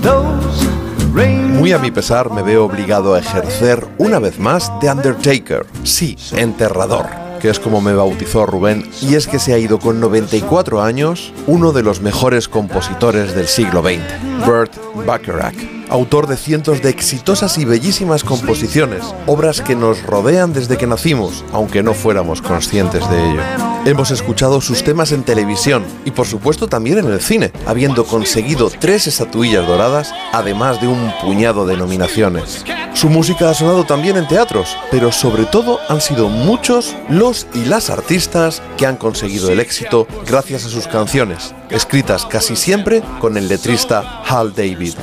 [0.01, 0.65] those
[1.13, 1.46] rain.
[1.57, 6.15] Muy a mi pesar me veo obligado a ejercer una vez más de Undertaker, sí,
[6.33, 7.07] enterrador,
[7.41, 11.33] que es como me bautizó Rubén, y es que se ha ido con 94 años
[11.47, 14.71] uno de los mejores compositores del siglo XX, Burt
[15.07, 20.87] Bacharach, autor de cientos de exitosas y bellísimas composiciones, obras que nos rodean desde que
[20.87, 23.41] nacimos, aunque no fuéramos conscientes de ello.
[23.85, 28.69] Hemos escuchado sus temas en televisión y por supuesto también en el cine, habiendo conseguido
[28.69, 32.65] tres estatuillas doradas, además de un puñado de nominaciones.
[32.93, 37.65] Su música ha sonado también en teatros, pero sobre todo han sido muchos los y
[37.65, 43.37] las artistas que han conseguido el éxito gracias a sus canciones, escritas casi siempre con
[43.37, 44.95] el letrista Hal David.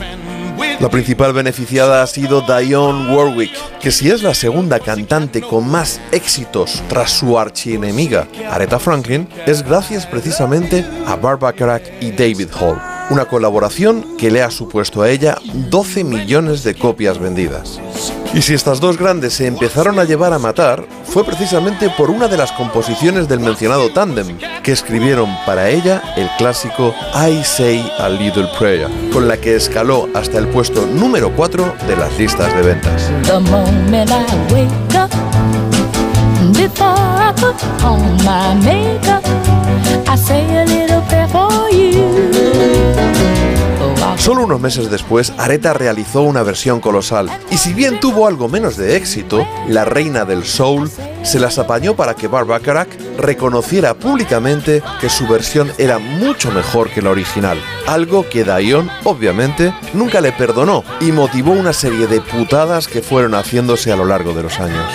[0.80, 6.00] La principal beneficiada ha sido Dionne Warwick, que si es la segunda cantante con más
[6.12, 12.80] éxitos tras su archienemiga Aretha Franklin, es gracias precisamente a Barbara Bacharach y David Hall,
[13.10, 15.38] una colaboración que le ha supuesto a ella
[15.70, 17.80] 12 millones de copias vendidas.
[18.34, 22.26] Y si estas dos grandes se empezaron a llevar a matar, fue precisamente por una
[22.26, 28.08] de las composiciones del mencionado tándem, que escribieron para ella el clásico I Say a
[28.08, 32.62] Little Prayer, con la que escaló hasta el puesto número 4 de las listas de
[32.62, 33.10] ventas.
[44.24, 48.78] Solo unos meses después, Aretha realizó una versión colosal, y si bien tuvo algo menos
[48.78, 50.90] de éxito, la reina del soul
[51.22, 56.88] se las apañó para que Barbara Bacharach reconociera públicamente que su versión era mucho mejor
[56.88, 62.22] que la original, algo que Dion, obviamente, nunca le perdonó y motivó una serie de
[62.22, 64.86] putadas que fueron haciéndose a lo largo de los años.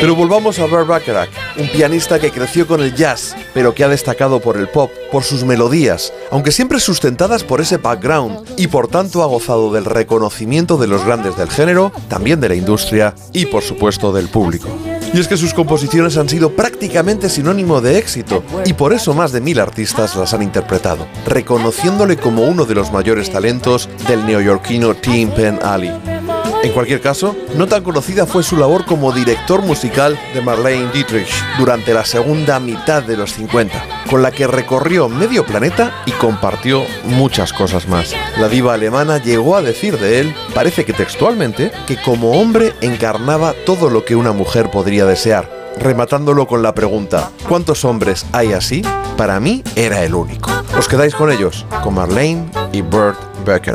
[0.00, 3.88] Pero volvamos a Burt Bacharach, un pianista que creció con el jazz, pero que ha
[3.88, 8.86] destacado por el pop, por sus melodías, aunque siempre sustentadas por ese background, y por
[8.86, 13.46] tanto ha gozado del reconocimiento de los grandes del género, también de la industria y
[13.46, 14.68] por supuesto del público.
[15.12, 19.32] Y es que sus composiciones han sido prácticamente sinónimo de éxito, y por eso más
[19.32, 24.94] de mil artistas las han interpretado, reconociéndole como uno de los mayores talentos del neoyorquino
[24.94, 26.17] Tim Penn Alley.
[26.62, 31.30] En cualquier caso, no tan conocida fue su labor como director musical de Marlene Dietrich
[31.56, 36.82] durante la segunda mitad de los 50, con la que recorrió medio planeta y compartió
[37.04, 38.14] muchas cosas más.
[38.38, 43.54] La diva alemana llegó a decir de él, parece que textualmente, que como hombre encarnaba
[43.64, 45.48] todo lo que una mujer podría desear,
[45.78, 48.82] rematándolo con la pregunta, ¿cuántos hombres hay así?
[49.16, 50.50] Para mí era el único.
[50.76, 51.66] ¿Os quedáis con ellos?
[51.82, 52.82] Con Marlene y.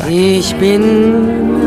[0.10, 1.63] Ich bin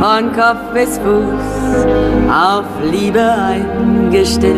[0.00, 1.86] von Kopf bis Fuß
[2.30, 4.56] auf Liebe eingestellt,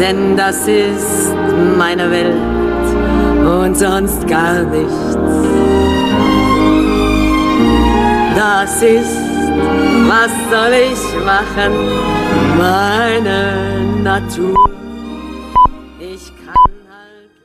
[0.00, 1.34] denn das ist
[1.76, 2.34] meine Welt
[3.64, 5.18] und sonst gar nichts.
[8.36, 9.18] Das ist,
[10.08, 11.72] was soll ich machen,
[12.58, 14.85] meine Natur.